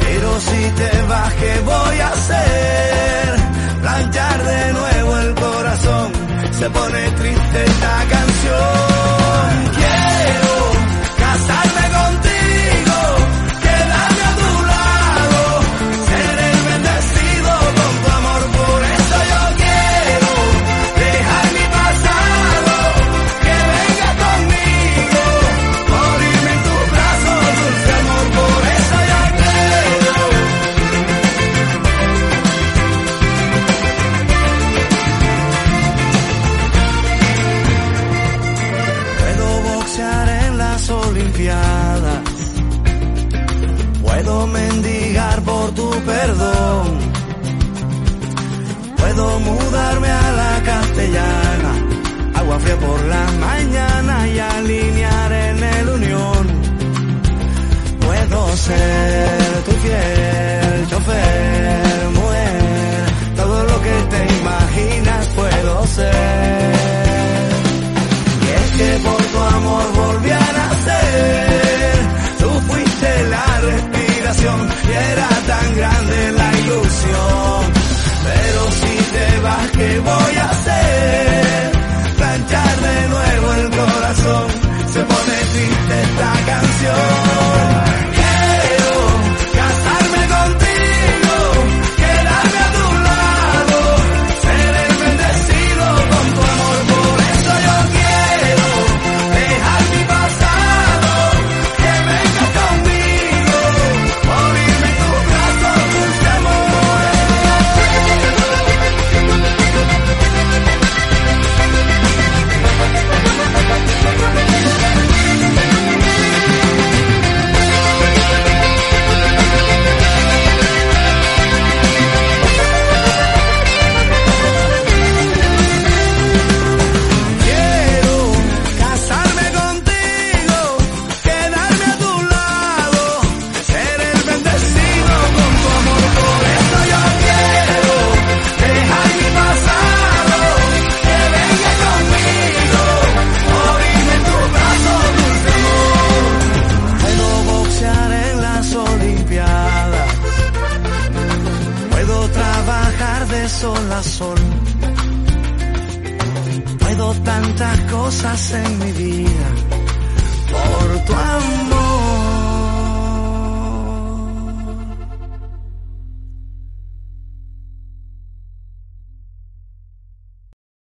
[0.00, 3.34] Pero si te vas, ¿qué voy a hacer?
[3.80, 6.12] Planchar de nuevo el corazón.
[6.52, 7.03] Se pone